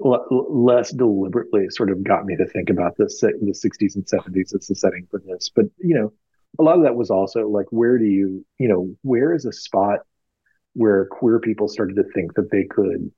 l- 0.04 0.26
less 0.30 0.90
deliberately 0.90 1.68
sort 1.70 1.90
of 1.90 2.02
got 2.04 2.24
me 2.24 2.36
to 2.36 2.46
think 2.46 2.70
about 2.70 2.96
this 2.96 3.20
the 3.20 3.30
60s 3.30 3.94
and 3.94 4.06
70s 4.06 4.54
as 4.54 4.66
the 4.66 4.74
setting 4.74 5.06
for 5.10 5.20
this. 5.26 5.50
But 5.54 5.66
you 5.78 5.94
know, 5.94 6.12
a 6.58 6.62
lot 6.62 6.76
of 6.76 6.82
that 6.84 6.96
was 6.96 7.10
also 7.10 7.48
like, 7.48 7.66
where 7.70 7.98
do 7.98 8.04
you, 8.04 8.44
you 8.58 8.68
know, 8.68 8.94
where 9.02 9.34
is 9.34 9.44
a 9.44 9.52
spot 9.52 10.00
where 10.74 11.06
queer 11.06 11.40
people 11.40 11.68
started 11.68 11.96
to 11.96 12.04
think 12.14 12.34
that 12.34 12.50
they 12.50 12.64
could, 12.64 13.10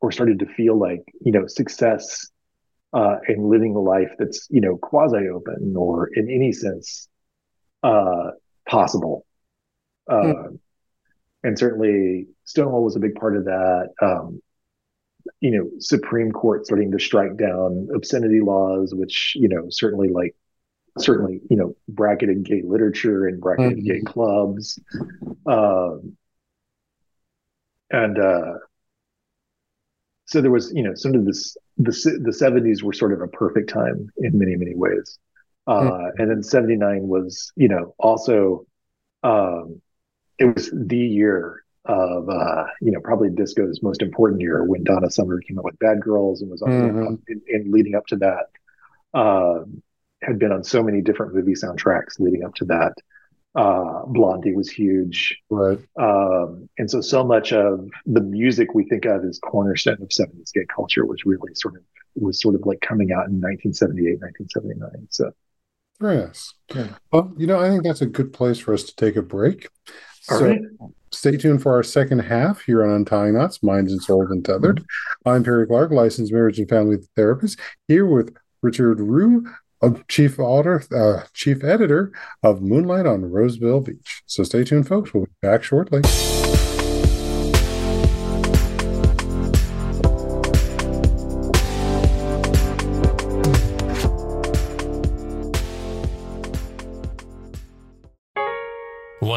or 0.00 0.10
started 0.10 0.38
to 0.38 0.46
feel 0.46 0.78
like, 0.78 1.02
you 1.20 1.32
know, 1.32 1.46
success 1.46 2.28
uh, 2.92 3.16
and 3.28 3.48
living 3.48 3.74
a 3.74 3.80
life 3.80 4.10
that's, 4.18 4.46
you 4.50 4.60
know, 4.60 4.76
quasi 4.76 5.28
open 5.28 5.74
or 5.76 6.08
in 6.14 6.30
any 6.30 6.52
sense 6.52 7.08
uh, 7.82 8.30
possible. 8.66 9.26
Uh, 10.10 10.14
mm. 10.22 10.58
And 11.42 11.58
certainly 11.58 12.26
Stonewall 12.44 12.82
was 12.82 12.96
a 12.96 13.00
big 13.00 13.14
part 13.14 13.36
of 13.36 13.44
that. 13.44 13.88
Um, 14.00 14.40
you 15.40 15.50
know, 15.50 15.70
Supreme 15.78 16.32
Court 16.32 16.66
starting 16.66 16.90
to 16.92 16.98
strike 16.98 17.36
down 17.36 17.88
obscenity 17.94 18.40
laws, 18.40 18.94
which, 18.94 19.34
you 19.36 19.48
know, 19.48 19.66
certainly 19.68 20.08
like 20.08 20.34
certainly, 20.98 21.40
you 21.50 21.56
know, 21.56 21.76
bracketed 21.88 22.42
gay 22.42 22.62
literature 22.64 23.26
and 23.26 23.40
bracketed 23.40 23.78
mm-hmm. 23.78 23.86
gay 23.86 24.00
clubs. 24.00 24.78
Um, 25.46 26.16
and 27.90 28.18
uh, 28.18 28.54
so 30.24 30.40
there 30.40 30.50
was, 30.50 30.72
you 30.74 30.82
know, 30.82 30.94
some 30.94 31.14
of 31.14 31.24
this, 31.24 31.56
the, 31.76 31.92
the 32.22 32.30
70s 32.30 32.82
were 32.82 32.92
sort 32.92 33.12
of 33.12 33.20
a 33.20 33.28
perfect 33.28 33.70
time 33.70 34.08
in 34.16 34.38
many, 34.38 34.56
many 34.56 34.74
ways. 34.74 35.18
Uh, 35.66 35.80
mm-hmm. 35.82 36.20
And 36.20 36.30
then 36.30 36.42
79 36.42 37.06
was, 37.06 37.52
you 37.56 37.68
know, 37.68 37.94
also, 37.98 38.66
um, 39.22 39.80
it 40.38 40.44
was 40.54 40.70
the 40.72 40.96
year 40.96 41.64
of 41.86 42.28
uh, 42.28 42.64
you 42.80 42.90
know 42.90 43.00
probably 43.00 43.30
disco's 43.30 43.82
most 43.82 44.02
important 44.02 44.40
year 44.40 44.64
when 44.64 44.84
Donna 44.84 45.10
Summer 45.10 45.40
came 45.40 45.58
out 45.58 45.64
with 45.64 45.78
Bad 45.78 46.00
Girls 46.00 46.42
and 46.42 46.50
was 46.50 46.62
on 46.62 46.70
mm-hmm. 46.70 47.14
in, 47.28 47.42
in, 47.48 47.72
leading 47.72 47.94
up 47.94 48.06
to 48.06 48.16
that 48.16 48.46
uh, 49.14 49.64
had 50.22 50.38
been 50.38 50.52
on 50.52 50.64
so 50.64 50.82
many 50.82 51.00
different 51.00 51.34
movie 51.34 51.54
soundtracks 51.54 52.18
leading 52.18 52.44
up 52.44 52.54
to 52.56 52.64
that. 52.66 52.94
Uh, 53.54 54.04
Blondie 54.06 54.54
was 54.54 54.68
huge, 54.68 55.38
right? 55.48 55.78
Um, 55.98 56.68
and 56.76 56.90
so 56.90 57.00
so 57.00 57.24
much 57.24 57.52
of 57.52 57.88
the 58.04 58.20
music 58.20 58.74
we 58.74 58.84
think 58.84 59.06
of 59.06 59.24
as 59.24 59.38
cornerstone 59.38 60.02
of 60.02 60.08
'70s 60.08 60.52
gay 60.52 60.66
culture 60.74 61.06
was 61.06 61.24
really 61.24 61.54
sort 61.54 61.76
of 61.76 61.82
was 62.16 62.40
sort 62.40 62.54
of 62.54 62.62
like 62.66 62.80
coming 62.80 63.12
out 63.12 63.28
in 63.28 63.40
1978, 63.40 64.20
1979. 64.20 65.08
So. 65.10 65.32
Yes. 65.98 66.52
Yeah. 66.74 66.88
Well, 67.10 67.32
you 67.38 67.46
know, 67.46 67.58
I 67.58 67.70
think 67.70 67.82
that's 67.84 68.02
a 68.02 68.06
good 68.06 68.30
place 68.30 68.58
for 68.58 68.74
us 68.74 68.84
to 68.84 68.94
take 68.96 69.16
a 69.16 69.22
break. 69.22 69.68
All 70.28 70.38
so, 70.38 70.46
right 70.46 70.60
stay 71.16 71.36
tuned 71.36 71.62
for 71.62 71.72
our 71.74 71.82
second 71.82 72.20
half 72.20 72.62
here 72.62 72.84
on 72.84 72.90
Untying 72.90 73.34
Knots, 73.34 73.62
Minds 73.62 73.92
and 73.92 74.02
Souls 74.02 74.30
Untethered. 74.30 74.84
I'm 75.24 75.42
Perry 75.42 75.66
Clark, 75.66 75.90
licensed 75.90 76.32
marriage 76.32 76.58
and 76.58 76.68
family 76.68 76.98
therapist, 77.16 77.58
here 77.88 78.06
with 78.06 78.36
Richard 78.62 78.98
Ruane, 78.98 79.52
chief 80.08 80.38
author, 80.38 80.82
uh, 80.94 81.26
chief 81.32 81.64
editor 81.64 82.12
of 82.42 82.62
Moonlight 82.62 83.06
on 83.06 83.30
Roseville 83.30 83.80
Beach. 83.80 84.22
So 84.26 84.42
stay 84.42 84.64
tuned, 84.64 84.88
folks. 84.88 85.14
We'll 85.14 85.24
be 85.24 85.32
back 85.42 85.62
shortly. 85.62 86.02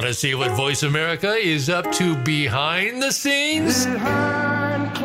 To 0.09 0.15
see 0.15 0.33
what 0.33 0.57
Voice 0.57 0.81
America 0.81 1.35
is 1.35 1.69
up 1.69 1.91
to 1.91 2.15
behind 2.23 2.99
the 2.99 3.11
scenes? 3.11 3.85
Behind 3.85 4.97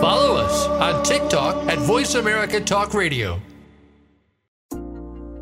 Follow 0.00 0.34
us 0.34 0.66
on 0.66 1.04
TikTok 1.04 1.68
at 1.68 1.78
Voice 1.78 2.16
America 2.16 2.60
Talk 2.60 2.94
Radio. 2.94 3.40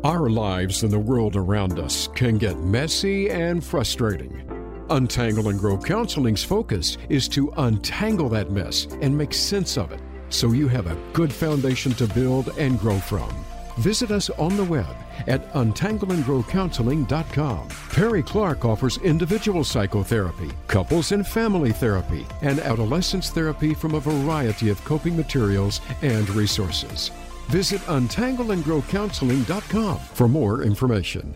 Our 0.03 0.29
lives 0.29 0.83
and 0.83 0.93
the 0.93 0.99
world 0.99 1.35
around 1.35 1.79
us 1.79 2.07
can 2.13 2.37
get 2.37 2.59
messy 2.59 3.31
and 3.31 3.63
frustrating. 3.63 4.85
Untangle 4.91 5.49
and 5.49 5.57
Grow 5.57 5.79
Counseling's 5.79 6.43
focus 6.43 6.99
is 7.09 7.27
to 7.29 7.51
untangle 7.57 8.29
that 8.29 8.51
mess 8.51 8.85
and 9.01 9.17
make 9.17 9.33
sense 9.33 9.79
of 9.79 9.91
it 9.91 10.01
so 10.29 10.51
you 10.51 10.67
have 10.67 10.85
a 10.85 10.97
good 11.11 11.33
foundation 11.33 11.91
to 11.93 12.05
build 12.05 12.55
and 12.59 12.79
grow 12.79 12.99
from. 12.99 13.33
Visit 13.79 14.11
us 14.11 14.29
on 14.29 14.55
the 14.57 14.65
web 14.65 14.95
at 15.25 15.51
untangleandgrowcounseling.com. 15.53 17.67
Perry 17.89 18.23
Clark 18.23 18.65
offers 18.65 18.97
individual 18.97 19.63
psychotherapy, 19.63 20.51
couples 20.67 21.11
and 21.11 21.27
family 21.27 21.71
therapy, 21.71 22.25
and 22.41 22.59
adolescence 22.59 23.29
therapy 23.29 23.73
from 23.73 23.95
a 23.95 23.99
variety 23.99 24.69
of 24.69 24.83
coping 24.85 25.17
materials 25.17 25.81
and 26.01 26.29
resources. 26.29 27.11
Visit 27.49 27.81
untangleandgrowcounseling.com 27.81 29.97
for 29.97 30.27
more 30.27 30.63
information. 30.63 31.35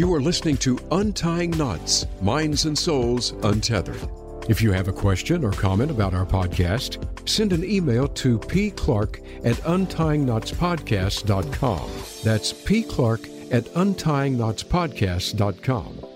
You 0.00 0.08
are 0.14 0.22
listening 0.22 0.56
to 0.58 0.78
Untying 0.92 1.50
Knots 1.50 2.06
Minds 2.22 2.64
and 2.64 2.78
Souls 2.78 3.32
Untethered. 3.42 4.00
If 4.48 4.62
you 4.62 4.72
have 4.72 4.88
a 4.88 4.94
question 4.94 5.44
or 5.44 5.50
comment 5.50 5.90
about 5.90 6.14
our 6.14 6.24
podcast, 6.24 7.28
send 7.28 7.52
an 7.52 7.62
email 7.62 8.08
to 8.08 8.38
pclark 8.38 9.22
at 9.44 9.56
untyingknotspodcast.com. 9.56 11.90
That's 12.24 12.54
pclark 12.54 13.52
at 13.52 13.66
untyingknotspodcast.com. 13.66 16.06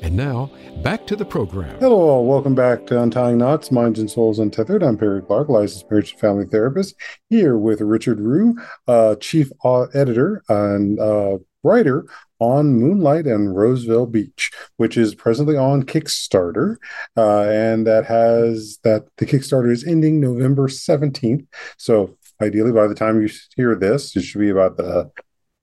And 0.00 0.16
now, 0.16 0.50
back 0.82 1.06
to 1.06 1.14
the 1.14 1.26
program. 1.26 1.78
Hello, 1.78 2.00
all. 2.00 2.26
Welcome 2.26 2.54
back 2.54 2.86
to 2.86 3.02
Untying 3.02 3.36
Knots, 3.36 3.70
Minds 3.70 3.98
and 3.98 4.10
Souls 4.10 4.38
Untethered. 4.38 4.82
I'm 4.82 4.96
Perry 4.96 5.20
Clark, 5.20 5.50
licensed 5.50 5.90
marriage 5.90 6.12
and 6.12 6.20
family 6.20 6.46
therapist, 6.46 6.94
here 7.28 7.58
with 7.58 7.82
Richard 7.82 8.18
Ruane, 8.18 8.54
uh, 8.88 9.16
chief 9.16 9.52
editor 9.92 10.42
and 10.48 10.98
uh, 10.98 11.36
writer 11.62 12.06
on 12.38 12.74
Moonlight 12.74 13.26
and 13.26 13.56
Roseville 13.56 14.06
Beach, 14.06 14.50
which 14.76 14.96
is 14.96 15.14
presently 15.14 15.56
on 15.56 15.82
Kickstarter, 15.84 16.76
uh, 17.16 17.42
and 17.42 17.86
that 17.86 18.04
has 18.06 18.78
that 18.84 19.06
the 19.16 19.26
Kickstarter 19.26 19.70
is 19.70 19.84
ending 19.84 20.20
November 20.20 20.68
seventeenth. 20.68 21.46
So 21.78 22.16
ideally, 22.40 22.72
by 22.72 22.86
the 22.86 22.94
time 22.94 23.20
you 23.20 23.28
hear 23.56 23.74
this, 23.74 24.16
it 24.16 24.22
should 24.22 24.40
be 24.40 24.50
about 24.50 24.76
the 24.76 25.10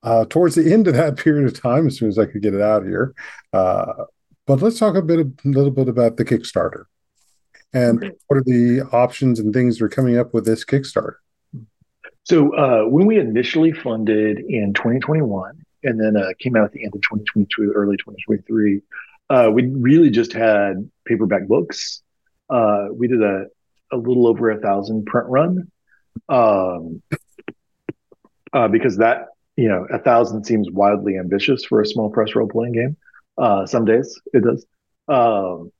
uh, 0.04 0.26
towards 0.26 0.56
the 0.56 0.72
end 0.72 0.88
of 0.88 0.96
that 0.96 1.18
period 1.24 1.46
of 1.46 1.60
time, 1.60 1.88
as 1.88 1.98
soon 1.98 2.10
as 2.10 2.20
I 2.20 2.26
could 2.26 2.42
get 2.42 2.54
it 2.54 2.62
out 2.62 2.84
here. 2.84 3.14
Uh, 3.52 4.06
but 4.46 4.62
let's 4.62 4.78
talk 4.78 4.96
a 4.96 5.02
bit, 5.02 5.20
a 5.20 5.32
little 5.46 5.72
bit 5.72 5.88
about 5.88 6.18
the 6.18 6.26
Kickstarter, 6.26 6.86
and 7.72 8.04
okay. 8.04 8.16
what 8.28 8.38
are 8.38 8.44
the 8.44 8.82
options 8.92 9.40
and 9.40 9.54
things 9.54 9.78
that 9.78 9.86
are 9.86 9.90
coming 9.90 10.18
up 10.18 10.34
with 10.34 10.46
this 10.46 10.66
Kickstarter. 10.66 11.16
So 12.24 12.56
uh, 12.56 12.84
when 12.88 13.06
we 13.06 13.20
initially 13.20 13.74
funded 13.74 14.40
in 14.40 14.74
2021, 14.74 15.63
and 15.84 16.00
then 16.00 16.16
uh, 16.18 16.30
came 16.40 16.56
out 16.56 16.66
at 16.66 16.72
the 16.72 16.84
end 16.84 16.94
of 16.96 17.02
2022, 17.02 17.72
early 17.76 17.98
2023. 17.98 18.82
Uh, 19.30 19.50
we 19.52 19.68
really 19.68 20.10
just 20.10 20.34
had 20.34 20.90
paperback 21.06 21.48
books. 21.48 22.02
Uh, 22.50 22.88
we 22.92 23.08
did 23.08 23.22
a, 23.22 23.46
a 23.92 23.98
little 23.98 24.28
over 24.28 24.52
a 24.52 24.60
thousand 24.60 25.06
print 25.06 25.28
run 25.30 25.72
um, 26.30 27.02
uh, 28.54 28.68
because 28.68 28.98
that 28.98 29.28
you 29.56 29.68
know, 29.68 29.86
a 29.92 30.00
thousand 30.00 30.46
seems 30.46 30.70
wildly 30.72 31.18
ambitious 31.18 31.64
for 31.66 31.82
a 31.82 31.86
small 31.86 32.10
press 32.10 32.36
role 32.36 32.48
playing 32.48 32.74
game. 32.74 32.98
Uh, 33.38 33.66
some 33.66 33.86
days 33.86 34.20
it 34.34 34.44
does. 34.44 34.66
Um, 35.08 35.72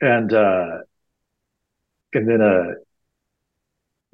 and 0.00 0.32
uh, 0.32 0.78
and 2.12 2.28
then 2.28 2.76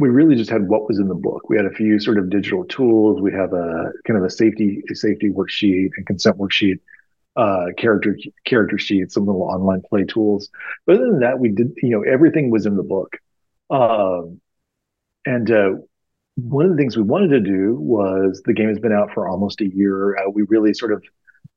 we 0.01 0.09
really 0.09 0.35
just 0.35 0.49
had 0.49 0.67
what 0.67 0.89
was 0.89 0.99
in 0.99 1.09
the 1.09 1.15
book. 1.15 1.51
We 1.51 1.59
had 1.59 1.67
a 1.67 1.71
few 1.71 2.01
sort 2.01 2.17
of 2.17 2.31
digital 2.31 2.65
tools. 2.65 3.21
We 3.21 3.33
have 3.33 3.53
a 3.53 3.93
kind 4.07 4.19
of 4.19 4.25
a 4.25 4.31
safety 4.31 4.83
a 4.91 4.95
safety 4.95 5.29
worksheet 5.29 5.91
and 5.95 6.07
consent 6.07 6.39
worksheet, 6.39 6.81
uh, 7.37 7.67
character 7.77 8.17
character 8.47 8.79
sheets, 8.79 9.13
some 9.13 9.27
little 9.27 9.43
online 9.43 9.83
play 9.83 10.05
tools. 10.05 10.49
But 10.87 10.97
other 10.97 11.11
than 11.11 11.21
that, 11.21 11.39
we 11.39 11.51
did 11.51 11.75
you 11.83 11.91
know 11.91 12.03
everything 12.03 12.51
was 12.51 12.65
in 12.65 12.77
the 12.77 12.83
book. 12.83 13.19
Um, 13.69 14.41
and 15.27 15.51
uh, 15.51 15.71
one 16.37 16.65
of 16.65 16.71
the 16.71 16.79
things 16.79 16.97
we 16.97 17.03
wanted 17.03 17.29
to 17.29 17.41
do 17.41 17.75
was 17.75 18.41
the 18.47 18.55
game 18.55 18.71
has 18.71 18.79
been 18.79 18.95
out 18.95 19.13
for 19.13 19.29
almost 19.29 19.61
a 19.61 19.69
year. 19.69 20.17
Uh, 20.17 20.31
we 20.31 20.45
really 20.45 20.73
sort 20.73 20.95
of 20.95 21.05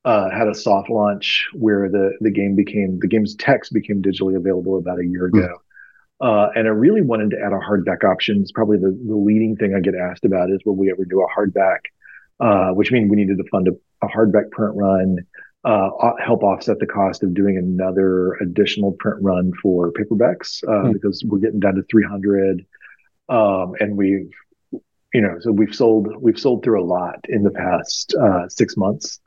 uh, 0.04 0.28
had 0.28 0.48
a 0.48 0.54
soft 0.54 0.90
launch 0.90 1.48
where 1.54 1.88
the 1.88 2.10
the 2.20 2.30
game 2.30 2.56
became 2.56 2.98
the 3.00 3.08
game's 3.08 3.34
text 3.36 3.72
became 3.72 4.02
digitally 4.02 4.36
available 4.36 4.76
about 4.76 5.00
a 5.00 5.06
year 5.06 5.26
ago. 5.26 5.62
Uh, 6.20 6.48
and 6.54 6.66
I 6.66 6.70
really 6.70 7.02
wanted 7.02 7.30
to 7.30 7.36
add 7.38 7.52
a 7.52 7.58
hardback 7.58 8.04
option. 8.04 8.40
It's 8.40 8.52
probably 8.52 8.78
the, 8.78 8.98
the 9.06 9.16
leading 9.16 9.56
thing 9.56 9.74
I 9.74 9.80
get 9.80 9.94
asked 9.94 10.24
about 10.24 10.50
is 10.50 10.60
will 10.64 10.76
we 10.76 10.90
ever 10.90 11.04
do 11.04 11.22
a 11.22 11.28
hardback, 11.28 11.78
uh, 12.40 12.72
which 12.72 12.92
means 12.92 13.10
we 13.10 13.16
needed 13.16 13.38
to 13.38 13.44
fund 13.50 13.68
a, 13.68 13.72
a 14.04 14.08
hardback 14.08 14.50
print 14.50 14.76
run, 14.76 15.18
uh, 15.64 15.90
help 16.24 16.42
offset 16.42 16.78
the 16.78 16.86
cost 16.86 17.22
of 17.22 17.34
doing 17.34 17.56
another 17.56 18.34
additional 18.34 18.92
print 18.92 19.18
run 19.22 19.52
for 19.62 19.92
paperbacks 19.92 20.62
mm. 20.64 20.92
because 20.92 21.22
we're 21.26 21.38
getting 21.38 21.60
down 21.60 21.74
to 21.74 21.82
300. 21.90 22.64
Um, 23.28 23.72
and 23.80 23.96
we've, 23.96 24.30
you 24.72 25.20
know, 25.20 25.38
so 25.40 25.50
we've 25.50 25.74
sold 25.74 26.08
we've 26.20 26.38
sold 26.38 26.62
through 26.62 26.82
a 26.82 26.84
lot 26.84 27.24
in 27.28 27.42
the 27.42 27.50
past 27.50 28.14
uh, 28.14 28.48
six 28.48 28.76
months 28.76 29.20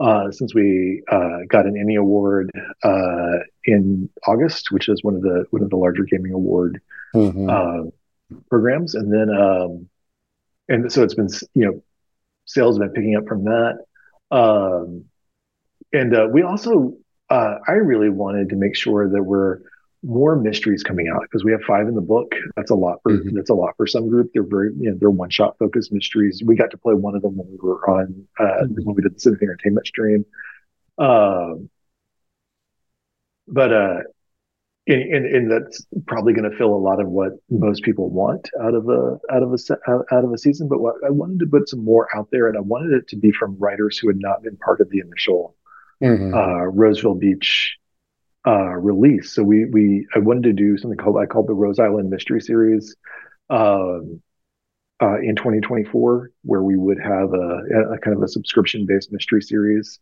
uh, 0.00 0.30
since 0.30 0.54
we 0.54 1.02
uh, 1.10 1.40
got 1.48 1.66
an 1.66 1.76
ENnie 1.76 1.96
award 1.96 2.50
uh, 2.82 3.38
in 3.64 4.08
August, 4.26 4.70
which 4.70 4.88
is 4.88 5.02
one 5.02 5.14
of 5.14 5.22
the 5.22 5.44
one 5.50 5.62
of 5.62 5.70
the 5.70 5.76
larger 5.76 6.04
gaming 6.04 6.32
award 6.32 6.80
mm-hmm. 7.14 7.50
Uh, 7.50 7.90
programs, 8.48 8.94
and 8.94 9.12
then 9.12 9.28
um, 9.34 9.88
and 10.68 10.92
so 10.92 11.02
it's 11.02 11.14
been 11.14 11.28
you 11.54 11.66
know 11.66 11.82
sales 12.44 12.78
have 12.78 12.92
been 12.92 12.94
picking 12.94 13.16
up 13.16 13.26
from 13.26 13.44
that, 13.44 13.78
um, 14.30 15.04
and 15.92 16.14
uh, 16.14 16.28
we 16.30 16.42
also 16.42 16.96
uh, 17.30 17.56
I 17.66 17.72
really 17.72 18.10
wanted 18.10 18.50
to 18.50 18.56
make 18.56 18.76
sure 18.76 19.08
that 19.10 19.22
we're 19.22 19.60
more 20.02 20.36
mysteries 20.36 20.82
coming 20.82 21.08
out 21.08 21.22
because 21.22 21.44
we 21.44 21.52
have 21.52 21.60
five 21.62 21.88
in 21.88 21.94
the 21.94 22.00
book. 22.00 22.32
That's 22.56 22.70
a 22.70 22.74
lot 22.74 22.98
for 23.02 23.12
mm-hmm. 23.12 23.36
that's 23.36 23.50
a 23.50 23.54
lot 23.54 23.74
for 23.76 23.86
some 23.86 24.08
group. 24.08 24.30
They're 24.32 24.42
very 24.42 24.72
you 24.78 24.90
know 24.90 24.96
they're 24.98 25.10
one 25.10 25.30
shot 25.30 25.56
focused 25.58 25.92
mysteries. 25.92 26.42
We 26.44 26.56
got 26.56 26.70
to 26.70 26.78
play 26.78 26.94
one 26.94 27.16
of 27.16 27.22
them 27.22 27.36
when 27.36 27.48
we 27.48 27.58
were 27.60 27.88
on 27.90 28.26
uh, 28.38 28.44
mm-hmm. 28.44 28.74
when 28.84 28.96
we 28.96 29.02
did 29.02 29.16
the 29.16 29.20
Civic 29.20 29.42
Entertainment 29.42 29.86
stream. 29.86 30.24
Um, 30.98 31.70
but 33.46 33.72
uh, 33.72 34.00
and, 34.86 35.02
and, 35.02 35.26
and 35.26 35.50
that's 35.50 35.86
probably 36.06 36.32
going 36.32 36.50
to 36.50 36.56
fill 36.56 36.72
a 36.72 36.76
lot 36.76 37.00
of 37.00 37.08
what 37.08 37.32
most 37.50 37.82
people 37.82 38.08
want 38.08 38.48
out 38.62 38.74
of 38.74 38.88
a 38.88 39.18
out 39.30 39.42
of 39.42 39.52
a 39.52 40.14
out 40.14 40.24
of 40.24 40.32
a 40.32 40.38
season. 40.38 40.68
But 40.68 40.80
what, 40.80 40.94
I 41.04 41.10
wanted 41.10 41.40
to 41.40 41.46
put 41.46 41.68
some 41.68 41.84
more 41.84 42.08
out 42.16 42.28
there, 42.32 42.48
and 42.48 42.56
I 42.56 42.60
wanted 42.60 42.92
it 42.92 43.08
to 43.08 43.16
be 43.16 43.30
from 43.32 43.58
writers 43.58 43.98
who 43.98 44.08
had 44.08 44.18
not 44.18 44.42
been 44.42 44.56
part 44.56 44.80
of 44.80 44.88
the 44.90 45.00
initial 45.00 45.56
mm-hmm. 46.02 46.34
uh, 46.34 46.64
Roseville 46.64 47.16
Beach 47.16 47.76
uh, 48.46 48.74
release. 48.76 49.32
So 49.32 49.42
we 49.42 49.64
we 49.66 50.06
I 50.14 50.18
wanted 50.18 50.44
to 50.44 50.52
do 50.52 50.76
something 50.78 50.98
called 50.98 51.16
I 51.16 51.26
called 51.26 51.48
the 51.48 51.54
Rose 51.54 51.78
Island 51.78 52.10
Mystery 52.10 52.40
Series 52.40 52.96
um, 53.50 54.22
uh, 55.02 55.18
in 55.20 55.36
2024, 55.36 56.30
where 56.42 56.62
we 56.62 56.76
would 56.76 56.98
have 57.00 57.32
a, 57.32 57.94
a 57.94 57.98
kind 57.98 58.16
of 58.16 58.22
a 58.22 58.28
subscription 58.28 58.86
based 58.86 59.12
mystery 59.12 59.42
series, 59.42 59.98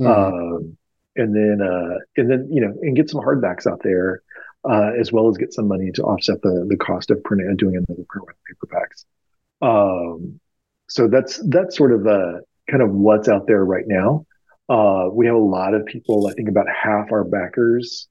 mm. 0.00 0.06
um, 0.06 0.76
and 1.16 1.34
then 1.34 1.66
uh, 1.66 1.98
and 2.16 2.30
then 2.30 2.48
you 2.50 2.60
know 2.60 2.74
and 2.82 2.96
get 2.96 3.10
some 3.10 3.20
hardbacks 3.20 3.66
out 3.66 3.82
there. 3.82 4.22
Uh, 4.62 4.90
as 5.00 5.10
well 5.10 5.26
as 5.26 5.38
get 5.38 5.54
some 5.54 5.66
money 5.66 5.90
to 5.90 6.02
offset 6.02 6.42
the 6.42 6.66
the 6.68 6.76
cost 6.76 7.10
of 7.10 7.24
printing 7.24 7.48
and 7.48 7.56
doing 7.56 7.76
another 7.76 8.04
print 8.10 8.26
with 8.26 8.36
paperbacks. 8.46 9.06
Um, 9.62 10.38
so 10.86 11.08
that's 11.08 11.40
that's 11.48 11.78
sort 11.78 11.92
of 11.92 12.06
uh, 12.06 12.40
kind 12.70 12.82
of 12.82 12.90
what's 12.90 13.28
out 13.28 13.46
there 13.46 13.64
right 13.64 13.86
now. 13.86 14.26
Uh, 14.70 15.08
we 15.12 15.26
have 15.26 15.34
a 15.34 15.38
lot 15.38 15.74
of 15.74 15.84
people, 15.84 16.28
I 16.28 16.32
think 16.32 16.48
about 16.48 16.66
half 16.68 17.10
our 17.10 17.24
backers 17.24 18.08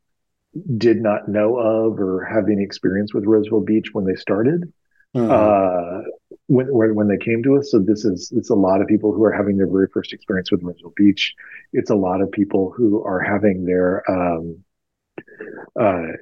did 0.77 1.01
not 1.01 1.29
know 1.29 1.57
of 1.57 1.99
or 1.99 2.25
have 2.25 2.49
any 2.49 2.63
experience 2.63 3.13
with 3.13 3.23
Roseville 3.25 3.61
Beach 3.61 3.93
when 3.93 4.05
they 4.05 4.15
started. 4.15 4.71
Mm-hmm. 5.15 5.31
Uh, 5.31 6.01
when, 6.47 6.95
when 6.95 7.07
they 7.07 7.17
came 7.17 7.41
to 7.43 7.57
us. 7.57 7.71
So 7.71 7.79
this 7.79 8.05
is 8.05 8.31
it's 8.35 8.49
a 8.49 8.55
lot 8.55 8.81
of 8.81 8.87
people 8.87 9.11
who 9.11 9.23
are 9.23 9.31
having 9.31 9.57
their 9.57 9.67
very 9.67 9.87
first 9.91 10.13
experience 10.13 10.51
with 10.51 10.61
Roseville 10.61 10.93
Beach. 10.95 11.33
It's 11.73 11.89
a 11.89 11.95
lot 11.95 12.21
of 12.21 12.31
people 12.31 12.71
who 12.75 13.03
are 13.03 13.19
having 13.19 13.65
their 13.65 14.03
um, 14.11 14.63
uh, 15.79 16.13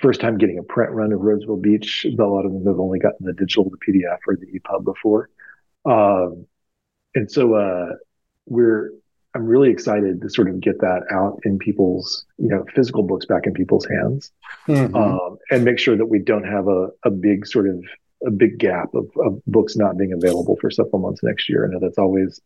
first 0.00 0.20
time 0.20 0.36
getting 0.38 0.58
a 0.58 0.62
print 0.62 0.92
run 0.92 1.12
of 1.12 1.20
Roseville 1.20 1.56
Beach. 1.56 2.04
A 2.06 2.22
lot 2.22 2.44
of 2.44 2.52
them 2.52 2.66
have 2.66 2.80
only 2.80 2.98
gotten 2.98 3.24
the 3.24 3.32
digital, 3.32 3.70
the 3.70 3.78
PDF, 3.78 4.18
or 4.26 4.36
the 4.36 4.58
EPUB 4.58 4.84
before. 4.84 5.30
Um, 5.84 6.46
and 7.14 7.30
so 7.30 7.54
uh, 7.54 7.94
we're 8.46 8.90
I'm 9.34 9.46
really 9.46 9.70
excited 9.70 10.20
to 10.22 10.30
sort 10.30 10.48
of 10.48 10.60
get 10.60 10.80
that 10.80 11.02
out 11.10 11.40
in 11.44 11.58
people's, 11.58 12.24
you 12.38 12.48
know, 12.48 12.64
physical 12.74 13.02
books 13.02 13.26
back 13.26 13.46
in 13.46 13.52
people's 13.52 13.86
hands, 13.86 14.30
mm-hmm. 14.68 14.94
um, 14.94 15.38
and 15.50 15.64
make 15.64 15.78
sure 15.78 15.96
that 15.96 16.06
we 16.06 16.20
don't 16.20 16.44
have 16.44 16.68
a, 16.68 16.88
a 17.04 17.10
big 17.10 17.46
sort 17.46 17.68
of 17.68 17.82
a 18.26 18.30
big 18.30 18.58
gap 18.58 18.94
of, 18.94 19.10
of 19.18 19.44
books 19.46 19.76
not 19.76 19.98
being 19.98 20.12
available 20.12 20.56
for 20.60 20.70
several 20.70 21.00
months 21.00 21.22
next 21.22 21.48
year. 21.48 21.66
I 21.66 21.72
know 21.72 21.80
that's 21.80 21.98
always, 21.98 22.40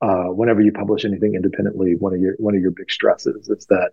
uh, 0.00 0.24
whenever 0.24 0.60
you 0.60 0.72
publish 0.72 1.04
anything 1.04 1.34
independently, 1.34 1.94
one 1.96 2.14
of 2.14 2.20
your 2.20 2.34
one 2.38 2.54
of 2.54 2.60
your 2.62 2.72
big 2.72 2.90
stresses 2.90 3.48
is 3.48 3.66
that 3.66 3.90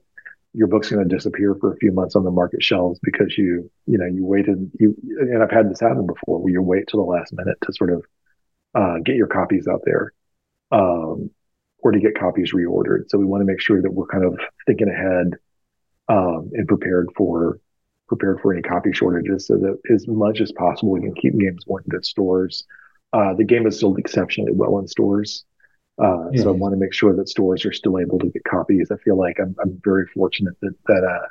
your 0.53 0.67
book's 0.67 0.89
going 0.89 1.07
to 1.07 1.15
disappear 1.15 1.53
for 1.55 1.73
a 1.73 1.77
few 1.77 1.91
months 1.91 2.15
on 2.15 2.23
the 2.23 2.31
market 2.31 2.63
shelves 2.63 2.99
because 3.03 3.37
you 3.37 3.69
you 3.85 3.97
know 3.97 4.05
you 4.05 4.25
waited 4.25 4.71
you 4.79 4.95
and 5.19 5.43
I've 5.43 5.51
had 5.51 5.69
this 5.69 5.81
happen 5.81 6.07
before 6.07 6.39
where 6.39 6.51
you 6.51 6.61
wait 6.61 6.87
till 6.87 7.05
the 7.05 7.11
last 7.11 7.33
minute 7.33 7.57
to 7.63 7.73
sort 7.73 7.91
of 7.91 8.05
uh, 8.73 8.99
get 9.03 9.15
your 9.15 9.27
copies 9.27 9.67
out 9.67 9.81
there. 9.83 10.13
Um, 10.71 11.29
or 11.80 11.91
to 11.91 11.99
get 11.99 12.17
copies 12.17 12.53
reordered. 12.53 13.09
So 13.09 13.17
we 13.17 13.25
want 13.25 13.41
to 13.41 13.45
make 13.45 13.61
sure 13.61 13.82
that 13.82 13.91
we're 13.91 14.07
kind 14.07 14.25
of 14.25 14.39
thinking 14.65 14.89
ahead 14.89 15.34
um, 16.07 16.49
and 16.53 16.67
prepared 16.67 17.09
for 17.15 17.59
prepared 18.07 18.39
for 18.41 18.53
any 18.53 18.61
copy 18.61 18.93
shortages, 18.93 19.47
so 19.47 19.57
that 19.57 19.78
as 19.93 20.07
much 20.07 20.39
as 20.39 20.51
possible 20.53 20.91
we 20.91 21.01
can 21.01 21.13
keep 21.13 21.38
games 21.38 21.65
going 21.65 21.84
to 21.91 22.01
stores. 22.03 22.63
Uh, 23.13 23.34
the 23.34 23.43
game 23.43 23.67
is 23.67 23.80
sold 23.80 23.99
exceptionally 23.99 24.51
well 24.53 24.80
in 24.80 24.88
stores. 24.88 25.45
Uh, 26.01 26.30
So 26.43 26.49
I 26.49 26.51
want 26.51 26.73
to 26.73 26.80
make 26.80 26.93
sure 26.93 27.15
that 27.15 27.28
stores 27.28 27.65
are 27.65 27.73
still 27.73 27.99
able 27.99 28.19
to 28.19 28.28
get 28.28 28.43
copies. 28.43 28.91
I 28.91 28.97
feel 28.97 29.17
like 29.17 29.39
I'm, 29.39 29.55
I'm 29.61 29.82
very 29.84 30.05
fortunate 30.13 30.55
that 30.61 30.75
that 30.86 31.03
uh, 31.03 31.28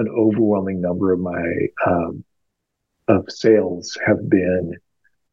an 0.00 0.08
overwhelming 0.08 0.80
number 0.80 1.12
of 1.12 1.20
my 1.20 1.42
um, 1.86 2.24
of 3.08 3.24
sales 3.28 3.96
have 4.06 4.28
been 4.28 4.76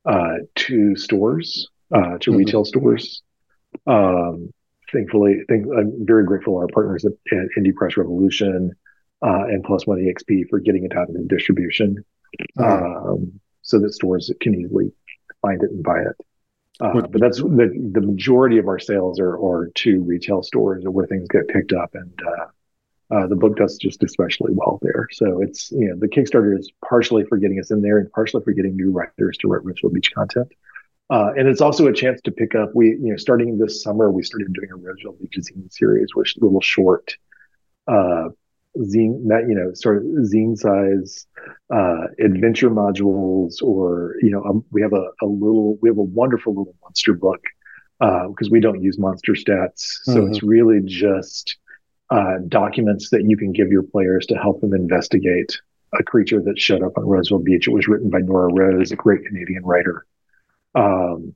uh, 0.05 0.38
to 0.55 0.95
stores, 0.95 1.68
uh, 1.93 2.18
to 2.20 2.32
mm-hmm. 2.32 2.38
retail 2.38 2.66
stores, 2.66 3.24
um, 3.86 4.53
thankfully, 4.91 5.41
think, 5.47 5.65
I'm 5.78 6.05
very 6.05 6.25
grateful 6.25 6.53
to 6.53 6.57
our 6.57 6.67
partners 6.67 7.05
at, 7.05 7.13
at 7.32 7.47
Indie 7.57 7.75
Press 7.75 7.97
Revolution 7.97 8.71
uh, 9.21 9.45
and 9.45 9.63
Plus 9.63 9.86
One 9.86 9.99
EXP 9.99 10.49
for 10.49 10.59
getting 10.59 10.86
it 10.86 10.95
out 10.95 11.09
into 11.09 11.23
distribution, 11.23 12.03
mm-hmm. 12.57 12.63
um, 12.63 13.39
so 13.61 13.80
that 13.80 13.93
stores 13.93 14.32
can 14.41 14.55
easily 14.55 14.91
find 15.41 15.61
it 15.63 15.71
and 15.71 15.84
buy 15.84 15.99
it. 15.99 16.15
Uh, 16.80 17.01
but 17.07 17.19
that's 17.19 17.38
the 17.38 17.89
the 17.93 18.01
majority 18.01 18.59
of 18.59 18.67
our 18.67 18.78
sales 18.78 19.19
are 19.19 19.36
are 19.36 19.71
to 19.73 20.03
retail 20.03 20.43
stores 20.43 20.86
or 20.86 20.91
where 20.91 21.07
things 21.07 21.28
get 21.28 21.47
picked 21.47 21.73
up, 21.73 21.95
and 21.95 22.19
uh, 22.21 23.15
uh, 23.15 23.28
the 23.28 23.36
book 23.36 23.55
does 23.55 23.78
just 23.78 24.03
especially 24.03 24.51
well 24.53 24.80
there. 24.84 25.07
So 25.11 25.41
it's 25.41 25.71
you 25.71 25.88
know 25.88 25.95
the 25.97 26.07
Kickstarter 26.07 26.57
is 26.57 26.71
partially 26.88 27.23
for 27.25 27.38
getting 27.38 27.59
us 27.59 27.71
in 27.71 27.82
there 27.82 27.97
and 27.97 28.11
partially 28.11 28.43
for 28.43 28.51
getting 28.51 28.75
new 28.75 28.91
writers 28.91 29.38
to 29.39 29.47
write 29.47 29.65
Roseville 29.65 29.89
Beach 29.89 30.11
content. 30.13 30.51
Uh, 31.10 31.32
and 31.38 31.47
it's 31.47 31.62
also 31.62 31.88
a 31.88 31.93
chance 31.93 32.20
to 32.22 32.32
pick 32.32 32.53
up. 32.53 32.72
We, 32.76 32.89
you 32.89 33.12
know, 33.12 33.18
starting 33.18 33.58
this 33.58 33.82
summer, 33.82 34.12
we 34.12 34.24
started 34.24 34.53
doing 34.53 34.70
a 34.72 34.76
Roseville 34.76 35.14
Beach 35.14 35.38
zine 35.38 35.72
series, 35.72 36.10
which 36.14 36.36
little 36.38 36.62
short, 36.62 37.16
uh, 37.88 38.30
zine, 38.78 39.28
that 39.28 39.45
you 39.47 39.55
know, 39.55 39.74
sort 39.74 39.97
of 39.97 40.03
zine 40.03 40.58
size 40.58 41.26
uh, 41.74 42.08
adventure 42.20 42.70
modules, 42.70 43.62
or 43.62 44.16
you 44.22 44.30
know, 44.30 44.43
um, 44.43 44.66
we 44.72 44.82
have 44.82 44.93
a, 44.93 45.08
a 45.22 45.26
little, 45.26 45.78
we 45.82 45.89
have 45.89 45.97
a 45.97 46.03
wonderful 46.03 46.53
little 46.53 46.76
monster 46.82 47.14
book 47.14 47.41
uh, 48.01 48.28
because 48.28 48.47
uh, 48.47 48.51
we 48.51 48.60
don't 48.60 48.82
use 48.82 48.99
monster 48.99 49.32
stats, 49.32 49.99
so 50.03 50.16
mm-hmm. 50.16 50.32
it's 50.32 50.43
really 50.43 50.82
just 50.84 51.58
uh, 52.10 52.36
documents 52.49 53.10
that 53.12 53.24
you 53.24 53.38
can 53.38 53.53
give 53.53 53.70
your 53.70 53.84
players 53.84 54.26
to 54.26 54.36
help 54.36 54.60
them 54.60 54.74
investigate 54.74 55.60
a 55.97 56.03
creature 56.03 56.41
that 56.41 56.60
showed 56.60 56.84
up 56.84 56.97
on 56.97 57.05
Roseville 57.05 57.39
Beach. 57.39 57.68
It 57.68 57.72
was 57.72 57.88
written 57.88 58.10
by 58.10 58.20
Nora 58.20 58.53
Rose, 58.53 58.91
a 58.91 58.97
great 58.97 59.26
Canadian 59.26 59.64
writer. 59.64 60.05
Um, 60.78 61.36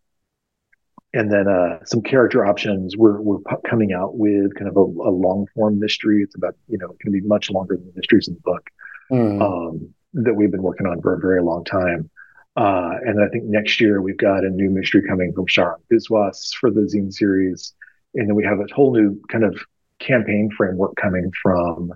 and 1.14 1.32
then 1.32 1.48
uh, 1.48 1.84
some 1.84 2.02
character 2.02 2.46
options. 2.46 2.96
We're 2.96 3.20
we're 3.20 3.40
coming 3.70 3.92
out 3.92 4.18
with 4.18 4.56
kind 4.56 4.70
of 4.70 4.78
a, 4.78 4.80
a 4.80 5.12
long 5.12 5.48
form 5.54 5.80
mystery. 5.80 6.24
It's 6.24 6.36
about 6.36 6.56
you 6.68 6.78
know 6.78 6.88
going 6.88 6.98
to 7.06 7.12
be 7.12 7.22
much 7.22 7.50
longer 7.50 7.76
than 7.76 7.86
the 7.88 7.94
mysteries 7.96 8.28
in 8.28 8.36
the 8.36 8.42
book 8.42 8.70
mm. 9.12 9.42
um, 9.42 9.94
that 10.14 10.34
we've 10.34 10.52
been 10.52 10.64
working 10.64 10.88
on 10.88 11.02
for 11.02 11.14
a 11.14 11.20
very 11.20 11.42
long 11.42 11.66
time. 11.66 12.10
Uh, 12.56 12.96
and 13.06 13.22
I 13.22 13.30
think 13.30 13.46
next 13.46 13.80
year 13.80 14.02
we've 14.02 14.18
got 14.18 14.44
a 14.44 14.50
new 14.50 14.70
mystery 14.70 15.04
coming 15.08 15.34
from 15.34 15.46
Sharang 15.48 15.80
Biswas 15.92 16.54
for 16.54 16.70
the 16.70 16.82
zine 16.82 17.12
series. 17.12 17.74
And 18.14 18.28
then 18.28 18.36
we 18.36 18.44
have 18.44 18.60
a 18.60 18.74
whole 18.74 18.94
new 18.94 19.22
kind 19.30 19.46
of 19.46 19.58
campaign 20.00 20.50
framework 20.56 20.96
coming 20.98 21.32
from 21.42 21.94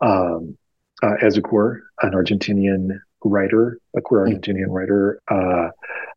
um, 0.00 0.56
uh, 1.02 1.14
Ezequiel, 1.20 1.80
an 2.02 2.12
Argentinian 2.12 3.00
writer, 3.24 3.80
a 3.96 4.00
queer 4.00 4.26
hmm. 4.26 4.34
Argentinian 4.34 4.68
writer, 4.68 5.20
uh, 5.28 5.70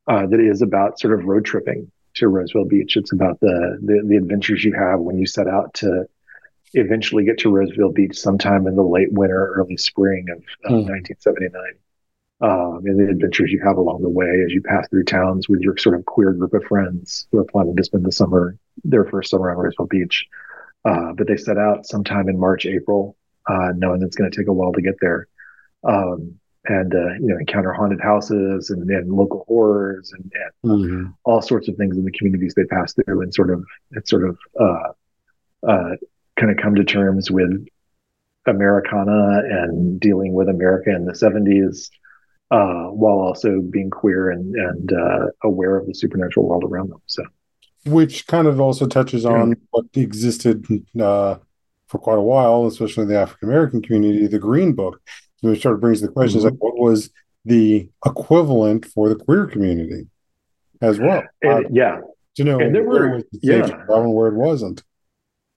uh, 0.08 0.26
that 0.28 0.40
is 0.40 0.62
about 0.62 1.00
sort 1.00 1.18
of 1.18 1.26
road 1.26 1.46
tripping 1.46 1.92
to 2.16 2.28
Roseville 2.28 2.66
Beach. 2.66 2.98
It's 2.98 3.14
about 3.14 3.40
the, 3.40 3.78
the, 3.82 4.04
the 4.06 4.18
adventures 4.18 4.64
you 4.64 4.74
have 4.74 5.00
when 5.00 5.18
you 5.18 5.26
set 5.26 5.48
out 5.48 5.74
to 5.76 6.06
eventually 6.74 7.26
get 7.26 7.40
to 7.40 7.50
Roseville 7.50 7.92
Beach 7.92 8.18
sometime 8.18 8.68
in 8.68 8.76
the 8.76 8.84
late 8.84 9.12
winter, 9.12 9.54
early 9.56 9.78
spring 9.78 10.28
of, 10.30 10.38
of 10.66 10.86
mm. 10.86 10.90
1979. 10.90 11.62
Um, 12.44 12.82
and 12.86 13.00
the 13.00 13.12
adventures 13.12 13.52
you 13.52 13.62
have 13.64 13.78
along 13.78 14.02
the 14.02 14.10
way 14.10 14.42
as 14.44 14.52
you 14.52 14.64
pass 14.64 14.88
through 14.90 15.04
towns 15.04 15.48
with 15.48 15.62
your 15.62 15.78
sort 15.78 15.94
of 15.96 16.06
queer 16.06 16.34
group 16.34 16.54
of 16.56 16.64
friends 16.64 17.28
who 17.32 17.38
are 17.38 17.46
planning 17.46 17.76
to 17.76 17.84
spend 17.84 18.04
the 18.04 18.12
summer, 18.12 18.58
their 18.84 19.06
first 19.06 19.30
summer 19.30 19.52
on 19.52 19.58
Roseville 19.58 19.86
Beach. 19.86 20.26
Uh, 20.84 21.14
but 21.14 21.28
they 21.28 21.38
set 21.38 21.60
out 21.60 21.86
sometime 21.86 22.28
in 22.30 22.40
March, 22.40 22.66
April, 22.66 23.16
uh, 23.48 23.70
knowing 23.76 24.02
it's 24.02 24.16
going 24.16 24.30
to 24.30 24.36
take 24.36 24.48
a 24.48 24.54
while 24.54 24.74
to 24.74 24.82
get 24.82 24.96
there. 25.00 25.28
Um, 25.84 26.40
and 26.66 26.94
uh, 26.94 27.14
you 27.20 27.28
know 27.28 27.38
encounter 27.38 27.74
haunted 27.74 28.00
houses 28.02 28.70
and, 28.70 28.90
and 28.90 29.12
local 29.12 29.46
horrors 29.48 30.14
and, 30.14 30.32
and 30.64 30.72
mm-hmm. 30.72 31.08
all 31.24 31.42
sorts 31.42 31.68
of 31.68 31.76
things 31.76 31.98
in 31.98 32.06
the 32.06 32.12
communities 32.12 32.54
they 32.56 32.66
pass 32.66 32.94
through 32.94 33.22
and 33.22 33.34
sort 33.34 33.50
of 33.50 33.64
and 33.92 34.08
sort 34.08 34.28
of 34.28 34.38
uh, 34.60 35.68
uh, 35.68 35.96
kind 36.36 36.52
of 36.52 36.58
come 36.58 36.76
to 36.76 36.84
terms 36.84 37.32
with 37.32 37.66
Americana 38.46 39.42
and 39.48 40.00
dealing 40.00 40.34
with 40.34 40.50
America 40.50 40.94
in 40.96 41.06
the 41.06 41.14
70s 41.14 41.90
uh, 42.52 42.90
while 42.92 43.20
also 43.20 43.62
being 43.62 43.90
queer 43.90 44.30
and 44.30 44.56
and 44.56 44.94
uh, 44.94 45.28
aware 45.44 45.78
of 45.78 45.88
the 45.88 45.94
supernatural 45.94 46.48
world 46.48 46.64
around 46.64 46.92
them 46.92 47.02
so 47.08 47.24
which 47.86 48.28
kind 48.28 48.46
of 48.48 48.60
also 48.62 48.86
touches 48.86 49.26
on 49.26 49.50
yeah. 49.50 49.56
what 49.72 49.86
existed 49.96 50.64
uh, 51.00 51.38
for 51.88 51.98
quite 51.98 52.20
a 52.20 52.22
while 52.22 52.68
especially 52.68 53.04
in 53.04 53.10
the 53.10 53.18
African 53.18 53.50
American 53.50 53.82
community 53.82 54.28
the 54.28 54.38
green 54.38 54.74
book 54.74 55.02
which 55.42 55.62
sort 55.62 55.76
of 55.76 55.82
brings 55.82 56.02
the 56.02 56.08
question 56.08 56.40
mm-hmm. 56.40 56.50
like 56.50 56.60
what 56.60 56.78
was 56.78 57.10
the 57.46 57.90
equivalent 58.06 58.86
for 58.86 59.10
the 59.10 59.16
queer 59.16 59.48
community 59.48 60.08
as 60.82 61.00
well? 61.00 61.24
And, 61.42 61.66
uh, 61.66 61.70
yeah. 61.72 62.02
to 62.36 62.44
know 62.44 62.60
and 62.60 62.74
there 62.74 62.84
where 62.84 63.10
were, 63.10 63.16
was 63.16 63.24
the 63.32 63.40
yeah. 63.42 63.68
problem 63.86 64.14
where 64.14 64.28
it 64.28 64.36
wasn't. 64.36 64.84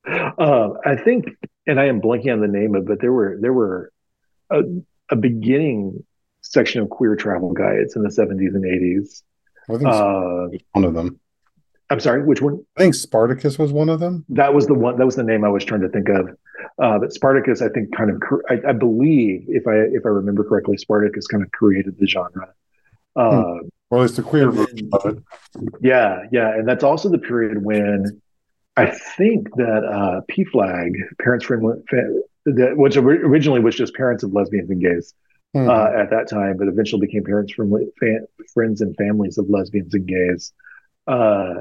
Uh, 0.06 0.68
i 0.84 0.96
think 0.96 1.24
and 1.66 1.80
i 1.80 1.86
am 1.86 1.98
blanking 1.98 2.30
on 2.30 2.40
the 2.40 2.46
name 2.48 2.74
of 2.74 2.84
but 2.84 3.00
there 3.00 3.12
were 3.12 3.38
there 3.40 3.54
were 3.54 3.90
a, 4.50 4.60
a 5.08 5.16
beginning 5.16 6.04
section 6.42 6.82
of 6.82 6.90
queer 6.90 7.16
travel 7.16 7.54
guides 7.54 7.96
in 7.96 8.02
the 8.02 8.10
70s 8.10 8.54
and 8.54 8.64
80s 8.64 9.22
I 9.66 9.72
think 9.78 9.88
uh, 9.88 10.48
one 10.72 10.84
of 10.84 10.92
them 10.92 11.18
I'm 11.90 12.00
sorry, 12.00 12.24
which 12.24 12.40
one? 12.40 12.64
I 12.76 12.80
think 12.80 12.94
Spartacus 12.94 13.58
was 13.58 13.72
one 13.72 13.88
of 13.88 14.00
them. 14.00 14.24
That 14.30 14.54
was 14.54 14.66
the 14.66 14.74
one. 14.74 14.96
That 14.96 15.04
was 15.04 15.16
the 15.16 15.22
name 15.22 15.44
I 15.44 15.48
was 15.48 15.64
trying 15.64 15.82
to 15.82 15.88
think 15.88 16.08
of. 16.08 16.30
Uh, 16.82 16.98
but 16.98 17.12
Spartacus, 17.12 17.60
I 17.60 17.68
think, 17.68 17.94
kind 17.94 18.10
of, 18.10 18.22
I, 18.48 18.70
I, 18.70 18.72
believe, 18.72 19.44
if 19.48 19.66
I 19.66 19.74
if 19.92 20.06
I 20.06 20.08
remember 20.08 20.44
correctly, 20.44 20.76
Spartacus 20.78 21.26
kind 21.26 21.42
of 21.42 21.50
created 21.52 21.98
the 21.98 22.06
genre. 22.06 22.48
Uh, 23.16 23.42
hmm. 23.42 23.68
Well, 23.90 24.02
it's 24.02 24.16
the 24.16 24.22
queer 24.22 24.50
version 24.50 24.88
of 24.92 25.06
it. 25.06 25.22
Yeah, 25.80 26.22
yeah, 26.32 26.54
and 26.54 26.66
that's 26.66 26.82
also 26.82 27.10
the 27.10 27.18
period 27.18 27.62
when 27.62 28.20
I 28.76 28.86
think 28.86 29.54
that 29.56 29.84
uh, 29.84 30.20
Flag 30.50 30.96
Parents 31.20 31.44
Friendly, 31.44 31.76
that 32.46 32.76
which 32.76 32.96
originally 32.96 33.60
was 33.60 33.76
just 33.76 33.94
Parents 33.94 34.24
of 34.24 34.32
Lesbians 34.32 34.70
and 34.70 34.80
Gays. 34.80 35.14
Hmm. 35.52 35.70
Uh, 35.70 35.86
at 35.96 36.10
that 36.10 36.28
time, 36.28 36.56
but 36.56 36.66
eventually 36.66 37.06
became 37.06 37.22
Parents 37.22 37.52
Friendly, 37.52 37.86
Friends 38.52 38.80
and 38.80 38.96
Families 38.96 39.38
of 39.38 39.48
Lesbians 39.48 39.94
and 39.94 40.04
Gays. 40.04 40.52
Uh, 41.06 41.60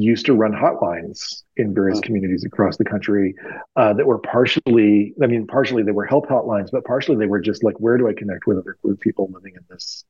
used 0.00 0.26
to 0.26 0.34
run 0.34 0.52
hotlines 0.52 1.42
in 1.56 1.74
various 1.74 2.00
communities 2.00 2.44
across 2.44 2.76
the 2.76 2.84
country 2.84 3.34
uh, 3.76 3.92
that 3.92 4.06
were 4.06 4.18
partially, 4.18 5.14
I 5.22 5.26
mean, 5.26 5.46
partially 5.46 5.82
they 5.82 5.92
were 5.92 6.06
help 6.06 6.28
hotlines, 6.28 6.68
but 6.70 6.84
partially 6.84 7.16
they 7.16 7.26
were 7.26 7.40
just 7.40 7.64
like, 7.64 7.74
where 7.78 7.98
do 7.98 8.08
I 8.08 8.12
connect 8.12 8.46
with 8.46 8.58
other 8.58 8.76
queer 8.80 8.96
people 8.96 9.30
living 9.32 9.54
in 9.56 9.64
this 9.68 10.04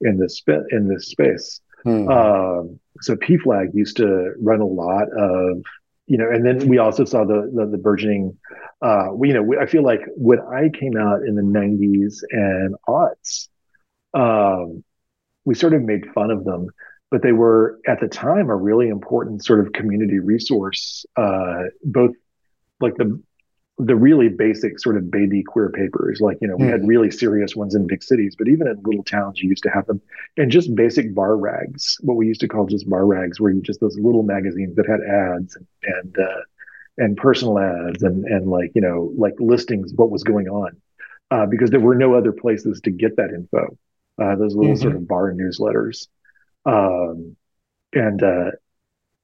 in 0.00 0.18
this 0.18 0.42
in 0.70 0.88
this 0.88 1.08
space? 1.08 1.60
Hmm. 1.84 2.08
Um, 2.08 2.80
so 3.00 3.16
PFLAG 3.16 3.74
used 3.74 3.96
to 3.98 4.32
run 4.40 4.60
a 4.60 4.66
lot 4.66 5.08
of, 5.16 5.62
you 6.06 6.18
know, 6.18 6.28
and 6.30 6.44
then 6.44 6.68
we 6.68 6.78
also 6.78 7.04
saw 7.04 7.24
the 7.24 7.50
the, 7.54 7.66
the 7.66 7.78
burgeoning. 7.78 8.36
Uh, 8.82 9.08
we, 9.12 9.28
you 9.28 9.34
know, 9.34 9.42
we, 9.42 9.56
I 9.56 9.66
feel 9.66 9.82
like 9.82 10.00
when 10.16 10.40
I 10.40 10.68
came 10.68 10.96
out 10.96 11.22
in 11.22 11.34
the 11.34 11.42
'90s 11.42 12.16
and 12.30 12.74
aughts, 12.86 13.48
um, 14.12 14.84
we 15.44 15.54
sort 15.54 15.72
of 15.72 15.82
made 15.82 16.12
fun 16.14 16.30
of 16.30 16.44
them 16.44 16.68
but 17.14 17.22
they 17.22 17.30
were 17.30 17.78
at 17.86 18.00
the 18.00 18.08
time 18.08 18.50
a 18.50 18.56
really 18.56 18.88
important 18.88 19.44
sort 19.44 19.60
of 19.64 19.72
community 19.72 20.18
resource, 20.18 21.06
uh, 21.14 21.62
both 21.84 22.10
like 22.80 22.96
the 22.96 23.22
the 23.78 23.94
really 23.94 24.28
basic 24.28 24.80
sort 24.80 24.96
of 24.96 25.12
baby 25.12 25.44
queer 25.44 25.70
papers. 25.70 26.20
Like 26.20 26.38
you 26.40 26.48
know, 26.48 26.56
we 26.56 26.64
mm. 26.64 26.72
had 26.72 26.80
hmm. 26.80 26.88
really 26.88 27.12
serious 27.12 27.54
ones 27.54 27.76
in 27.76 27.86
big 27.86 28.02
cities, 28.02 28.34
but 28.36 28.48
even 28.48 28.66
in 28.66 28.82
little 28.82 29.04
towns, 29.04 29.40
you 29.40 29.48
used 29.48 29.62
to 29.62 29.70
have 29.70 29.86
them, 29.86 30.00
and 30.36 30.50
just 30.50 30.74
basic 30.74 31.14
bar 31.14 31.36
rags, 31.36 31.98
what 32.00 32.16
we 32.16 32.26
used 32.26 32.40
to 32.40 32.48
call 32.48 32.66
just 32.66 32.90
bar 32.90 33.06
rags, 33.06 33.38
where 33.38 33.52
you 33.52 33.62
just 33.62 33.78
those 33.78 33.96
little 33.96 34.24
magazines 34.24 34.74
that 34.74 34.88
had 34.88 34.98
ads 35.00 35.54
and 35.54 35.66
and 35.84 36.18
uh, 36.18 36.40
and 36.98 37.16
personal 37.16 37.60
ads 37.60 38.02
and 38.02 38.24
and 38.24 38.50
like 38.50 38.72
you 38.74 38.80
know 38.80 39.12
like 39.16 39.34
listings 39.38 39.92
what 39.94 40.10
was 40.10 40.24
going 40.24 40.48
on, 40.48 40.82
uh, 41.30 41.46
because 41.46 41.70
there 41.70 41.78
were 41.78 41.94
no 41.94 42.14
other 42.14 42.32
places 42.32 42.80
to 42.80 42.90
get 42.90 43.14
that 43.18 43.30
info. 43.30 43.78
Uh, 44.20 44.34
those 44.34 44.56
little 44.56 44.72
mm-hmm. 44.72 44.82
sort 44.82 44.96
of 44.96 45.06
bar 45.06 45.32
newsletters 45.32 46.08
um, 46.66 47.36
and 47.92 48.22
uh, 48.22 48.50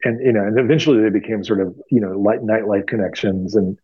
and 0.05 0.20
you 0.24 0.32
know, 0.32 0.43
and 0.43 0.59
eventually 0.59 1.03
they 1.03 1.11
became 1.11 1.45
sort 1.45 1.61
of 1.61 1.74
you 1.91 2.01
know 2.01 2.18
light 2.18 2.41
nightlife 2.41 2.86
connections, 2.86 3.55
and 3.55 3.78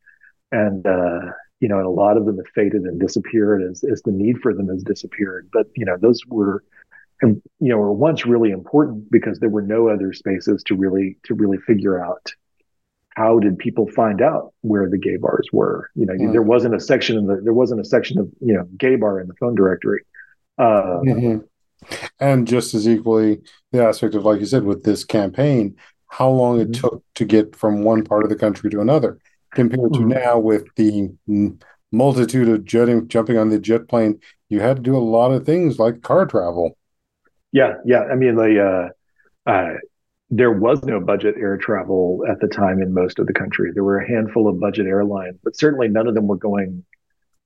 and 0.52 0.86
uh, 0.86 1.20
you 1.60 1.68
know, 1.68 1.78
and 1.78 1.86
a 1.86 1.90
lot 1.90 2.16
of 2.16 2.26
them 2.26 2.36
have 2.36 2.48
faded 2.54 2.82
and 2.82 3.00
disappeared 3.00 3.62
as 3.62 3.84
as 3.84 4.02
the 4.02 4.12
need 4.12 4.38
for 4.38 4.54
them 4.54 4.68
has 4.68 4.82
disappeared. 4.82 5.48
But 5.52 5.66
you 5.76 5.84
know, 5.84 5.96
those 5.98 6.20
were 6.28 6.62
and 7.22 7.40
you 7.60 7.68
know 7.68 7.78
were 7.78 7.92
once 7.92 8.26
really 8.26 8.50
important 8.50 9.10
because 9.10 9.38
there 9.38 9.48
were 9.48 9.62
no 9.62 9.88
other 9.88 10.12
spaces 10.12 10.62
to 10.64 10.74
really 10.74 11.16
to 11.24 11.34
really 11.34 11.58
figure 11.58 12.02
out 12.02 12.32
how 13.14 13.38
did 13.38 13.58
people 13.58 13.88
find 13.92 14.20
out 14.20 14.52
where 14.60 14.90
the 14.90 14.98
gay 14.98 15.16
bars 15.16 15.48
were 15.52 15.90
you 15.94 16.04
know 16.04 16.12
mm-hmm. 16.12 16.32
there 16.32 16.42
wasn't 16.42 16.74
a 16.74 16.80
section 16.80 17.16
in 17.16 17.26
the 17.26 17.40
there 17.42 17.54
wasn't 17.54 17.80
a 17.80 17.84
section 17.84 18.18
of 18.18 18.30
you 18.40 18.52
know 18.52 18.64
gay 18.76 18.96
bar 18.96 19.18
in 19.18 19.28
the 19.28 19.34
phone 19.34 19.54
directory 19.54 20.04
uh, 20.58 21.00
mm-hmm 21.04 21.38
and 22.20 22.46
just 22.46 22.74
as 22.74 22.88
equally 22.88 23.40
the 23.72 23.82
aspect 23.82 24.14
of 24.14 24.24
like 24.24 24.40
you 24.40 24.46
said 24.46 24.64
with 24.64 24.84
this 24.84 25.04
campaign 25.04 25.76
how 26.08 26.28
long 26.28 26.60
it 26.60 26.70
mm-hmm. 26.70 26.80
took 26.80 27.04
to 27.14 27.24
get 27.24 27.54
from 27.56 27.82
one 27.82 28.04
part 28.04 28.24
of 28.24 28.30
the 28.30 28.36
country 28.36 28.70
to 28.70 28.80
another 28.80 29.18
compared 29.54 29.92
to 29.92 30.00
mm-hmm. 30.00 30.08
now 30.08 30.38
with 30.38 30.64
the 30.76 31.10
multitude 31.92 32.48
of 32.48 32.64
jetting 32.64 33.06
jumping 33.08 33.38
on 33.38 33.48
the 33.48 33.58
jet 33.58 33.88
plane 33.88 34.18
you 34.48 34.60
had 34.60 34.76
to 34.76 34.82
do 34.82 34.96
a 34.96 34.98
lot 34.98 35.30
of 35.30 35.44
things 35.44 35.78
like 35.78 36.02
car 36.02 36.26
travel 36.26 36.76
yeah 37.52 37.74
yeah 37.84 38.02
i 38.04 38.14
mean 38.14 38.36
the 38.36 38.90
uh, 39.46 39.50
uh, 39.50 39.74
there 40.30 40.52
was 40.52 40.82
no 40.82 40.98
budget 40.98 41.36
air 41.38 41.56
travel 41.56 42.24
at 42.28 42.40
the 42.40 42.48
time 42.48 42.82
in 42.82 42.92
most 42.92 43.18
of 43.18 43.26
the 43.26 43.32
country 43.32 43.70
there 43.72 43.84
were 43.84 43.98
a 43.98 44.08
handful 44.08 44.48
of 44.48 44.58
budget 44.58 44.86
airlines 44.86 45.38
but 45.44 45.56
certainly 45.56 45.88
none 45.88 46.06
of 46.06 46.14
them 46.14 46.26
were 46.26 46.36
going 46.36 46.84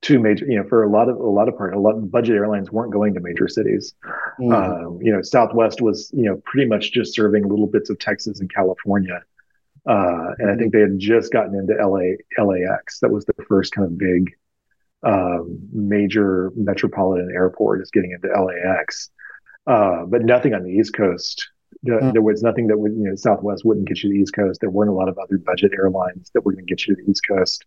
two 0.02 0.18
major, 0.18 0.46
you 0.46 0.56
know, 0.56 0.66
for 0.68 0.82
a 0.82 0.88
lot 0.88 1.08
of 1.08 1.16
a 1.16 1.28
lot 1.28 1.48
of 1.48 1.56
part, 1.56 1.74
a 1.74 1.78
lot 1.78 1.94
of 1.94 2.10
budget 2.10 2.34
airlines 2.34 2.70
weren't 2.70 2.92
going 2.92 3.14
to 3.14 3.20
major 3.20 3.48
cities. 3.48 3.94
Mm. 4.38 4.54
Um, 4.54 5.02
you 5.02 5.12
know, 5.12 5.22
Southwest 5.22 5.80
was, 5.80 6.10
you 6.14 6.24
know, 6.24 6.40
pretty 6.44 6.68
much 6.68 6.92
just 6.92 7.14
serving 7.14 7.48
little 7.48 7.66
bits 7.66 7.90
of 7.90 7.98
Texas 7.98 8.40
and 8.40 8.52
California. 8.52 9.22
Uh, 9.86 10.34
and 10.38 10.50
I 10.50 10.56
think 10.56 10.72
they 10.72 10.80
had 10.80 10.98
just 10.98 11.32
gotten 11.32 11.54
into 11.54 11.74
LA, 11.74 12.16
LAX. 12.42 13.00
That 13.00 13.10
was 13.10 13.24
the 13.24 13.34
first 13.48 13.72
kind 13.72 13.86
of 13.86 13.98
big 13.98 14.34
um, 15.02 15.58
major 15.72 16.52
metropolitan 16.54 17.30
airport 17.34 17.80
is 17.80 17.90
getting 17.90 18.12
into 18.12 18.28
LAX. 18.28 19.10
Uh, 19.66 20.04
but 20.04 20.22
nothing 20.22 20.54
on 20.54 20.64
the 20.64 20.70
East 20.70 20.94
Coast. 20.94 21.48
Mm. 21.86 22.12
There 22.12 22.22
was 22.22 22.42
nothing 22.42 22.66
that 22.66 22.78
would, 22.78 22.92
you 22.92 23.04
know, 23.04 23.14
Southwest 23.14 23.64
wouldn't 23.64 23.88
get 23.88 24.02
you 24.02 24.10
to 24.10 24.14
the 24.14 24.20
East 24.20 24.34
Coast. 24.34 24.60
There 24.60 24.70
weren't 24.70 24.90
a 24.90 24.94
lot 24.94 25.08
of 25.08 25.18
other 25.18 25.38
budget 25.38 25.72
airlines 25.72 26.30
that 26.34 26.44
were 26.44 26.52
going 26.52 26.66
to 26.66 26.70
get 26.70 26.86
you 26.86 26.94
to 26.94 27.02
the 27.02 27.10
East 27.10 27.22
Coast. 27.26 27.64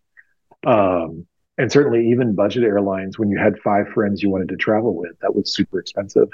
Um, 0.64 1.26
and 1.58 1.70
certainly 1.70 2.10
even 2.10 2.34
budget 2.34 2.64
airlines 2.64 3.18
when 3.18 3.30
you 3.30 3.38
had 3.38 3.58
five 3.58 3.88
friends 3.88 4.22
you 4.22 4.30
wanted 4.30 4.48
to 4.48 4.56
travel 4.56 4.94
with 4.94 5.12
that 5.20 5.34
was 5.34 5.54
super 5.54 5.78
expensive. 5.78 6.28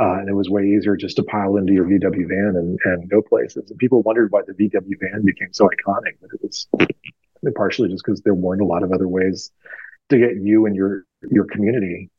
Uh, 0.00 0.14
and 0.20 0.28
it 0.28 0.34
was 0.34 0.48
way 0.48 0.64
easier 0.64 0.96
just 0.96 1.16
to 1.16 1.24
pile 1.24 1.56
into 1.56 1.72
your 1.72 1.84
vw 1.84 2.28
van 2.28 2.54
and, 2.56 2.78
and 2.84 3.10
go 3.10 3.20
places. 3.20 3.70
And 3.70 3.78
people 3.78 4.02
wondered 4.02 4.30
why 4.30 4.42
the 4.46 4.52
vw 4.52 5.00
van 5.00 5.24
became 5.24 5.52
so 5.52 5.68
iconic 5.68 6.14
but 6.20 6.30
it 6.32 6.40
was 6.42 6.68
partially 7.56 7.88
just 7.88 8.04
because 8.04 8.20
there 8.22 8.34
weren't 8.34 8.62
a 8.62 8.66
lot 8.66 8.82
of 8.82 8.92
other 8.92 9.08
ways 9.08 9.50
to 10.08 10.18
get 10.18 10.36
you 10.36 10.66
and 10.66 10.74
your 10.74 11.04
your 11.30 11.44
community 11.44 12.10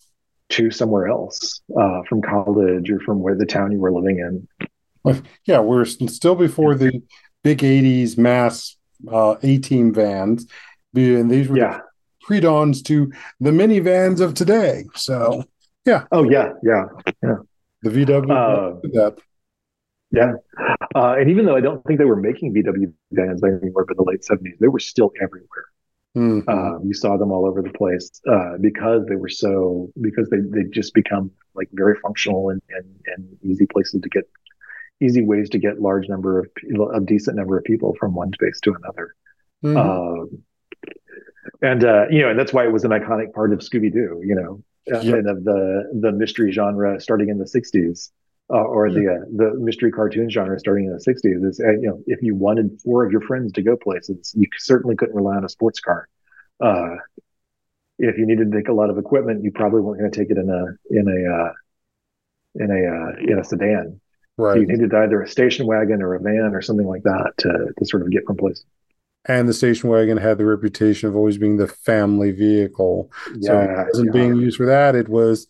to 0.49 0.71
somewhere 0.71 1.07
else 1.07 1.61
uh, 1.79 2.01
from 2.07 2.21
college 2.21 2.89
or 2.89 2.99
from 3.01 3.21
where 3.21 3.35
the 3.35 3.45
town 3.45 3.71
you 3.71 3.79
were 3.79 3.91
living 3.91 4.19
in. 4.19 5.17
Yeah 5.45 5.59
we're 5.59 5.85
still 5.85 6.35
before 6.35 6.75
the 6.75 7.01
big 7.43 7.59
80s 7.59 8.17
mass 8.17 8.75
uh, 9.09 9.35
a-team 9.41 9.93
vans. 9.93 10.45
And 10.93 11.31
these 11.31 11.47
were 11.47 11.57
yeah 11.57 11.81
pre-dawns 12.29 12.83
to 12.83 13.11
the 13.39 13.49
minivans 13.49 14.21
of 14.21 14.35
today. 14.35 14.85
So 14.93 15.43
Yeah. 15.83 16.05
Oh 16.11 16.29
yeah, 16.29 16.53
yeah, 16.61 16.85
yeah. 17.23 17.37
The 17.81 17.89
VW 17.89 18.79
Uh. 18.93 19.11
Yeah. 20.11 20.33
Uh, 20.95 21.15
and 21.19 21.31
even 21.31 21.45
though 21.45 21.55
I 21.55 21.61
don't 21.61 21.83
think 21.85 21.97
they 21.97 22.05
were 22.05 22.15
making 22.29 22.53
VW 22.53 22.93
vans 23.11 23.43
anymore 23.43 23.85
by 23.85 23.95
the 23.95 24.03
late 24.03 24.21
70s, 24.21 24.57
they 24.59 24.67
were 24.67 24.79
still 24.79 25.11
everywhere. 25.19 25.65
Mhm. 26.15 26.47
Um, 26.47 26.81
you 26.85 26.93
saw 26.93 27.17
them 27.17 27.31
all 27.31 27.47
over 27.47 27.63
the 27.63 27.71
place 27.71 28.09
uh, 28.27 28.57
because 28.61 29.07
they 29.07 29.15
were 29.15 29.29
so, 29.29 29.89
because 29.99 30.29
they, 30.29 30.37
they 30.39 30.65
just 30.69 30.93
become 30.93 31.31
like 31.55 31.69
very 31.73 31.95
functional 31.99 32.49
and, 32.49 32.61
and, 32.69 32.85
and 33.15 33.37
easy 33.43 33.65
places 33.65 34.01
to 34.01 34.09
get, 34.09 34.25
easy 35.01 35.23
ways 35.23 35.49
to 35.49 35.57
get 35.57 35.81
large 35.81 36.07
number 36.09 36.39
of, 36.39 36.47
a 36.93 36.99
decent 36.99 37.37
number 37.37 37.57
of 37.57 37.63
people 37.63 37.95
from 37.99 38.13
one 38.13 38.31
space 38.33 38.59
to 38.61 38.75
another. 38.75 39.15
Mhm. 39.63 39.77
Um, 39.77 40.43
and 41.61 41.83
uh, 41.83 42.05
you 42.09 42.21
know, 42.21 42.29
and 42.29 42.39
that's 42.39 42.53
why 42.53 42.65
it 42.65 42.71
was 42.71 42.83
an 42.83 42.91
iconic 42.91 43.33
part 43.33 43.53
of 43.53 43.59
Scooby 43.59 43.91
Doo. 43.91 44.21
You 44.23 44.35
know, 44.35 44.63
uh, 44.93 45.01
Yep. 45.01 45.15
and 45.15 45.29
of 45.29 45.43
the 45.43 45.89
the 46.01 46.11
mystery 46.11 46.51
genre 46.51 46.99
starting 46.99 47.29
in 47.29 47.37
the 47.37 47.45
'60s, 47.47 48.11
uh, 48.49 48.57
or 48.57 48.89
the 48.91 49.07
uh, 49.07 49.25
the 49.35 49.53
mystery 49.59 49.91
cartoon 49.91 50.29
genre 50.29 50.57
starting 50.59 50.85
in 50.85 50.93
the 50.93 50.99
'60s. 50.99 51.43
Is 51.43 51.59
uh, 51.59 51.71
you 51.71 51.87
know, 51.87 52.01
if 52.07 52.21
you 52.21 52.35
wanted 52.35 52.79
four 52.83 53.05
of 53.05 53.11
your 53.11 53.21
friends 53.21 53.51
to 53.53 53.61
go 53.61 53.75
places, 53.75 54.33
you 54.37 54.47
certainly 54.57 54.95
couldn't 54.95 55.15
rely 55.15 55.35
on 55.35 55.45
a 55.45 55.49
sports 55.49 55.79
car. 55.79 56.07
Uh, 56.61 56.95
if 57.97 58.17
you 58.17 58.25
needed 58.25 58.51
to 58.51 58.57
take 58.57 58.69
a 58.69 58.73
lot 58.73 58.89
of 58.89 58.97
equipment, 58.97 59.43
you 59.43 59.51
probably 59.51 59.81
weren't 59.81 59.99
going 59.99 60.11
to 60.11 60.17
take 60.17 60.31
it 60.31 60.37
in 60.37 60.49
a 60.49 60.65
in 60.89 61.07
a 61.07 61.33
uh, 61.35 61.53
in 62.55 62.71
a 62.71 62.73
uh, 62.73 63.31
in 63.33 63.39
a 63.39 63.43
sedan. 63.43 63.99
So 64.53 64.59
you 64.59 64.65
needed 64.67 64.93
either 64.93 65.21
a 65.21 65.27
station 65.27 65.67
wagon 65.67 66.01
or 66.01 66.15
a 66.15 66.19
van 66.19 66.51
or 66.55 66.61
something 66.61 66.87
like 66.87 67.03
that 67.03 67.33
to 67.39 67.73
to 67.77 67.85
sort 67.85 68.03
of 68.03 68.11
get 68.11 68.25
from 68.25 68.37
place. 68.37 68.63
And 69.27 69.49
the 69.49 69.53
station 69.53 69.89
wagon 69.89 70.17
had 70.17 70.37
the 70.37 70.45
reputation 70.45 71.09
of 71.09 71.15
always 71.15 71.37
being 71.37 71.57
the 71.57 71.67
family 71.67 72.31
vehicle. 72.31 73.11
So 73.41 73.59
it 73.59 73.87
wasn't 73.87 74.07
yeah. 74.07 74.21
being 74.21 74.35
used 74.37 74.57
for 74.57 74.65
that. 74.65 74.95
It 74.95 75.09
was 75.09 75.47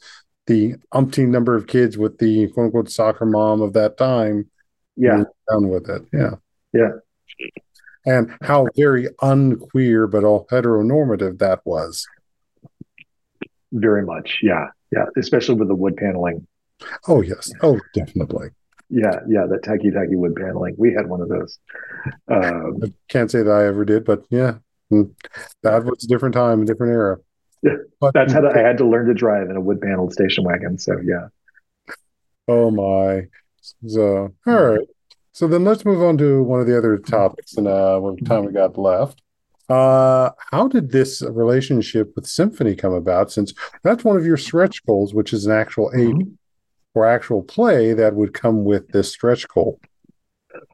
the 0.48 0.76
umpteen 0.94 1.30
number 1.30 1.56
of 1.56 1.68
kids 1.68 1.98
with 1.98 2.18
the 2.18 2.48
quote 2.48 2.66
unquote 2.66 2.90
soccer 2.90 3.26
mom 3.26 3.62
of 3.62 3.74
that 3.74 3.98
time 3.98 4.50
yeah. 4.96 5.24
done 5.48 5.70
with 5.70 5.90
it. 5.90 6.04
Yeah. 6.12 6.36
Yeah. 6.74 6.92
And 8.06 8.36
how 8.42 8.68
very 8.76 9.08
unqueer 9.22 10.08
but 10.08 10.24
all 10.24 10.48
heteronormative 10.52 11.38
that 11.40 11.62
was. 11.66 12.08
Very 13.72 14.04
much, 14.04 14.40
yeah, 14.42 14.68
yeah. 14.92 15.06
Especially 15.16 15.56
with 15.56 15.68
the 15.68 15.76
wood 15.76 15.96
paneling. 15.96 16.48
Oh 17.08 17.22
yes. 17.22 17.52
Oh 17.62 17.80
definitely. 17.94 18.50
Yeah, 18.90 19.20
yeah. 19.28 19.46
That 19.48 19.64
tacky 19.64 19.92
tacky 19.92 20.16
wood 20.16 20.36
paneling. 20.36 20.76
We 20.78 20.94
had 20.94 21.08
one 21.08 21.22
of 21.22 21.30
those. 21.30 21.60
Um, 22.28 22.80
I 22.84 22.94
can't 23.08 23.30
say 23.30 23.44
that 23.44 23.52
I 23.52 23.66
ever 23.66 23.86
did, 23.86 24.04
but 24.04 24.26
yeah. 24.30 24.56
Mm. 24.92 25.12
That 25.62 25.86
was 25.86 26.04
a 26.04 26.08
different 26.08 26.34
time, 26.34 26.64
a 26.64 26.66
different 26.66 26.94
era. 26.94 27.18
Yeah, 27.62 27.74
But 28.00 28.14
that's 28.14 28.34
how 28.34 28.48
I 28.48 28.58
had 28.60 28.78
to 28.80 28.88
learn 28.88 29.08
to 29.08 29.14
drive 29.14 29.50
in 29.50 29.56
a 29.56 29.62
wood 29.62 29.82
paneled 29.82 30.14
station 30.14 30.44
wagon. 30.44 30.78
So 30.78 30.96
yeah. 31.04 31.28
Oh 32.48 32.72
my. 32.72 33.28
So, 33.86 34.34
all 34.48 34.64
right. 34.64 34.88
So 35.34 35.48
then 35.48 35.64
let's 35.64 35.86
move 35.86 36.02
on 36.02 36.18
to 36.18 36.42
one 36.44 36.60
of 36.60 36.68
the 36.68 36.78
other 36.78 36.98
topics 36.98 37.56
and 37.56 37.68
uh 37.68 38.00
what 38.00 38.24
time 38.26 38.46
we 38.46 38.52
got 38.52 38.78
left. 38.78 39.22
Uh 39.68 40.32
how 40.52 40.68
did 40.68 40.92
this 40.92 41.22
relationship 41.22 42.14
with 42.16 42.26
symphony 42.26 42.76
come 42.76 42.94
about 42.94 43.32
since 43.32 43.54
that's 43.84 44.04
one 44.04 44.18
of 44.18 44.26
your 44.26 44.38
stretch 44.38 44.84
goals, 44.86 45.14
which 45.14 45.32
is 45.32 45.46
an 45.46 45.52
actual 45.52 45.92
aid 45.96 46.16
Mm-hmm. 46.96 47.00
or 47.00 47.06
actual 47.06 47.44
play 47.44 47.94
that 47.94 48.16
would 48.16 48.34
come 48.34 48.64
with 48.64 48.88
this 48.90 49.12
stretch 49.12 49.48
goal. 49.48 49.80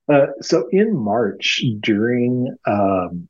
Uh, 0.07 0.27
so 0.41 0.67
in 0.71 0.95
March 0.95 1.63
during 1.79 2.55
um, 2.65 3.27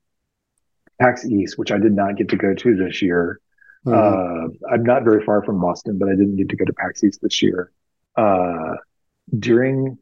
PAX 0.99 1.25
East, 1.25 1.57
which 1.57 1.71
I 1.71 1.77
did 1.79 1.93
not 1.93 2.15
get 2.17 2.29
to 2.29 2.37
go 2.37 2.53
to 2.53 2.75
this 2.75 3.01
year, 3.01 3.39
Mhm. 3.85 3.93
Uh, 3.93 4.67
I'm 4.71 4.81
not 4.81 5.03
very 5.03 5.23
far 5.23 5.43
from 5.43 5.61
Boston, 5.61 5.99
but 5.99 6.09
I 6.09 6.13
didn't 6.13 6.37
get 6.37 6.49
to 6.49 6.55
go 6.55 6.65
to 6.65 6.73
PAX 6.73 7.03
East 7.03 7.21
this 7.21 7.43
year. 7.43 7.71
Uh, 8.15 8.77
during 9.37 9.99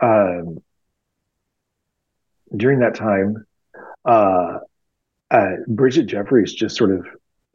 um, 0.00 0.58
during 2.56 2.80
that 2.80 2.96
time, 2.96 3.46
uh, 4.04 4.58
uh, 5.30 5.50
Bridget 5.68 6.06
Jeffries 6.06 6.52
just 6.52 6.76
sort 6.76 6.90
of 6.90 7.06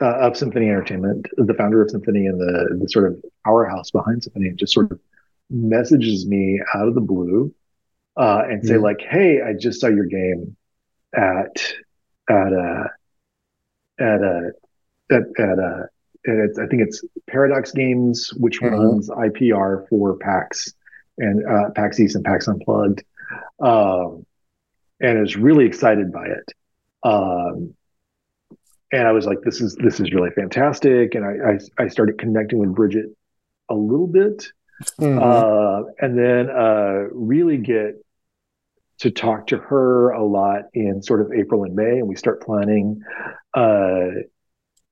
uh, 0.02 0.18
of 0.20 0.38
Symphony 0.38 0.70
Entertainment, 0.70 1.28
the 1.38 1.54
founder 1.54 1.82
of 1.82 1.90
Symphony 1.92 2.26
and 2.28 2.40
the 2.40 2.78
the 2.82 2.90
sort 2.90 3.08
of 3.12 3.24
powerhouse 3.46 3.92
behind 3.92 4.24
Symphony, 4.24 4.52
just 4.52 4.74
sort 4.74 4.92
of 4.92 5.00
messages 5.50 6.26
me 6.28 6.62
out 6.76 6.88
of 6.88 6.96
the 6.96 7.02
blue 7.02 7.54
uh, 8.18 8.44
and 8.50 8.66
say 8.66 8.76
Mhm. 8.76 8.82
like, 8.84 9.02
"Hey, 9.02 9.42
I 9.42 9.54
just 9.54 9.82
saw 9.82 9.88
your 9.88 10.06
game 10.06 10.56
at 11.14 11.74
at 12.30 12.54
a 12.54 12.90
at 14.00 14.22
a 14.22 14.52
at 15.12 15.24
at 15.40 15.60
uh 15.60 15.84
and 16.26 16.42
it's, 16.42 16.60
I 16.60 16.68
think 16.68 16.82
it's 16.82 17.02
Paradox 17.28 17.72
Games, 17.72 18.34
which 18.38 18.60
Mhm. 18.62 18.72
runs 18.72 19.10
IPR 19.10 19.88
for 19.90 20.18
PAX 20.18 20.74
and 21.18 21.46
uh, 21.46 21.70
PAX 21.72 21.98
East 22.00 22.16
and 22.16 22.26
PAX 22.26 22.48
Unplugged, 22.48 23.04
um, 23.62 24.26
and 25.00 25.20
is 25.26 25.38
really 25.38 25.66
excited 25.66 26.12
by 26.12 26.28
it. 26.28 26.54
Um, 27.04 27.74
and 28.92 29.08
I 29.08 29.12
was 29.12 29.26
like, 29.26 29.42
"This 29.42 29.62
is 29.62 29.76
this 29.76 30.00
is 30.00 30.12
really 30.14 30.32
fantastic." 30.32 31.16
And 31.16 31.26
I 31.26 31.52
I, 31.80 31.84
I 31.86 31.88
started 31.88 32.18
connecting 32.18 32.60
with 32.60 32.74
Bridget 32.76 33.06
a 33.70 33.76
little 33.76 34.08
bit, 34.08 34.52
Mhm. 35.00 35.22
uh, 35.22 35.84
and 36.00 36.18
then 36.18 36.50
uh, 36.50 37.08
really 37.12 37.58
get 37.58 37.96
to 39.00 39.12
talk 39.12 39.48
to 39.48 39.58
her 39.58 40.10
a 40.12 40.24
lot 40.24 40.64
in 40.74 41.02
sort 41.02 41.22
of 41.22 41.32
April 41.34 41.64
and 41.64 41.76
May, 41.76 42.00
and 42.00 42.08
we 42.08 42.16
start 42.16 42.42
planning 42.42 43.02
uh, 43.54 44.08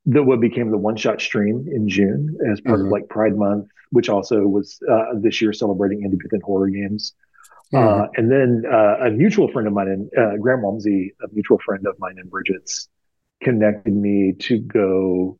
the 0.06 0.24
what 0.24 0.40
became 0.40 0.72
the 0.72 0.78
one 0.78 0.96
shot 0.96 1.20
stream 1.20 1.66
in 1.70 1.90
June 1.90 2.38
as 2.50 2.62
part 2.62 2.80
Mhm. 2.80 2.86
of 2.86 2.92
like 2.92 3.10
Pride 3.10 3.36
Month, 3.36 3.68
which 3.92 4.08
also 4.10 4.48
was 4.48 4.80
uh, 4.90 5.14
this 5.16 5.42
year 5.42 5.52
celebrating 5.52 6.04
independent 6.04 6.44
horror 6.44 6.70
games. 6.70 7.14
Uh, 7.74 8.08
and 8.16 8.32
then 8.32 8.64
uh, 8.72 8.96
a 9.02 9.12
mutual 9.12 9.50
friend 9.52 9.68
of 9.68 9.74
mine, 9.74 9.90
and 9.90 10.10
uh, 10.18 10.38
Graham 10.38 10.62
Walmsley, 10.62 11.14
a 11.22 11.28
mutual 11.34 11.60
friend 11.66 11.86
of 11.86 12.00
mine 12.00 12.16
and 12.18 12.30
Bridget's, 12.32 12.88
connected 13.42 13.96
me 13.96 14.34
to 14.40 14.60
go 14.60 15.40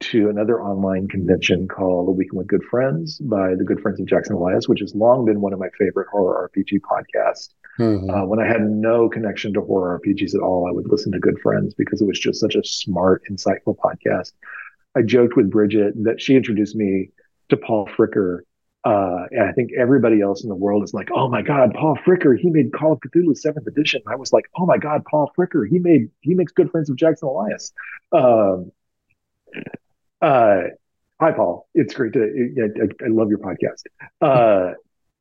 to 0.00 0.28
another 0.28 0.62
online 0.62 1.08
convention 1.08 1.66
called 1.66 2.06
The 2.06 2.12
Weekend 2.12 2.38
with 2.38 2.46
Good 2.46 2.62
Friends 2.70 3.18
by 3.18 3.54
the 3.56 3.64
Good 3.64 3.80
Friends 3.80 4.00
of 4.00 4.06
Jackson 4.06 4.36
Elias, 4.36 4.68
which 4.68 4.80
has 4.80 4.94
long 4.94 5.24
been 5.24 5.40
one 5.40 5.52
of 5.52 5.58
my 5.58 5.68
favorite 5.76 6.06
horror 6.10 6.48
RPG 6.54 6.80
podcasts. 6.80 7.48
Mhm. 7.80 8.08
Uh, 8.10 8.26
when 8.26 8.38
I 8.38 8.46
had 8.46 8.62
no 8.62 9.08
connection 9.08 9.52
to 9.54 9.60
horror 9.60 9.98
RPGs 9.98 10.34
at 10.34 10.40
all, 10.40 10.68
I 10.68 10.72
would 10.72 10.88
listen 10.88 11.12
to 11.12 11.18
Good 11.18 11.38
Friends 11.40 11.74
because 11.74 12.00
it 12.00 12.06
was 12.06 12.18
just 12.18 12.40
such 12.40 12.54
a 12.54 12.64
smart, 12.64 13.22
insightful 13.30 13.76
podcast. 13.76 14.32
I 14.94 15.02
joked 15.02 15.36
with 15.36 15.50
Bridget 15.50 15.94
that 16.04 16.20
she 16.20 16.36
introduced 16.36 16.76
me 16.76 17.10
to 17.48 17.56
Paul 17.56 17.88
Fricker. 17.88 18.40
Uh, 18.88 19.26
and 19.32 19.42
I 19.42 19.52
think 19.52 19.72
everybody 19.78 20.22
else 20.22 20.44
in 20.44 20.48
the 20.48 20.54
world 20.54 20.82
is 20.82 20.94
like, 20.94 21.10
oh 21.14 21.28
my 21.28 21.42
God, 21.42 21.74
Paul 21.74 21.98
Fricker, 22.06 22.38
he 22.38 22.48
made 22.48 22.72
Call 22.72 22.94
of 22.94 23.00
Cthulhu 23.00 23.36
seventh 23.36 23.66
edition. 23.66 24.00
I 24.06 24.16
was 24.16 24.32
like, 24.32 24.46
oh 24.56 24.64
my 24.64 24.78
God, 24.78 25.04
Paul 25.04 25.30
Fricker, 25.36 25.68
he 25.68 25.78
made, 25.78 26.08
he 26.20 26.32
makes 26.34 26.52
good 26.52 26.70
friends 26.70 26.88
with 26.88 26.98
Jackson 26.98 27.28
Elias. 27.28 27.74
Um, 28.12 28.72
uh, 30.22 30.60
hi, 31.20 31.32
Paul. 31.32 31.68
It's 31.74 31.92
great 31.92 32.14
to, 32.14 32.20
I, 32.22 33.04
I, 33.04 33.08
love 33.08 33.28
your 33.28 33.40
podcast. 33.40 33.82
Uh, 34.22 34.72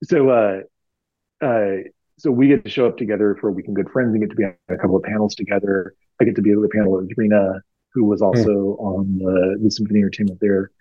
so, 0.01 0.29
uh, 0.29 1.45
uh, 1.45 1.83
so 2.17 2.31
we 2.31 2.47
get 2.47 2.63
to 2.63 2.69
show 2.69 2.87
up 2.87 2.97
together 2.97 3.35
for 3.41 3.49
a 3.49 3.51
weekend 3.51 3.75
good 3.75 3.89
friends 3.89 4.13
and 4.13 4.21
get 4.21 4.29
to 4.29 4.35
be 4.37 4.45
on 4.45 4.55
a 4.69 4.77
couple 4.77 4.95
of 4.95 5.03
panels 5.03 5.35
together. 5.35 5.93
I 6.21 6.23
get 6.23 6.37
to 6.37 6.41
be 6.41 6.53
on 6.53 6.61
the 6.61 6.69
panel 6.69 6.93
with 6.93 7.11
Rena, 7.17 7.61
who 7.93 8.05
was 8.05 8.21
also 8.21 8.77
on 8.79 9.17
the, 9.17 9.59
the 9.61 9.69
symphony 9.69 9.99
entertainment 9.99 10.39
there. 10.39 10.71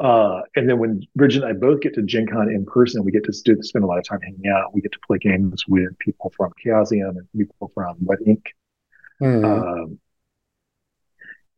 Uh, 0.00 0.40
and 0.56 0.68
then 0.68 0.78
when 0.78 1.02
Bridget 1.14 1.42
and 1.42 1.50
I 1.50 1.52
both 1.52 1.82
get 1.82 1.94
to 1.94 2.02
Gen 2.02 2.26
Con 2.26 2.48
in 2.48 2.64
person, 2.64 3.04
we 3.04 3.12
get 3.12 3.24
to 3.24 3.32
st- 3.32 3.64
spend 3.64 3.84
a 3.84 3.86
lot 3.86 3.98
of 3.98 4.04
time 4.04 4.20
hanging 4.22 4.50
out. 4.50 4.74
We 4.74 4.80
get 4.80 4.92
to 4.92 4.98
play 5.06 5.18
games 5.18 5.64
with 5.68 5.98
people 5.98 6.32
from 6.36 6.52
Chaosium 6.64 7.10
and 7.18 7.28
people 7.36 7.70
from 7.74 7.96
Wet 8.00 8.20
Ink. 8.26 8.42
Mhm. 9.20 9.44
Um, 9.44 9.98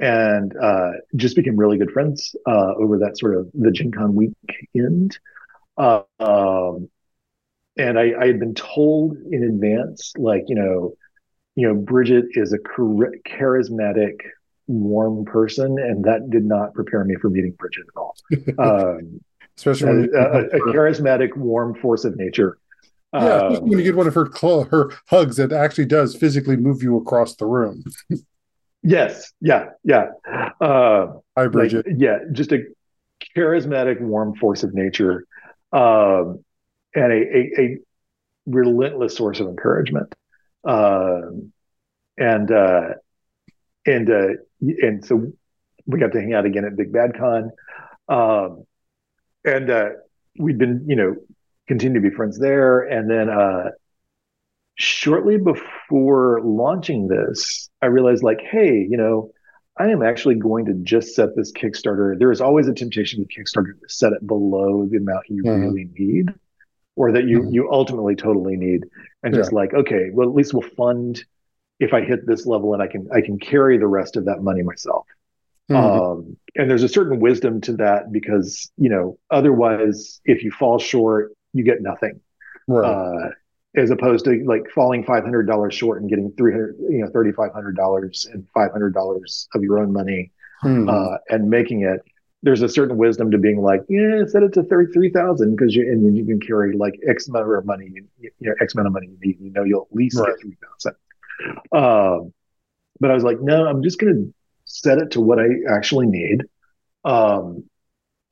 and 0.01 0.57
uh, 0.57 0.93
just 1.15 1.37
became 1.37 1.57
really 1.57 1.79
good 1.79 1.93
friends 1.93 2.35
uh, 2.47 2.75
over 2.77 2.99
that 2.99 3.17
sort 3.19 3.37
of 3.37 3.49
the 3.55 3.71
Gen 3.71 3.93
Con 3.93 4.15
weekend. 4.15 5.19
Um, 5.77 6.89
and 7.77 7.99
I, 7.99 8.13
I 8.21 8.27
had 8.27 8.41
been 8.41 8.55
told 8.55 9.17
in 9.31 9.45
advance, 9.45 10.13
like, 10.19 10.45
you 10.49 10.57
know, 10.57 10.95
you 11.55 11.69
know, 11.69 11.75
Bridget 11.75 12.27
is 12.33 12.53
a 12.53 12.59
char- 12.59 13.15
charismatic, 13.27 14.17
warm 14.67 15.25
person, 15.25 15.79
and 15.79 16.05
that 16.05 16.31
did 16.31 16.45
not 16.45 16.75
prepare 16.75 17.05
me 17.05 17.15
for 17.17 17.31
meeting 17.31 17.53
Bridget 17.53 17.85
at 17.89 17.99
all. 18.01 18.17
Um, 18.59 19.21
Especially 19.57 19.89
a, 19.89 19.95
when 19.95 20.11
a, 20.15 20.39
a 20.47 20.61
charismatic, 20.73 21.37
warm 21.37 21.75
force 21.75 22.05
of 22.05 22.17
nature. 22.17 22.59
yeah, 23.13 23.37
especially 23.37 23.57
Um, 23.57 23.69
when 23.69 23.79
you 23.79 23.85
get 23.85 23.97
one 23.97 24.07
of 24.07 24.15
her 24.15 24.31
cl- 24.33 24.65
her 24.65 24.91
hugs 25.09 25.37
that 25.37 25.53
actually 25.53 25.85
does 25.87 26.17
physically 26.17 26.57
move 26.57 26.83
you 26.83 26.97
across 26.97 27.37
the 27.37 27.45
room. 27.47 27.85
yes, 28.83 29.31
yeah, 29.41 29.67
yeah. 29.85 30.07
Uh, 30.61 31.19
Hi, 31.37 31.43
like, 31.45 31.53
Bridget. 31.53 31.87
yeah, 31.99 32.19
just 32.33 32.53
a 32.53 32.65
charismatic, 33.37 34.01
warm 34.01 34.35
force 34.37 34.63
of 34.63 34.73
nature, 34.75 35.27
um, 35.73 36.43
and 36.95 37.13
a, 37.13 37.37
a, 37.37 37.51
a 37.61 37.79
relentless 38.47 39.15
source 39.17 39.39
of 39.41 39.49
encouragement. 39.49 40.15
Um, 40.65 41.53
and 42.17 42.51
uh, 42.51 42.89
and 43.87 44.11
uh, 44.11 44.29
and 44.63 45.05
so 45.05 45.33
we 45.87 45.99
got 45.99 46.13
to 46.13 46.21
hang 46.21 46.33
out 46.33 46.47
again 46.47 46.65
at 46.65 46.77
Big 46.77 46.93
Bad 46.93 47.17
Con. 47.19 47.51
Um, 48.09 48.65
and 49.45 49.71
uh, 49.71 49.89
we'd 50.39 50.59
been, 50.59 50.85
you 50.87 50.97
know, 50.97 51.17
continue 51.67 52.01
to 52.01 52.09
be 52.09 52.15
friends 52.15 52.39
there. 52.39 52.81
And 52.81 53.11
then 53.11 53.29
uh, 53.29 53.71
shortly 54.77 55.39
before 55.39 56.41
launching 56.45 57.09
this, 57.09 57.69
I 57.81 57.87
realized, 57.87 58.23
like, 58.23 58.41
hey, 58.41 58.87
you 58.89 58.97
know, 58.97 59.33
I 59.79 59.89
am 59.89 60.03
actually 60.03 60.37
going 60.37 60.67
to 60.67 60.75
just 60.75 61.15
set 61.15 61.35
this 61.35 61.51
Kickstarter. 61.53 62.19
There 62.19 62.31
is 62.31 62.41
always 62.41 62.69
a 62.69 62.75
temptation 62.75 63.21
with 63.21 63.29
Kickstarter 63.29 63.73
to 63.81 63.89
set 63.89 64.13
it 64.13 64.27
below 64.27 64.87
the 64.87 64.99
amount 64.99 65.25
you 65.29 65.43
mm-hmm. 65.43 65.63
really 65.63 65.89
need, 65.99 66.29
or 66.95 67.13
that 67.13 67.25
you 67.25 67.41
mm-hmm. 67.41 67.55
you 67.55 67.71
ultimately 67.73 68.15
totally 68.15 68.57
need, 68.57 68.85
and 69.23 69.35
yeah. 69.35 69.41
just 69.41 69.53
like, 69.53 69.73
okay, 69.73 70.11
well, 70.13 70.29
at 70.29 70.35
least 70.35 70.53
we'll 70.53 70.69
fund 70.77 71.25
if 71.83 71.93
I 71.93 72.01
hit 72.01 72.27
this 72.27 72.47
level, 72.47 72.75
and 72.75 72.83
I 72.83 72.87
can 72.87 73.09
I 73.13 73.21
can 73.21 73.39
carry 73.39 73.77
the 73.77 73.89
rest 73.89 74.17
of 74.17 74.27
that 74.27 74.41
money 74.41 74.63
myself. 74.63 75.07
Mm-hmm. 75.69 76.01
Um, 76.01 76.37
and 76.55 76.71
there's 76.71 76.85
a 76.85 76.89
certain 76.89 77.19
wisdom 77.19 77.61
to 77.63 77.77
that 77.79 78.13
because 78.13 78.71
you 78.77 78.89
know 78.89 79.19
otherwise, 79.31 80.21
if 80.25 80.45
you 80.45 80.53
fall 80.53 80.79
short, 80.79 81.33
you 81.53 81.65
get 81.65 81.83
nothing. 81.83 82.21
Right. 82.69 82.89
Uh, 82.89 83.31
as 83.75 83.91
opposed 83.91 84.27
to 84.27 84.45
like 84.47 84.71
falling 84.73 85.03
five 85.03 85.25
hundred 85.25 85.47
dollars 85.47 85.75
short 85.75 86.01
and 86.01 86.09
getting 86.09 86.33
three 86.37 86.53
hundred, 86.53 86.77
you 86.79 87.05
know, 87.05 87.11
thirty 87.11 87.33
five 87.33 87.53
hundred 87.53 87.75
dollars 87.75 88.29
and 88.33 88.47
five 88.55 88.71
hundred 88.71 88.95
dollars 88.95 89.49
of 89.55 89.63
your 89.63 89.81
own 89.81 89.93
money, 89.93 90.31
hmm. 90.61 90.89
uh, 90.89 91.17
and 91.31 91.51
making 91.51 91.83
it. 91.83 92.01
There's 92.45 92.63
a 92.63 92.69
certain 92.69 92.97
wisdom 92.97 93.31
to 93.31 93.39
being 93.39 93.63
like, 93.63 93.83
yeah, 93.89 94.25
set 94.27 94.43
it 94.43 94.53
to 94.55 94.63
thirty 94.65 94.93
three 94.93 95.11
thousand 95.11 95.57
because 95.57 95.75
you 95.75 95.91
and 95.91 96.17
you 96.17 96.25
can 96.25 96.39
carry 96.39 96.77
like 96.77 96.95
X 97.09 97.29
amount 97.29 97.53
of 97.53 97.65
money, 97.65 97.91
you, 97.93 98.07
you 98.21 98.31
know, 98.41 98.55
X 98.61 98.75
amount 98.75 98.87
of 98.89 98.93
money 98.93 99.09
you 99.09 99.19
need. 99.21 99.41
You 99.41 99.51
know, 99.51 99.65
you'll 99.65 99.89
at 99.91 99.97
least 99.97 100.19
right. 100.19 100.29
get 100.29 100.41
three 100.43 100.57
thousand. 100.63 100.95
Um, 101.73 102.33
but 103.01 103.11
I 103.11 103.15
was 103.15 103.25
like, 103.25 103.41
no, 103.41 103.67
I'm 103.67 103.83
just 103.83 103.99
gonna 103.99 104.27
set 104.65 104.99
it 104.99 105.13
to 105.13 105.21
what 105.21 105.39
I 105.39 105.47
actually 105.69 106.07
need. 106.07 106.43
Um, 107.05 107.65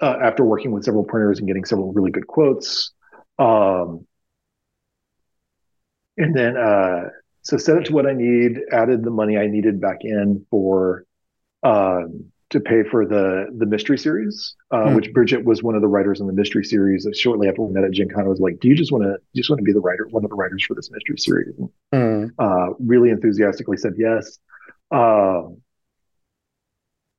uh, 0.00 0.16
after 0.22 0.44
working 0.44 0.72
with 0.72 0.84
several 0.84 1.04
printers 1.04 1.38
and 1.38 1.46
getting 1.46 1.64
several 1.64 1.92
really 1.92 2.11
good 2.11 2.26
quotes. 2.26 2.92
Um, 3.38 4.06
and 6.16 6.34
then 6.34 6.56
uh, 6.56 7.08
so 7.42 7.56
set 7.56 7.76
it 7.76 7.86
to 7.86 7.92
what 7.92 8.06
I 8.06 8.12
need, 8.12 8.61
added 8.72 9.02
the 9.02 9.11
money 9.11 9.36
I 9.36 9.46
needed 9.46 9.80
back 9.80 9.98
in 10.02 10.46
for 10.50 11.04
um, 11.62 12.30
to 12.51 12.61
pay 12.61 12.82
for 12.82 13.07
the 13.07 13.46
the 13.57 13.66
mystery 13.66 13.96
series, 13.96 14.55
uh, 14.70 14.76
mm. 14.76 14.96
which 14.96 15.12
Bridget 15.12 15.44
was 15.44 15.62
one 15.62 15.74
of 15.74 15.80
the 15.80 15.88
writers 15.88 16.20
in 16.20 16.26
the 16.26 16.32
mystery 16.32 16.64
series. 16.64 17.07
Shortly 17.14 17.48
after 17.48 17.62
we 17.62 17.72
met 17.72 17.84
at 17.84 17.92
Gen 17.92 18.09
Con, 18.09 18.24
I 18.24 18.28
was 18.28 18.40
like, 18.40 18.59
"Do 18.61 18.68
you 18.68 18.74
just 18.74 18.92
want 18.92 19.05
to 19.05 19.16
just 19.34 19.48
want 19.48 19.59
to 19.59 19.64
be 19.64 19.72
the 19.72 19.80
writer, 19.80 20.07
one 20.11 20.24
of 20.24 20.30
the 20.30 20.36
writers 20.36 20.64
for 20.64 20.74
this 20.74 20.90
mystery 20.90 21.16
series?" 21.18 21.55
And, 21.59 21.70
mm. 21.92 22.30
uh, 22.38 22.74
really 22.78 23.11
enthusiastically 23.11 23.76
said 23.76 23.94
yes. 23.96 24.38
Um, 24.90 25.62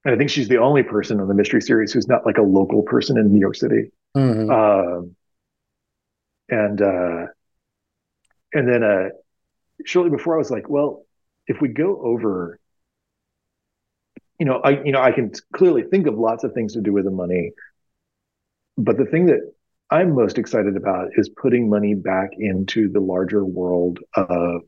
and 0.04 0.16
I 0.16 0.18
think 0.18 0.30
she's 0.30 0.48
the 0.48 0.58
only 0.58 0.84
person 0.84 1.20
on 1.20 1.28
the 1.28 1.34
mystery 1.34 1.62
series 1.62 1.94
who's 1.94 2.08
not 2.08 2.26
like 2.26 2.38
a 2.38 2.42
local 2.42 2.82
person 2.84 3.18
in 3.18 3.32
New 3.32 3.40
York 3.40 3.56
City. 3.56 3.92
Mm-hmm. 4.18 4.50
Uh, 4.50 5.08
and 6.50 6.82
uh, 6.82 7.28
and 8.54 8.68
then 8.68 8.84
uh, 8.84 9.10
shortly 9.86 10.12
before, 10.12 10.36
I 10.36 10.38
was 10.40 10.52
like, 10.52 10.70
well, 10.70 11.06
if 11.48 11.62
we 11.62 11.70
go 11.70 12.02
over, 12.02 12.60
you 14.42 14.46
know, 14.46 14.60
I 14.64 14.84
you 14.84 14.92
know 14.92 15.00
I 15.00 15.12
can 15.12 15.32
clearly 15.54 15.84
think 15.84 16.08
of 16.08 16.18
lots 16.18 16.44
of 16.44 16.54
things 16.54 16.74
to 16.74 16.82
do 16.82 16.92
with 16.92 17.06
the 17.06 17.12
money, 17.12 17.52
but 18.76 18.98
the 18.98 19.06
thing 19.06 19.28
that 19.28 19.40
I'm 19.92 20.16
most 20.16 20.40
excited 20.40 20.76
about 20.76 21.10
is 21.16 21.30
putting 21.30 21.70
money 21.70 21.94
back 21.94 22.32
into 22.40 22.90
the 22.90 23.02
larger 23.02 23.46
world 23.46 24.00
of 24.16 24.64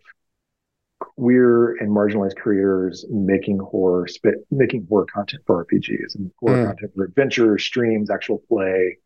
queer 0.99 1.75
and 1.77 1.89
marginalized 1.89 2.35
creators 2.35 3.03
making 3.09 3.57
horror 3.57 4.05
making 4.51 4.85
horror 4.87 5.07
content 5.11 5.41
for 5.47 5.65
RPGs 5.65 6.13
and 6.13 6.31
horror 6.39 6.57
mm. 6.57 6.67
content 6.67 6.91
for 6.95 7.05
adventure 7.05 7.57
streams, 7.57 8.11
actual 8.11 8.43
play, 8.47 8.99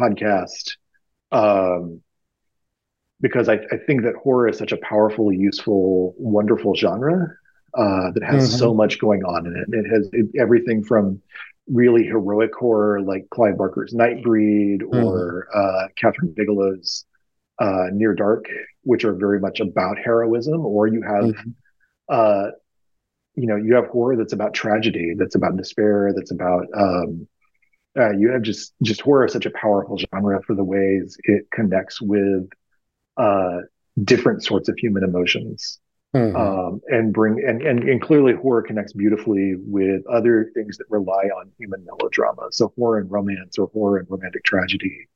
podcast. 0.00 0.78
Um, 1.32 2.00
because 3.20 3.50
I, 3.50 3.56
I, 3.70 3.76
think 3.86 4.04
that 4.04 4.14
horror 4.14 4.48
is 4.48 4.56
such 4.56 4.72
a 4.72 4.76
powerful, 4.78 5.32
useful, 5.32 6.14
wonderful 6.16 6.74
genre 6.76 7.28
uh, 7.76 8.10
that 8.12 8.22
has 8.22 8.48
mm-hmm. 8.48 8.58
so 8.58 8.74
much 8.74 8.98
going 8.98 9.24
on 9.24 9.46
in 9.46 9.56
it. 9.56 9.68
It 9.76 9.90
has 9.90 10.08
it, 10.12 10.26
everything 10.38 10.84
from 10.84 11.20
really 11.66 12.04
heroic 12.04 12.54
horror 12.54 13.00
like 13.00 13.28
Clive 13.30 13.56
Barker's 13.56 13.94
Nightbreed 13.94 14.82
mm-hmm. 14.82 15.04
or 15.04 15.48
uh, 15.54 15.88
Kathryn 16.00 16.34
Bigelow's 16.34 17.04
uh, 17.58 17.86
Near 17.92 18.14
Dark, 18.14 18.46
which 18.82 19.04
are 19.04 19.14
very 19.14 19.40
much 19.40 19.60
about 19.60 19.98
heroism, 19.98 20.64
or 20.64 20.86
you 20.86 21.02
have, 21.02 21.24
mm-hmm. 21.24 21.50
uh, 22.08 22.50
you 23.34 23.46
know, 23.46 23.56
you 23.56 23.74
have 23.74 23.86
horror 23.86 24.16
that's 24.16 24.32
about 24.32 24.54
tragedy, 24.54 25.14
that's 25.16 25.34
about 25.34 25.56
despair, 25.56 26.12
that's 26.14 26.30
about. 26.30 26.66
Um, 26.76 27.28
uh, 27.96 28.10
you 28.10 28.30
have 28.32 28.42
just 28.42 28.74
just 28.82 29.00
horror 29.00 29.24
is 29.24 29.32
such 29.32 29.46
a 29.46 29.50
powerful 29.50 29.96
genre 29.98 30.42
for 30.42 30.56
the 30.56 30.64
ways 30.64 31.16
it 31.24 31.48
connects 31.52 32.02
with 32.02 32.48
uh, 33.16 33.58
different 34.02 34.42
sorts 34.42 34.68
of 34.68 34.76
human 34.76 35.04
emotions. 35.04 35.78
Mm-hmm. 36.14 36.36
Um, 36.36 36.80
and 36.86 37.12
bring 37.12 37.42
and, 37.44 37.60
and 37.60 37.82
and 37.82 38.00
clearly 38.00 38.34
horror 38.34 38.62
connects 38.62 38.92
beautifully 38.92 39.56
with 39.58 40.06
other 40.06 40.52
things 40.54 40.78
that 40.78 40.84
rely 40.88 41.24
on 41.36 41.50
human 41.58 41.84
melodrama. 41.84 42.48
So 42.52 42.72
horror 42.76 42.98
and 42.98 43.10
romance, 43.10 43.58
or 43.58 43.66
horror 43.74 43.98
and 43.98 44.08
romantic 44.08 44.44
tragedy, 44.44 45.08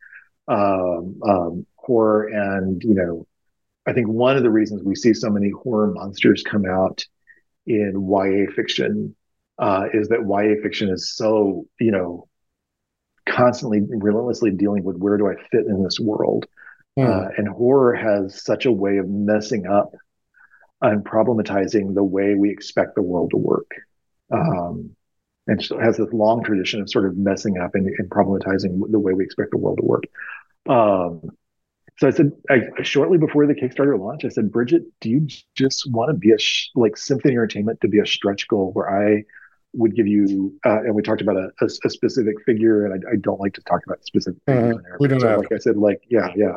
um, 0.48 1.20
um, 1.22 1.66
horror 1.76 2.28
and 2.28 2.82
you 2.82 2.94
know 2.94 3.26
i 3.86 3.92
think 3.92 4.08
one 4.08 4.36
of 4.36 4.42
the 4.42 4.50
reasons 4.50 4.82
we 4.82 4.94
see 4.94 5.14
so 5.14 5.30
many 5.30 5.50
horror 5.50 5.92
monsters 5.92 6.42
come 6.42 6.64
out 6.66 7.04
in 7.66 7.92
ya 8.08 8.50
fiction 8.54 9.14
uh, 9.58 9.84
is 9.92 10.08
that 10.08 10.20
ya 10.20 10.62
fiction 10.62 10.90
is 10.90 11.14
so 11.14 11.66
you 11.80 11.90
know 11.90 12.28
constantly 13.26 13.80
relentlessly 13.88 14.50
dealing 14.50 14.84
with 14.84 14.96
where 14.96 15.16
do 15.16 15.28
i 15.28 15.34
fit 15.50 15.66
in 15.66 15.82
this 15.82 15.98
world 15.98 16.46
mm. 16.98 17.06
uh, 17.06 17.28
and 17.36 17.48
horror 17.48 17.94
has 17.94 18.42
such 18.42 18.66
a 18.66 18.72
way 18.72 18.98
of 18.98 19.08
messing 19.08 19.66
up 19.66 19.92
and 20.80 21.04
problematizing 21.04 21.94
the 21.94 22.04
way 22.04 22.34
we 22.34 22.50
expect 22.50 22.94
the 22.94 23.02
world 23.02 23.30
to 23.30 23.36
work 23.36 23.70
um, 24.30 24.90
and 25.46 25.62
so 25.62 25.78
it 25.78 25.84
has 25.84 25.96
this 25.96 26.12
long 26.12 26.42
tradition 26.44 26.80
of 26.80 26.90
sort 26.90 27.06
of 27.06 27.16
messing 27.16 27.58
up 27.58 27.74
and, 27.74 27.86
and 27.98 28.10
problematizing 28.10 28.80
the 28.90 28.98
way 28.98 29.12
we 29.12 29.24
expect 29.24 29.50
the 29.50 29.58
world 29.58 29.78
to 29.78 29.84
work 29.84 30.04
um, 30.68 31.30
so 31.98 32.06
I 32.06 32.10
said, 32.10 32.30
I, 32.48 32.60
shortly 32.82 33.18
before 33.18 33.46
the 33.46 33.54
Kickstarter 33.54 33.98
launch, 33.98 34.24
I 34.24 34.28
said, 34.28 34.52
Bridget, 34.52 34.82
do 35.00 35.10
you 35.10 35.26
just 35.56 35.90
want 35.90 36.10
to 36.10 36.14
be 36.14 36.30
a 36.30 36.38
sh- 36.38 36.70
like 36.76 36.96
Symphony 36.96 37.34
Entertainment 37.34 37.80
to 37.80 37.88
be 37.88 37.98
a 37.98 38.06
stretch 38.06 38.46
goal 38.46 38.70
where 38.72 38.88
I 38.88 39.24
would 39.72 39.96
give 39.96 40.06
you, 40.06 40.54
uh, 40.64 40.78
and 40.78 40.94
we 40.94 41.02
talked 41.02 41.22
about 41.22 41.36
a, 41.36 41.50
a, 41.60 41.66
a 41.66 41.90
specific 41.90 42.36
figure, 42.46 42.86
and 42.86 43.04
I, 43.04 43.12
I, 43.12 43.16
don't 43.16 43.40
like 43.40 43.54
to 43.54 43.62
talk 43.62 43.80
about 43.84 44.04
specific 44.04 44.40
figures. 44.46 44.76
Uh-huh. 44.76 44.96
We 45.00 45.08
don't 45.08 45.20
so 45.20 45.28
have. 45.28 45.38
Like 45.40 45.52
I 45.52 45.58
said, 45.58 45.76
like 45.76 46.02
yeah, 46.08 46.32
yeah. 46.36 46.56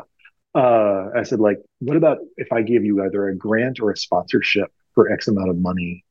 Uh, 0.54 1.08
I 1.16 1.22
said, 1.22 1.40
like, 1.40 1.58
what 1.78 1.96
about 1.96 2.18
if 2.36 2.52
I 2.52 2.62
give 2.62 2.84
you 2.84 3.04
either 3.04 3.28
a 3.28 3.36
grant 3.36 3.80
or 3.80 3.90
a 3.90 3.96
sponsorship 3.96 4.70
for 4.94 5.10
X 5.10 5.28
amount 5.28 5.50
of 5.50 5.56
money? 5.56 6.04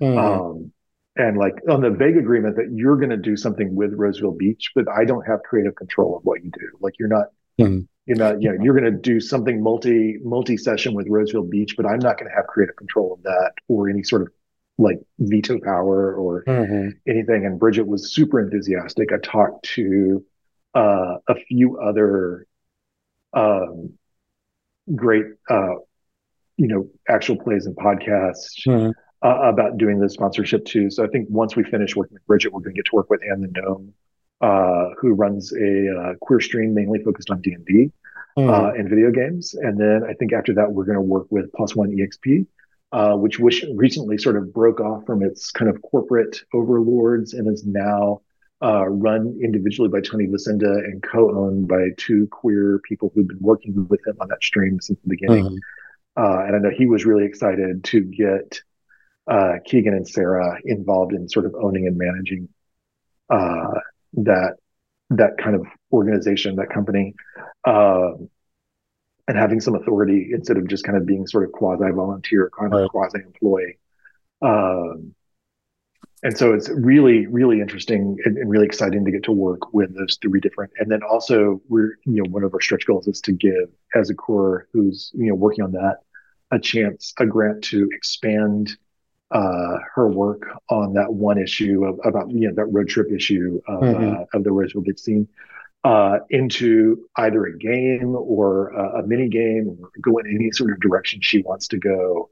Mm-hmm. 0.00 0.18
Um, 0.18 0.72
and 1.16 1.36
like 1.36 1.54
on 1.68 1.82
the 1.82 1.90
vague 1.90 2.16
agreement 2.16 2.56
that 2.56 2.72
you're 2.72 2.96
going 2.96 3.10
to 3.10 3.16
do 3.16 3.36
something 3.36 3.74
with 3.74 3.92
Roseville 3.94 4.32
Beach, 4.32 4.72
but 4.74 4.88
I 4.88 5.04
don't 5.04 5.26
have 5.26 5.42
creative 5.42 5.74
control 5.74 6.16
of 6.16 6.24
what 6.24 6.42
you 6.42 6.50
do. 6.50 6.78
Like 6.80 6.94
you're 6.98 7.08
not 7.08 7.26
mm-hmm. 7.60 7.80
you 8.06 8.14
know, 8.14 8.36
you 8.38 8.50
know, 8.50 8.62
you're 8.62 8.78
going 8.78 8.90
to 8.90 8.98
do 8.98 9.20
something 9.20 9.62
multi 9.62 10.18
multi 10.24 10.56
session 10.56 10.94
with 10.94 11.06
Roseville 11.08 11.44
Beach, 11.44 11.74
but 11.76 11.86
I'm 11.86 11.98
not 11.98 12.18
going 12.18 12.30
to 12.30 12.34
have 12.34 12.46
creative 12.46 12.76
control 12.76 13.12
of 13.12 13.22
that 13.24 13.52
or 13.68 13.90
any 13.90 14.02
sort 14.02 14.22
of 14.22 14.28
like 14.78 15.00
veto 15.18 15.58
power 15.60 16.14
or 16.14 16.44
mm-hmm. 16.44 16.88
anything. 17.06 17.44
And 17.44 17.58
Bridget 17.58 17.86
was 17.86 18.14
super 18.14 18.40
enthusiastic. 18.40 19.12
I 19.12 19.18
talked 19.18 19.66
to 19.74 20.24
uh, 20.74 21.16
a 21.28 21.34
few 21.34 21.78
other 21.78 22.46
um, 23.34 23.92
great, 24.94 25.26
uh, 25.50 25.74
you 26.56 26.68
know, 26.68 26.88
actual 27.08 27.36
plays 27.36 27.66
and 27.66 27.76
podcasts. 27.76 28.66
Mm-hmm. 28.66 28.90
Uh, 29.24 29.38
about 29.42 29.78
doing 29.78 30.00
the 30.00 30.10
sponsorship 30.10 30.64
too. 30.64 30.90
So 30.90 31.04
I 31.04 31.06
think 31.06 31.28
once 31.30 31.54
we 31.54 31.62
finish 31.62 31.94
working 31.94 32.14
with 32.14 32.26
Bridget, 32.26 32.52
we're 32.52 32.58
going 32.58 32.74
to 32.74 32.78
get 32.80 32.86
to 32.86 32.96
work 32.96 33.08
with 33.08 33.20
Anne 33.22 33.40
the 33.40 33.46
Gnome 33.46 33.94
uh, 34.42 34.90
who 35.00 35.14
runs 35.14 35.52
a 35.52 35.88
uh, 35.96 36.14
queer 36.20 36.40
stream 36.40 36.74
mainly 36.74 36.98
focused 37.02 37.30
on 37.30 37.40
D 37.40 37.52
and 37.52 37.64
D 37.64 37.92
hmm. 38.36 38.50
uh, 38.50 38.72
and 38.72 38.88
video 38.88 39.10
games. 39.10 39.54
And 39.54 39.78
then 39.78 40.02
I 40.08 40.14
think 40.14 40.32
after 40.32 40.52
that, 40.54 40.72
we're 40.72 40.84
going 40.84 40.96
to 40.96 41.00
work 41.00 41.28
with 41.30 41.52
Plus 41.52 41.76
One 41.76 41.96
EXP, 41.96 42.46
uh, 42.90 43.14
which, 43.14 43.38
which 43.38 43.64
recently 43.76 44.18
sort 44.18 44.36
of 44.36 44.52
broke 44.52 44.80
off 44.80 45.06
from 45.06 45.22
its 45.22 45.52
kind 45.52 45.70
of 45.70 45.80
corporate 45.82 46.40
overlords 46.52 47.34
and 47.34 47.46
is 47.46 47.64
now 47.64 48.20
uh, 48.62 48.88
run 48.88 49.38
individually 49.42 49.88
by 49.88 50.00
Tony 50.00 50.26
Lucinda 50.28 50.70
and 50.70 51.02
co-owned 51.02 51.68
by 51.68 51.88
two 51.96 52.26
queer 52.28 52.80
people 52.84 53.10
who've 53.14 53.26
been 53.26 53.40
working 53.40 53.86
with 53.88 54.00
him 54.06 54.16
on 54.20 54.28
that 54.28 54.42
stream 54.42 54.80
since 54.80 54.98
the 55.00 55.08
beginning. 55.08 55.46
Hmm. 56.16 56.22
and 56.46 56.56
I 56.56 56.58
know 56.58 56.70
he 56.70 56.86
was 56.86 57.04
really 57.04 57.24
excited 57.24 57.84
to 57.84 58.00
get 58.00 58.60
Keegan 59.64 59.94
and 59.94 60.06
Sarah 60.06 60.58
involved 60.64 61.12
in 61.12 61.28
sort 61.28 61.46
of 61.46 61.54
owning 61.54 61.86
and 61.86 61.96
managing 61.96 62.48
uh, 63.32 63.80
that 64.14 64.56
that 65.10 65.36
kind 65.38 65.56
of 65.56 65.66
organization, 65.92 66.56
that 66.56 66.70
company, 66.70 67.14
uh, 67.66 68.12
and 69.28 69.38
having 69.38 69.60
some 69.60 69.74
authority 69.74 70.30
instead 70.32 70.56
of 70.56 70.66
just 70.68 70.84
kind 70.84 70.96
of 70.96 71.06
being 71.06 71.26
sort 71.26 71.44
of 71.44 71.52
quasi 71.52 71.90
volunteer, 71.92 72.50
kind 72.58 72.72
of 72.72 72.80
right. 72.80 72.90
quasi 72.90 73.18
employee. 73.18 73.78
Um, 74.40 75.14
and 76.22 76.36
so 76.36 76.52
it's 76.52 76.68
really 76.68 77.26
really 77.26 77.60
interesting 77.60 78.16
and, 78.24 78.36
and, 78.36 78.50
really 78.50 78.66
exciting 78.66 79.04
to 79.04 79.10
get 79.10 79.24
to 79.24 79.32
work 79.32 79.72
with 79.72 79.94
those 79.96 80.18
three 80.22 80.40
different 80.40 80.72
and 80.78 80.90
then 80.90 81.00
also 81.02 81.60
we're 81.68 81.96
you 82.04 82.22
know 82.22 82.28
one 82.30 82.44
of 82.44 82.52
our 82.54 82.60
stretch 82.60 82.86
goals 82.86 83.06
is 83.06 83.20
to 83.20 83.32
give 83.32 83.68
Ezequiel 83.94 84.62
who's 84.72 85.10
you 85.14 85.28
know 85.28 85.34
working 85.34 85.64
on 85.64 85.72
that 85.72 85.98
a 86.50 86.58
chance 86.58 87.12
a 87.18 87.26
grant 87.26 87.62
to 87.64 87.88
expand 87.92 88.76
uh, 89.30 89.78
her 89.94 90.08
work 90.08 90.42
on 90.68 90.92
that 90.92 91.12
one 91.12 91.38
issue 91.38 91.84
of 91.84 91.98
about 92.04 92.30
you 92.30 92.48
know 92.48 92.54
that 92.54 92.66
road 92.66 92.88
trip 92.88 93.10
issue 93.10 93.60
of, 93.66 93.82
mm-hmm. 93.82 94.16
uh, 94.16 94.24
of 94.34 94.44
the 94.44 94.52
Roseville 94.52 94.82
Beach 94.82 94.98
zine 94.98 95.26
uh, 95.84 96.18
into 96.30 97.08
either 97.16 97.46
a 97.46 97.58
game 97.58 98.14
or 98.14 98.68
a, 98.68 99.00
a 99.00 99.06
mini 99.06 99.28
game 99.28 99.78
or 99.80 99.90
go 100.00 100.18
in 100.18 100.26
any 100.26 100.50
sort 100.52 100.70
of 100.70 100.80
direction 100.80 101.20
she 101.22 101.42
wants 101.42 101.68
to 101.68 101.78
go 101.78 102.28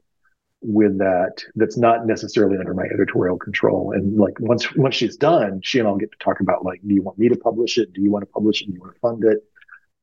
with 0.61 0.99
that 0.99 1.43
that's 1.55 1.77
not 1.77 2.05
necessarily 2.05 2.57
under 2.57 2.73
my 2.73 2.85
editorial 2.85 3.37
control. 3.37 3.93
And 3.93 4.17
like 4.17 4.39
once 4.39 4.73
once 4.75 4.95
she's 4.95 5.17
done 5.17 5.61
she 5.63 5.79
and 5.79 5.87
i'll 5.87 5.97
get 5.97 6.11
to 6.11 6.17
talk 6.19 6.39
about 6.39 6.63
like 6.63 6.81
do 6.85 6.93
you 6.93 7.01
want 7.01 7.17
me 7.17 7.29
to 7.29 7.35
publish 7.35 7.77
it? 7.77 7.93
Do 7.93 8.01
you 8.01 8.11
want 8.11 8.23
to 8.23 8.31
publish 8.31 8.61
it? 8.61 8.67
Do 8.67 8.73
you 8.73 8.79
want 8.79 8.93
to 8.93 8.99
fund 8.99 9.23
it? 9.23 9.43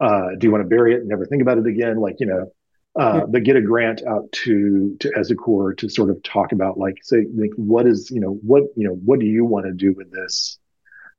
Uh, 0.00 0.36
do 0.38 0.46
you 0.46 0.52
want 0.52 0.62
to 0.62 0.68
bury 0.68 0.94
it 0.94 1.00
and 1.00 1.08
never 1.08 1.26
think 1.26 1.42
about 1.42 1.58
it 1.58 1.66
again? 1.66 1.98
Like 1.98 2.16
you 2.20 2.26
know 2.26 2.52
uh, 2.98 3.18
yeah. 3.18 3.24
but 3.28 3.44
get 3.44 3.56
a 3.56 3.60
grant 3.60 4.02
out 4.06 4.30
to 4.32 4.96
to 4.98 5.10
Ezequiel 5.10 5.76
to 5.78 5.88
sort 5.88 6.10
of 6.10 6.20
talk 6.22 6.52
about 6.52 6.78
like 6.78 6.96
say 7.02 7.26
like 7.36 7.52
what 7.56 7.86
is 7.86 8.10
you 8.10 8.20
know 8.20 8.38
what 8.42 8.64
you 8.76 8.86
know 8.88 8.94
what 8.94 9.20
do 9.20 9.26
you 9.26 9.44
want 9.44 9.66
to 9.66 9.72
do 9.72 9.92
with 9.92 10.10
this 10.10 10.58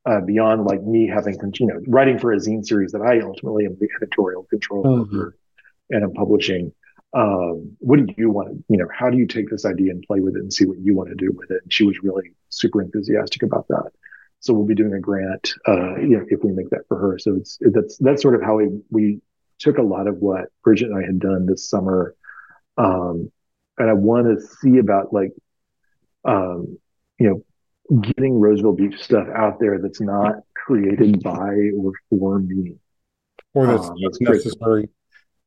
uh, 0.06 0.20
beyond 0.22 0.66
like 0.66 0.84
me 0.84 1.08
having 1.08 1.38
you 1.60 1.68
know 1.68 1.80
writing 1.88 2.20
for 2.20 2.34
a 2.34 2.38
zine 2.38 2.66
series 2.66 2.92
that 2.92 3.02
I 3.02 3.22
ultimately 3.22 3.66
am 3.66 3.78
the 3.80 3.88
editorial 3.96 4.44
control 4.44 4.84
mm-hmm. 4.84 5.02
over 5.02 5.38
and 5.90 6.04
I'm 6.04 6.14
publishing 6.14 6.74
um, 7.14 7.76
what 7.80 7.97
do 7.97 8.14
you 8.18 8.30
want 8.30 8.49
to, 8.49 8.64
you 8.70 8.78
know, 8.78 8.88
how 8.93 9.10
do 9.10 9.18
you 9.18 9.26
take 9.26 9.49
this 9.49 9.66
idea 9.66 9.91
and 9.91 10.03
play 10.03 10.20
with 10.20 10.36
it 10.36 10.41
and 10.41 10.53
see 10.53 10.66
what 10.66 10.78
you 10.80 10.95
want 10.95 11.10
to 11.10 11.16
do 11.16 11.32
with 11.36 11.49
it? 11.49 11.64
And 11.64 11.74
she 11.74 11.84
was 11.84 12.03
really 12.03 12.34
super 12.49 12.82
enthusiastic 12.82 13.43
about 13.43 13.68
that. 13.70 13.91
So 14.41 14.53
we'll 14.53 14.66
be 14.66 14.76
doing 14.76 14.93
a 14.93 14.99
grant, 14.99 15.53
uh, 15.68 15.97
you 15.97 16.18
know, 16.18 16.26
if 16.28 16.43
we 16.43 16.51
make 16.51 16.70
that 16.70 16.88
for 16.88 16.97
her. 16.97 17.20
So 17.20 17.36
it's 17.36 17.57
that's 17.60 17.97
that's 17.97 18.22
sort 18.22 18.36
of 18.36 18.41
how 18.41 18.55
we 18.55 18.70
we 18.89 19.22
took 19.57 19.78
a 19.78 19.84
lot 19.84 20.07
of 20.07 20.18
what 20.20 20.45
Bridget 20.64 20.91
and 20.91 20.97
I 20.97 21.05
had 21.05 21.20
done 21.20 21.45
this 21.45 21.68
summer, 21.68 22.16
um, 22.78 23.32
and 23.78 23.89
I 23.89 23.93
want 23.93 24.28
to 24.28 24.45
see 24.45 24.78
about 24.78 25.12
like, 25.12 25.34
um, 26.24 26.78
you 27.20 27.43
know, 27.91 28.01
getting 28.01 28.39
Roseville 28.39 28.74
Beach 28.74 29.01
stuff 29.01 29.28
out 29.36 29.60
there 29.60 29.80
that's 29.80 29.99
not 29.99 30.36
created 30.55 31.22
by 31.22 31.72
or 31.78 31.91
for 32.10 32.39
me, 32.39 32.76
or 33.53 33.66
that's 33.66 33.88
um, 33.88 33.95
necessary 33.97 34.89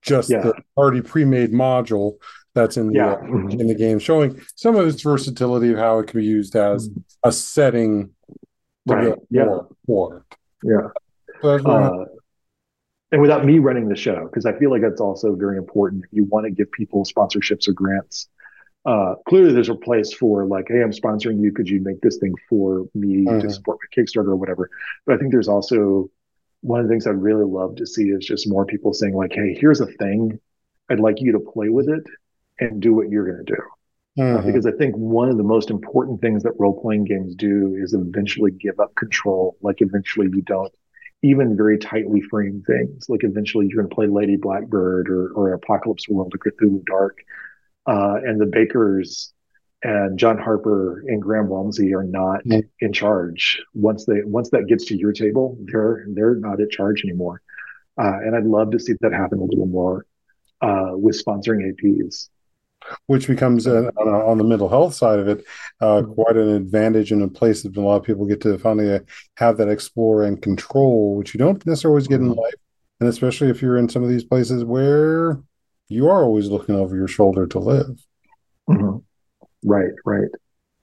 just 0.02 0.30
yeah. 0.30 0.42
the 0.42 0.54
already 0.76 1.00
pre-made 1.00 1.52
module 1.52 2.14
that's 2.54 2.76
in 2.76 2.88
the 2.88 2.94
yeah. 2.94 3.16
mm-hmm. 3.16 3.60
in 3.60 3.66
the 3.66 3.74
game, 3.74 3.98
showing 3.98 4.40
some 4.56 4.76
of 4.76 4.86
its 4.86 5.02
versatility 5.02 5.72
of 5.72 5.78
how 5.78 5.98
it 6.00 6.08
can 6.08 6.20
be 6.20 6.26
used 6.26 6.54
as 6.56 6.88
mm-hmm. 6.88 7.00
a 7.24 7.32
setting. 7.32 8.10
Right. 8.86 9.14
Yeah. 9.30 9.44
For, 9.46 9.66
for. 9.86 10.26
Yeah. 10.64 10.88
uh, 11.44 12.04
and 13.10 13.20
without 13.20 13.44
me 13.44 13.58
running 13.58 13.88
the 13.88 13.96
show, 13.96 14.24
because 14.24 14.46
I 14.46 14.58
feel 14.58 14.70
like 14.70 14.82
that's 14.82 15.00
also 15.00 15.34
very 15.34 15.56
important. 15.56 16.04
If 16.04 16.12
you 16.12 16.24
want 16.24 16.46
to 16.46 16.50
give 16.50 16.70
people 16.72 17.04
sponsorships 17.04 17.68
or 17.68 17.72
grants, 17.72 18.28
uh, 18.84 19.14
clearly 19.28 19.52
there's 19.52 19.68
a 19.68 19.74
place 19.74 20.12
for 20.12 20.46
like, 20.46 20.66
hey, 20.68 20.82
I'm 20.82 20.92
sponsoring 20.92 21.40
you. 21.40 21.52
Could 21.52 21.68
you 21.68 21.80
make 21.80 22.00
this 22.00 22.16
thing 22.18 22.34
for 22.48 22.86
me 22.94 23.24
mm-hmm. 23.24 23.40
to 23.40 23.52
support 23.52 23.78
my 23.80 24.02
Kickstarter 24.02 24.28
or 24.28 24.36
whatever? 24.36 24.70
But 25.06 25.14
I 25.14 25.18
think 25.18 25.30
there's 25.30 25.48
also 25.48 26.10
one 26.62 26.80
of 26.80 26.86
the 26.86 26.92
things 26.92 27.06
I'd 27.06 27.20
really 27.20 27.44
love 27.44 27.76
to 27.76 27.86
see 27.86 28.08
is 28.10 28.24
just 28.24 28.48
more 28.48 28.64
people 28.64 28.92
saying 28.92 29.14
like, 29.14 29.32
"Hey, 29.32 29.56
here's 29.58 29.80
a 29.80 29.86
thing. 29.86 30.40
I'd 30.88 31.00
like 31.00 31.20
you 31.20 31.32
to 31.32 31.40
play 31.40 31.68
with 31.68 31.88
it 31.88 32.04
and 32.58 32.80
do 32.80 32.94
what 32.94 33.10
you're 33.10 33.26
going 33.26 33.44
to 33.44 33.54
do." 33.54 33.62
Mm-hmm. 34.18 34.36
Uh, 34.36 34.42
because 34.42 34.66
I 34.66 34.72
think 34.72 34.94
one 34.94 35.28
of 35.28 35.38
the 35.38 35.42
most 35.42 35.70
important 35.70 36.20
things 36.20 36.42
that 36.42 36.52
role 36.58 36.78
playing 36.80 37.04
games 37.04 37.34
do 37.34 37.76
is 37.80 37.94
eventually 37.94 38.50
give 38.50 38.78
up 38.78 38.94
control. 38.94 39.56
Like 39.62 39.80
eventually 39.80 40.28
you 40.32 40.42
don't 40.42 40.72
even 41.22 41.56
very 41.56 41.78
tightly 41.78 42.20
frame 42.20 42.62
things. 42.66 43.08
Like 43.08 43.24
eventually 43.24 43.66
you're 43.68 43.82
going 43.82 43.88
to 43.88 43.94
play 43.94 44.08
Lady 44.08 44.36
Blackbird 44.36 45.08
or, 45.08 45.30
or 45.32 45.52
Apocalypse 45.54 46.08
World 46.08 46.34
or 46.34 46.38
Cthulhu 46.38 46.84
Dark, 46.84 47.18
uh, 47.86 48.16
and 48.24 48.40
the 48.40 48.46
bakers 48.46 49.32
and 49.82 50.18
John 50.18 50.38
Harper 50.38 51.02
and 51.08 51.20
Graham 51.20 51.48
Walmsley 51.48 51.92
are 51.92 52.04
not 52.04 52.44
mm-hmm. 52.44 52.60
in 52.80 52.92
charge. 52.92 53.60
Once 53.74 54.04
they 54.04 54.22
once 54.24 54.50
that 54.50 54.66
gets 54.68 54.84
to 54.86 54.96
your 54.96 55.12
table, 55.12 55.58
they're 55.64 56.06
they're 56.08 56.36
not 56.36 56.60
in 56.60 56.70
charge 56.70 57.02
anymore. 57.04 57.42
Uh, 57.98 58.18
and 58.24 58.36
I'd 58.36 58.44
love 58.44 58.70
to 58.70 58.78
see 58.78 58.94
that 59.00 59.12
happen 59.12 59.38
a 59.38 59.44
little 59.44 59.66
more 59.66 60.06
uh, 60.60 60.92
with 60.92 61.22
sponsoring 61.22 61.72
APs. 61.72 62.28
Which 63.06 63.28
becomes 63.28 63.66
uh, 63.68 63.90
on, 63.96 64.08
on, 64.08 64.38
the 64.38 64.44
mental 64.44 64.68
health 64.68 64.94
side 64.94 65.20
of 65.20 65.28
it 65.28 65.44
uh, 65.80 66.02
mm-hmm. 66.02 66.14
quite 66.14 66.36
an 66.36 66.48
advantage 66.48 67.12
and 67.12 67.22
a 67.22 67.28
place 67.28 67.62
that 67.62 67.76
a 67.76 67.80
lot 67.80 67.96
of 67.96 68.02
people 68.02 68.26
get 68.26 68.40
to 68.40 68.58
finally 68.58 68.98
have 69.36 69.56
that 69.58 69.68
explore 69.68 70.24
and 70.24 70.42
control, 70.42 71.14
which 71.14 71.32
you 71.32 71.38
don't 71.38 71.64
necessarily 71.64 71.92
always 71.92 72.08
get 72.08 72.20
in 72.20 72.30
mm-hmm. 72.30 72.40
life, 72.40 72.54
and 72.98 73.08
especially 73.08 73.50
if 73.50 73.62
you're 73.62 73.76
in 73.76 73.88
some 73.88 74.02
of 74.02 74.08
these 74.08 74.24
places 74.24 74.64
where 74.64 75.40
you 75.88 76.08
are 76.08 76.24
always 76.24 76.48
looking 76.48 76.74
over 76.74 76.96
your 76.96 77.06
shoulder 77.06 77.46
to 77.46 77.60
live. 77.60 78.04
Mm-hmm. 78.68 78.98
Right, 79.64 79.92
right. 80.04 80.28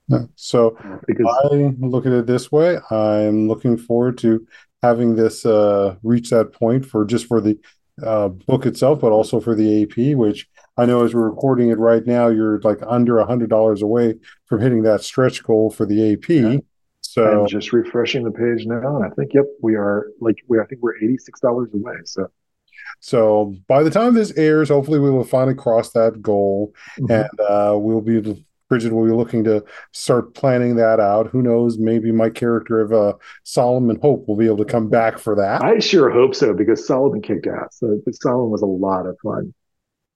Yeah. 0.08 0.24
So 0.34 0.76
because 1.06 1.26
I 1.52 1.74
look 1.78 2.06
at 2.06 2.12
it 2.12 2.26
this 2.26 2.50
way. 2.50 2.78
I'm 2.90 3.48
looking 3.48 3.76
forward 3.76 4.18
to 4.18 4.46
having 4.82 5.14
this 5.14 5.46
uh, 5.46 5.96
reach 6.02 6.30
that 6.30 6.52
point 6.52 6.84
for 6.84 7.04
just 7.04 7.26
for 7.26 7.40
the 7.40 7.58
uh, 8.02 8.28
book 8.28 8.66
itself, 8.66 9.00
but 9.00 9.12
also 9.12 9.40
for 9.40 9.54
the 9.54 9.82
AP, 9.82 10.16
which 10.16 10.48
I 10.76 10.86
know 10.86 11.04
as 11.04 11.14
we're 11.14 11.28
recording 11.28 11.70
it 11.70 11.78
right 11.78 12.04
now, 12.04 12.28
you're 12.28 12.60
like 12.60 12.78
under 12.86 13.18
a 13.18 13.26
hundred 13.26 13.50
dollars 13.50 13.82
away 13.82 14.14
from 14.46 14.60
hitting 14.60 14.82
that 14.82 15.02
stretch 15.02 15.42
goal 15.44 15.70
for 15.70 15.86
the 15.86 16.12
AP. 16.12 16.28
Yeah. 16.28 16.58
So 17.02 17.42
I'm 17.42 17.48
just 17.48 17.72
refreshing 17.72 18.24
the 18.24 18.30
page 18.30 18.66
now, 18.66 18.96
and 18.96 19.04
I 19.04 19.10
think 19.10 19.34
yep, 19.34 19.44
we 19.62 19.74
are 19.74 20.08
like 20.20 20.36
we 20.48 20.60
I 20.60 20.64
think 20.64 20.80
we're 20.80 20.96
eighty 20.96 21.18
six 21.18 21.40
dollars 21.40 21.70
away. 21.74 21.94
So 22.04 22.28
so 23.00 23.54
by 23.66 23.82
the 23.82 23.90
time 23.90 24.14
this 24.14 24.32
airs, 24.36 24.68
hopefully 24.68 24.98
we 24.98 25.10
will 25.10 25.24
finally 25.24 25.54
cross 25.54 25.90
that 25.92 26.22
goal, 26.22 26.72
mm-hmm. 26.98 27.10
and 27.10 27.40
uh, 27.40 27.76
we'll 27.76 28.00
be 28.00 28.44
Bridget 28.70 28.92
will 28.92 29.04
be 29.04 29.12
looking 29.12 29.42
to 29.44 29.64
start 29.92 30.32
planning 30.34 30.76
that 30.76 31.00
out. 31.00 31.26
Who 31.26 31.42
knows? 31.42 31.76
Maybe 31.76 32.12
my 32.12 32.30
character 32.30 32.80
of 32.80 32.92
uh, 32.92 33.14
Solomon 33.42 33.98
Hope 34.00 34.26
will 34.28 34.36
be 34.36 34.46
able 34.46 34.58
to 34.58 34.64
come 34.64 34.88
back 34.88 35.18
for 35.18 35.34
that. 35.34 35.62
I 35.62 35.80
sure 35.80 36.08
hope 36.08 36.36
so 36.36 36.54
because 36.54 36.86
Solomon 36.86 37.20
kicked 37.20 37.48
ass. 37.48 37.78
So, 37.80 38.00
Solomon 38.12 38.50
was 38.50 38.62
a 38.62 38.66
lot 38.66 39.06
of 39.06 39.18
fun. 39.22 39.52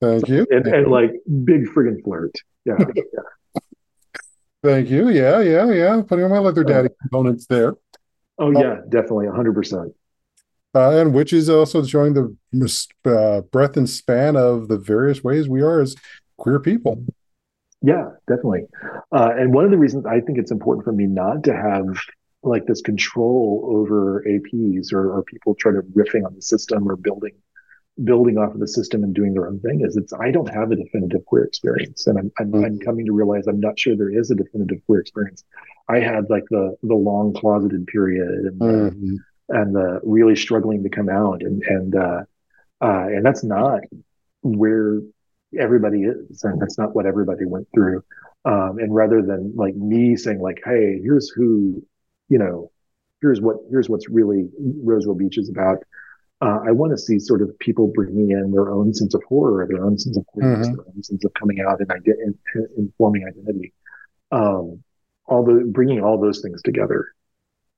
Thank 0.01 0.29
you. 0.29 0.47
And, 0.49 0.65
and 0.67 0.87
like 0.87 1.11
big 1.43 1.65
friggin' 1.67 2.01
flirt. 2.01 2.33
Yeah. 2.63 2.77
yeah. 2.95 3.61
Thank 4.63 4.89
you. 4.89 5.09
Yeah, 5.09 5.41
yeah, 5.41 5.69
yeah. 5.71 6.01
Putting 6.01 6.23
on 6.23 6.31
my 6.31 6.39
leather 6.39 6.63
daddy 6.63 6.89
components 7.01 7.45
there. 7.47 7.73
Oh 8.37 8.51
yeah, 8.51 8.77
definitely, 8.89 9.27
hundred 9.27 9.53
percent. 9.53 9.93
Uh, 10.73 10.91
and 10.91 11.13
which 11.13 11.31
is 11.31 11.49
also 11.49 11.83
showing 11.83 12.13
the 12.13 12.87
uh, 13.05 13.41
breadth 13.41 13.77
and 13.77 13.89
span 13.89 14.35
of 14.35 14.67
the 14.67 14.77
various 14.77 15.23
ways 15.23 15.47
we 15.47 15.61
are 15.61 15.81
as 15.81 15.95
queer 16.37 16.59
people. 16.59 17.05
Yeah, 17.85 18.09
definitely. 18.27 18.63
Uh, 19.11 19.31
and 19.37 19.53
one 19.53 19.63
of 19.63 19.71
the 19.71 19.77
reasons 19.77 20.05
I 20.05 20.19
think 20.19 20.39
it's 20.39 20.51
important 20.51 20.85
for 20.85 20.91
me 20.91 21.05
not 21.05 21.43
to 21.43 21.53
have 21.53 21.85
like 22.41 22.65
this 22.65 22.81
control 22.81 23.63
over 23.71 24.23
APs 24.27 24.91
or, 24.91 25.11
or 25.11 25.23
people 25.23 25.53
try 25.55 25.71
to 25.71 25.81
riffing 25.81 26.25
on 26.25 26.33
the 26.35 26.41
system 26.41 26.89
or 26.89 26.95
building 26.95 27.33
building 28.03 28.37
off 28.37 28.53
of 28.53 28.59
the 28.59 28.67
system 28.67 29.03
and 29.03 29.15
doing 29.15 29.33
their 29.33 29.47
own 29.47 29.59
thing 29.59 29.81
is 29.81 29.95
it's 29.95 30.11
I 30.13 30.31
don't 30.31 30.53
have 30.53 30.71
a 30.71 30.75
definitive 30.75 31.25
queer 31.25 31.45
experience, 31.45 32.07
and 32.07 32.17
I'm 32.17 32.31
I'm, 32.39 32.51
mm-hmm. 32.51 32.65
I'm 32.65 32.79
coming 32.79 33.05
to 33.05 33.13
realize 33.13 33.47
I'm 33.47 33.59
not 33.59 33.79
sure 33.79 33.95
there 33.95 34.09
is 34.09 34.31
a 34.31 34.35
definitive 34.35 34.79
queer 34.85 34.99
experience. 34.99 35.43
I 35.87 35.99
had 35.99 36.29
like 36.29 36.43
the 36.49 36.75
the 36.81 36.95
long 36.95 37.33
closeted 37.33 37.87
period 37.87 38.27
and 38.27 38.59
the, 38.59 38.65
mm-hmm. 38.65 39.15
and 39.49 39.75
the 39.75 40.01
really 40.03 40.35
struggling 40.35 40.83
to 40.83 40.89
come 40.89 41.07
out, 41.07 41.41
and 41.41 41.63
and 41.63 41.95
uh, 41.95 42.21
uh, 42.81 43.05
and 43.07 43.25
that's 43.25 43.43
not 43.43 43.81
where 44.41 44.99
everybody 45.59 46.03
is 46.03 46.43
and 46.43 46.61
that's 46.61 46.77
not 46.77 46.95
what 46.95 47.05
everybody 47.05 47.45
went 47.45 47.67
through. 47.73 48.03
Um, 48.45 48.77
and 48.79 48.93
rather 48.93 49.21
than 49.21 49.53
like 49.55 49.75
me 49.75 50.15
saying 50.15 50.39
like 50.39 50.61
hey 50.63 50.99
here's 51.01 51.29
who 51.29 51.83
you 52.29 52.37
know 52.37 52.71
here's 53.21 53.41
what 53.41 53.57
here's 53.71 53.89
what's 53.89 54.09
really 54.09 54.49
roseville 54.83 55.15
beach 55.15 55.37
is 55.37 55.49
about 55.49 55.77
uh, 56.41 56.59
i 56.67 56.71
want 56.71 56.91
to 56.91 56.97
see 56.97 57.17
sort 57.17 57.41
of 57.41 57.57
people 57.59 57.91
bringing 57.95 58.31
in 58.31 58.51
their 58.51 58.69
own 58.69 58.93
sense 58.93 59.15
of 59.15 59.23
horror 59.27 59.67
their 59.67 59.83
own 59.83 59.97
sense 59.97 60.17
of 60.17 60.25
queerness 60.27 60.67
mm-hmm. 60.67 60.75
their 60.75 60.85
own 60.95 61.03
sense 61.03 61.25
of 61.25 61.33
coming 61.33 61.59
out 61.67 61.79
and, 61.79 61.91
ide- 61.91 62.19
and, 62.23 62.35
and 62.77 62.93
forming 62.97 63.25
identity. 63.27 63.73
Um, 64.31 64.83
all 65.27 65.43
the 65.43 65.65
bringing 65.65 66.03
all 66.03 66.19
those 66.21 66.41
things 66.41 66.61
together 66.61 67.14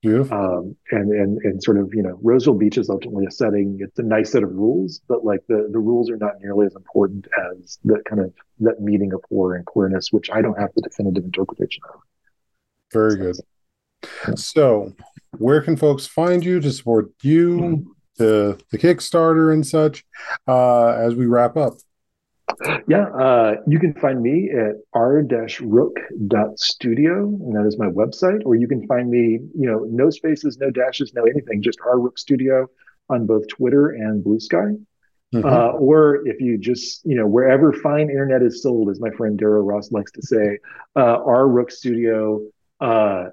Beautiful. 0.07 0.37
Um, 0.37 0.75
and 0.91 1.11
and 1.11 1.37
and 1.43 1.61
sort 1.61 1.77
of 1.77 1.93
you 1.93 2.01
know 2.01 2.17
Roseville 2.21 2.53
Beach 2.53 2.77
is 2.77 2.89
ultimately 2.89 3.25
a 3.25 3.31
setting. 3.31 3.77
It's 3.81 3.99
a 3.99 4.03
nice 4.03 4.31
set 4.31 4.43
of 4.43 4.51
rules, 4.51 5.01
but 5.07 5.25
like 5.25 5.41
the 5.47 5.67
the 5.71 5.79
rules 5.79 6.09
are 6.09 6.15
not 6.15 6.33
nearly 6.41 6.65
as 6.65 6.75
important 6.75 7.27
as 7.53 7.77
the 7.83 8.01
kind 8.07 8.21
of 8.21 8.33
that 8.59 8.79
meeting 8.79 9.11
of 9.11 9.21
horror 9.29 9.55
and 9.55 9.65
queerness, 9.65 10.11
which 10.11 10.29
I 10.31 10.41
don't 10.41 10.57
have 10.57 10.69
the 10.75 10.81
definitive 10.81 11.25
interpretation 11.25 11.83
of. 11.93 11.99
Very 12.93 13.11
so, 13.11 13.17
good. 13.17 14.39
So, 14.39 14.93
where 15.37 15.61
can 15.61 15.75
folks 15.75 16.07
find 16.07 16.43
you 16.45 16.61
to 16.61 16.71
support 16.71 17.11
you, 17.21 17.57
mm-hmm. 17.57 17.89
the 18.15 18.61
the 18.71 18.77
Kickstarter 18.77 19.51
and 19.53 19.67
such, 19.67 20.05
uh, 20.47 20.89
as 20.89 21.15
we 21.15 21.25
wrap 21.25 21.57
up? 21.57 21.73
Yeah, 22.87 23.07
uh, 23.09 23.55
you 23.67 23.79
can 23.79 23.93
find 23.93 24.21
me 24.21 24.49
at 24.49 24.75
r-rook.studio, 24.93 27.23
and 27.23 27.55
that 27.55 27.65
is 27.67 27.77
my 27.77 27.87
website. 27.87 28.41
Or 28.45 28.55
you 28.55 28.67
can 28.67 28.87
find 28.87 29.09
me, 29.09 29.39
you 29.55 29.69
know, 29.69 29.85
no 29.89 30.09
spaces, 30.09 30.57
no 30.57 30.71
dashes, 30.71 31.13
no 31.13 31.23
anything, 31.23 31.61
just 31.61 31.79
r-rook 31.85 32.17
studio 32.17 32.67
on 33.09 33.25
both 33.25 33.47
Twitter 33.47 33.89
and 33.89 34.23
Blue 34.23 34.39
Sky. 34.39 34.73
Mm-hmm. 35.33 35.45
Uh, 35.45 35.71
or 35.71 36.27
if 36.27 36.39
you 36.39 36.57
just, 36.57 37.05
you 37.05 37.15
know, 37.15 37.27
wherever 37.27 37.73
fine 37.73 38.09
internet 38.09 38.41
is 38.41 38.63
sold, 38.63 38.89
as 38.89 38.99
my 38.99 39.09
friend 39.11 39.39
Daryl 39.39 39.67
Ross 39.67 39.91
likes 39.91 40.11
to 40.13 40.21
say, 40.21 40.57
uh, 40.95 41.21
our 41.23 41.47
Rook 41.47 41.69
Studio 41.69 42.41
uh, 42.79 43.25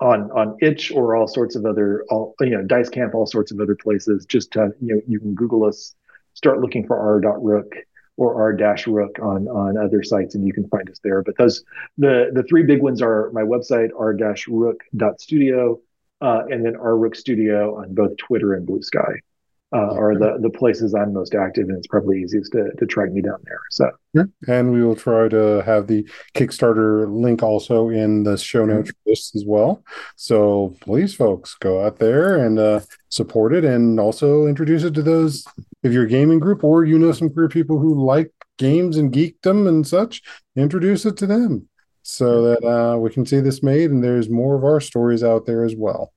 on 0.00 0.30
on 0.32 0.56
Itch 0.60 0.92
or 0.92 1.16
all 1.16 1.28
sorts 1.28 1.56
of 1.56 1.64
other, 1.64 2.04
all, 2.10 2.34
you 2.40 2.50
know, 2.50 2.62
Dice 2.62 2.88
Camp, 2.88 3.14
all 3.14 3.26
sorts 3.26 3.52
of 3.52 3.60
other 3.60 3.76
places. 3.76 4.26
Just 4.26 4.52
to, 4.52 4.72
you 4.80 4.96
know, 4.96 5.00
you 5.06 5.20
can 5.20 5.34
Google 5.34 5.64
us, 5.64 5.94
start 6.34 6.60
looking 6.60 6.86
for 6.86 6.98
r.rook 6.98 7.72
or 8.18 8.34
r 8.34 8.52
dash 8.52 8.86
rook 8.86 9.18
on 9.22 9.48
on 9.48 9.78
other 9.78 10.02
sites, 10.02 10.34
and 10.34 10.46
you 10.46 10.52
can 10.52 10.68
find 10.68 10.90
us 10.90 10.98
there. 11.02 11.22
But 11.22 11.38
those 11.38 11.64
the 11.96 12.30
the 12.34 12.42
three 12.42 12.64
big 12.64 12.82
ones 12.82 13.00
are 13.00 13.30
my 13.32 13.42
website 13.42 13.88
r 13.98 14.12
dash 14.12 14.46
rook.studio, 14.48 15.80
uh, 16.20 16.42
and 16.50 16.66
then 16.66 16.76
r 16.76 16.96
rook 16.98 17.14
studio 17.14 17.76
on 17.76 17.94
both 17.94 18.16
Twitter 18.18 18.52
and 18.54 18.66
Blue 18.66 18.82
Sky 18.82 19.20
uh, 19.72 19.94
are 19.94 20.14
the 20.16 20.38
the 20.40 20.50
places 20.50 20.94
I'm 20.94 21.12
most 21.12 21.34
active, 21.34 21.68
and 21.68 21.76
it's 21.76 21.86
probably 21.86 22.22
easiest 22.22 22.52
to 22.52 22.70
to 22.78 22.86
track 22.86 23.12
me 23.12 23.20
down 23.20 23.38
there. 23.44 23.60
So 23.70 23.90
and 24.46 24.72
we 24.72 24.82
will 24.82 24.96
try 24.96 25.28
to 25.28 25.62
have 25.64 25.86
the 25.86 26.08
Kickstarter 26.34 27.06
link 27.10 27.42
also 27.42 27.90
in 27.90 28.22
the 28.22 28.38
show 28.38 28.66
mm-hmm. 28.66 28.88
notes 29.06 29.34
as 29.34 29.44
well. 29.46 29.82
So 30.16 30.74
please, 30.80 31.14
folks, 31.14 31.54
go 31.54 31.84
out 31.84 31.98
there 31.98 32.38
and 32.38 32.58
uh, 32.58 32.80
support 33.10 33.52
it, 33.52 33.64
and 33.64 34.00
also 34.00 34.46
introduce 34.46 34.84
it 34.84 34.94
to 34.94 35.02
those 35.02 35.44
if 35.82 35.92
you're 35.92 36.04
a 36.04 36.08
gaming 36.08 36.38
group 36.38 36.64
or 36.64 36.84
you 36.84 36.98
know 36.98 37.12
some 37.12 37.30
queer 37.30 37.48
people 37.48 37.78
who 37.78 38.04
like 38.04 38.32
games 38.58 38.96
and 38.96 39.12
geekdom 39.12 39.66
and 39.66 39.86
such. 39.86 40.22
Introduce 40.56 41.06
it 41.06 41.16
to 41.18 41.26
them 41.26 41.68
so 42.02 42.42
that 42.42 42.66
uh, 42.66 42.98
we 42.98 43.10
can 43.10 43.24
see 43.24 43.40
this 43.40 43.62
made, 43.62 43.90
and 43.90 44.04
there's 44.04 44.28
more 44.28 44.56
of 44.56 44.64
our 44.64 44.80
stories 44.80 45.22
out 45.22 45.46
there 45.46 45.64
as 45.64 45.74
well. 45.76 46.12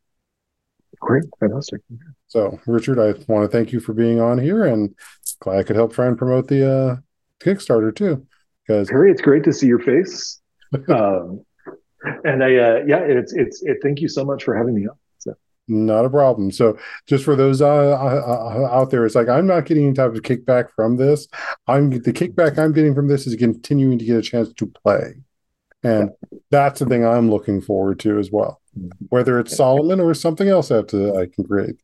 Great, 0.99 1.23
fantastic. 1.39 1.81
So, 2.27 2.59
Richard, 2.65 2.99
I 2.99 3.13
want 3.31 3.49
to 3.49 3.57
thank 3.57 3.71
you 3.71 3.79
for 3.79 3.93
being 3.93 4.19
on 4.19 4.37
here, 4.37 4.65
and 4.65 4.93
glad 5.39 5.59
I 5.59 5.63
could 5.63 5.75
help 5.75 5.93
try 5.93 6.07
and 6.07 6.17
promote 6.17 6.47
the 6.47 6.71
uh, 6.71 6.95
Kickstarter 7.39 7.95
too. 7.95 8.25
Because 8.67 8.89
Perry, 8.89 9.11
it's 9.11 9.21
great 9.21 9.43
to 9.45 9.53
see 9.53 9.67
your 9.67 9.79
face. 9.79 10.39
um, 10.89 11.43
and 12.23 12.43
I, 12.43 12.55
uh, 12.55 12.83
yeah, 12.87 12.99
it's 12.99 13.33
it's 13.33 13.61
it. 13.63 13.77
Thank 13.81 13.99
you 13.99 14.07
so 14.07 14.23
much 14.23 14.43
for 14.43 14.55
having 14.55 14.75
me 14.75 14.87
on. 14.87 14.95
Not 15.71 16.05
a 16.05 16.09
problem. 16.09 16.51
So, 16.51 16.77
just 17.07 17.23
for 17.23 17.35
those 17.35 17.61
uh, 17.61 17.67
uh, 17.67 18.23
uh, 18.25 18.69
out 18.71 18.89
there, 18.91 19.05
it's 19.05 19.15
like 19.15 19.29
I'm 19.29 19.47
not 19.47 19.65
getting 19.65 19.85
any 19.85 19.93
type 19.93 20.13
of 20.13 20.21
kickback 20.21 20.69
from 20.75 20.97
this. 20.97 21.27
I'm 21.67 21.89
the 21.89 22.13
kickback 22.13 22.57
I'm 22.57 22.73
getting 22.73 22.93
from 22.93 23.07
this 23.07 23.25
is 23.25 23.35
continuing 23.35 23.97
to 23.99 24.05
get 24.05 24.17
a 24.17 24.21
chance 24.21 24.51
to 24.53 24.65
play, 24.67 25.15
and 25.83 26.09
that's 26.49 26.79
the 26.79 26.85
thing 26.85 27.05
I'm 27.05 27.29
looking 27.29 27.61
forward 27.61 27.99
to 28.01 28.19
as 28.19 28.31
well 28.31 28.61
whether 29.09 29.39
it's 29.39 29.55
Solomon 29.55 29.99
or 29.99 30.13
something 30.13 30.47
else 30.47 30.71
I 30.71 30.77
have 30.77 30.87
to 30.87 31.15
I 31.15 31.27
can 31.27 31.43
create. 31.43 31.75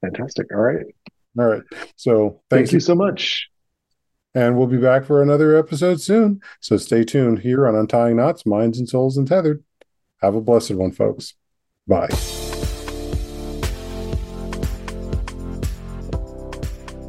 Fantastic. 0.00 0.46
All 0.52 0.60
right. 0.60 0.86
All 1.38 1.46
right. 1.46 1.62
So 1.96 2.40
thank 2.50 2.72
you 2.72 2.80
so 2.80 2.94
much. 2.94 3.48
And 4.34 4.56
we'll 4.56 4.66
be 4.66 4.76
back 4.76 5.04
for 5.04 5.22
another 5.22 5.56
episode 5.56 6.00
soon. 6.00 6.42
So 6.60 6.76
stay 6.76 7.04
tuned 7.04 7.38
here 7.38 7.66
on 7.66 7.74
Untying 7.74 8.16
Knots, 8.16 8.44
Minds 8.44 8.78
and 8.78 8.88
Souls 8.88 9.16
Untethered. 9.16 9.64
Have 10.20 10.34
a 10.34 10.40
blessed 10.40 10.74
one, 10.74 10.92
folks. 10.92 11.34
Bye. 11.86 12.08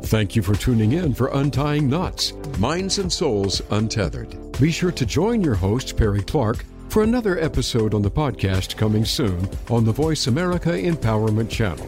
Thank 0.07 0.37
you 0.37 0.41
for 0.41 0.55
tuning 0.55 0.93
in 0.93 1.13
for 1.13 1.27
Untying 1.33 1.89
Knots, 1.89 2.31
Minds 2.59 2.97
and 2.97 3.11
Souls 3.11 3.61
Untethered. 3.71 4.37
Be 4.57 4.71
sure 4.71 4.93
to 4.93 5.05
join 5.05 5.43
your 5.43 5.55
host, 5.55 5.97
Perry 5.97 6.21
Clark 6.21 6.63
for 6.87 7.03
another 7.03 7.37
episode 7.39 7.93
on 7.93 8.01
the 8.01 8.09
podcast 8.09 8.77
coming 8.77 9.03
soon 9.03 9.49
on 9.69 9.83
the 9.83 9.91
Voice 9.91 10.27
America 10.27 10.69
Empowerment 10.69 11.49
Channel. 11.49 11.85